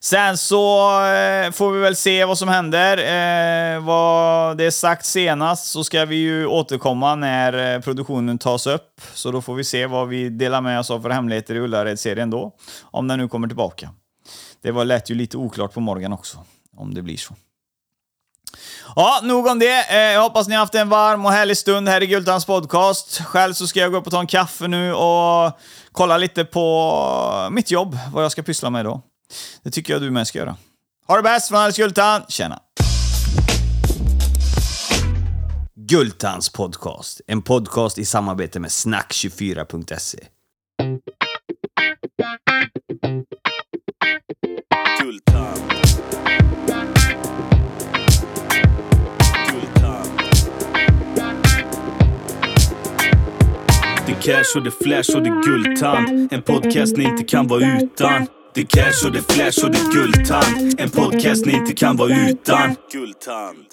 Sen 0.00 0.38
så 0.38 0.88
eh, 1.04 1.50
får 1.50 1.72
vi 1.72 1.80
väl 1.80 1.96
se 1.96 2.24
vad 2.24 2.38
som 2.38 2.48
händer. 2.48 2.96
Eh, 2.98 3.80
vad 3.80 4.56
det 4.56 4.64
är 4.64 4.70
sagt 4.70 5.04
senast 5.06 5.66
så 5.66 5.84
ska 5.84 6.04
vi 6.04 6.16
ju 6.16 6.46
återkomma 6.46 7.14
när 7.14 7.74
eh, 7.74 7.80
produktionen 7.80 8.38
tas 8.38 8.66
upp. 8.66 9.00
Så 9.14 9.30
då 9.30 9.42
får 9.42 9.54
vi 9.54 9.64
se 9.64 9.86
vad 9.86 10.08
vi 10.08 10.28
delar 10.28 10.60
med 10.60 10.78
oss 10.80 10.90
av 10.90 11.00
för 11.00 11.10
hemligheter 11.10 11.54
i 11.54 11.58
Ullared-serien 11.58 12.30
då. 12.30 12.52
Om 12.82 13.08
den 13.08 13.18
nu 13.18 13.28
kommer 13.28 13.48
tillbaka. 13.48 13.90
Det 14.62 14.70
var 14.70 14.84
lät 14.84 15.10
ju 15.10 15.14
lite 15.14 15.36
oklart 15.36 15.72
på 15.74 15.80
Morgan 15.80 16.12
också, 16.12 16.38
om 16.76 16.94
det 16.94 17.02
blir 17.02 17.16
så. 17.16 17.34
Ja, 18.96 19.20
nog 19.22 19.46
om 19.46 19.58
det. 19.58 19.90
Eh, 19.90 19.96
Jag 20.12 20.22
hoppas 20.22 20.48
ni 20.48 20.54
har 20.54 20.60
haft 20.60 20.74
en 20.74 20.88
varm 20.88 21.26
och 21.26 21.32
härlig 21.32 21.56
stund 21.56 21.88
här 21.88 22.02
i 22.02 22.06
Gultans 22.06 22.44
podcast. 22.46 23.20
Själv 23.24 23.52
så 23.52 23.66
ska 23.66 23.80
jag 23.80 23.92
gå 23.92 23.98
upp 23.98 24.06
och 24.06 24.12
ta 24.12 24.20
en 24.20 24.26
kaffe 24.26 24.68
nu 24.68 24.94
och 24.94 25.52
kolla 25.92 26.18
lite 26.18 26.44
på 26.44 27.48
mitt 27.50 27.70
jobb, 27.70 27.98
vad 28.12 28.24
jag 28.24 28.32
ska 28.32 28.42
pyssla 28.42 28.70
med 28.70 28.84
då. 28.84 29.00
Det 29.62 29.70
tycker 29.70 29.92
jag 29.92 30.02
du 30.02 30.10
med 30.10 30.26
ska 30.26 30.38
göra. 30.38 30.56
Ha 31.06 31.16
det 31.16 31.22
bäst 31.22 31.48
från 31.48 31.58
Alice 31.58 31.82
Gultan. 31.82 32.22
Tjena! 32.28 32.60
Gultans 35.88 36.48
podcast. 36.48 37.20
En 37.26 37.42
podcast 37.42 37.98
i 37.98 38.04
samarbete 38.04 38.60
med 38.60 38.70
snack24.se. 38.70 40.18
Gultan. 45.00 45.54
Gultan. 49.50 50.06
cash 54.22 54.56
och 54.56 54.64
det 54.64 54.70
flash 54.70 55.16
och 55.16 55.22
det 55.22 55.42
guldtand. 55.44 56.32
En 56.32 56.42
podcast 56.42 56.96
ni 56.96 57.04
inte 57.04 57.24
kan 57.24 57.46
vara 57.46 57.78
utan. 57.82 58.26
Det 58.56 58.64
cash 58.64 59.06
och 59.06 59.12
det 59.12 59.32
flash 59.32 59.64
och 59.64 59.70
det 59.70 59.92
guldtand. 59.92 60.80
En 60.80 60.90
podcast 60.90 61.46
ni 61.46 61.52
inte 61.52 61.72
kan 61.72 61.96
vara 61.96 62.08
utan. 62.08 62.76
Guldtand. 62.92 63.66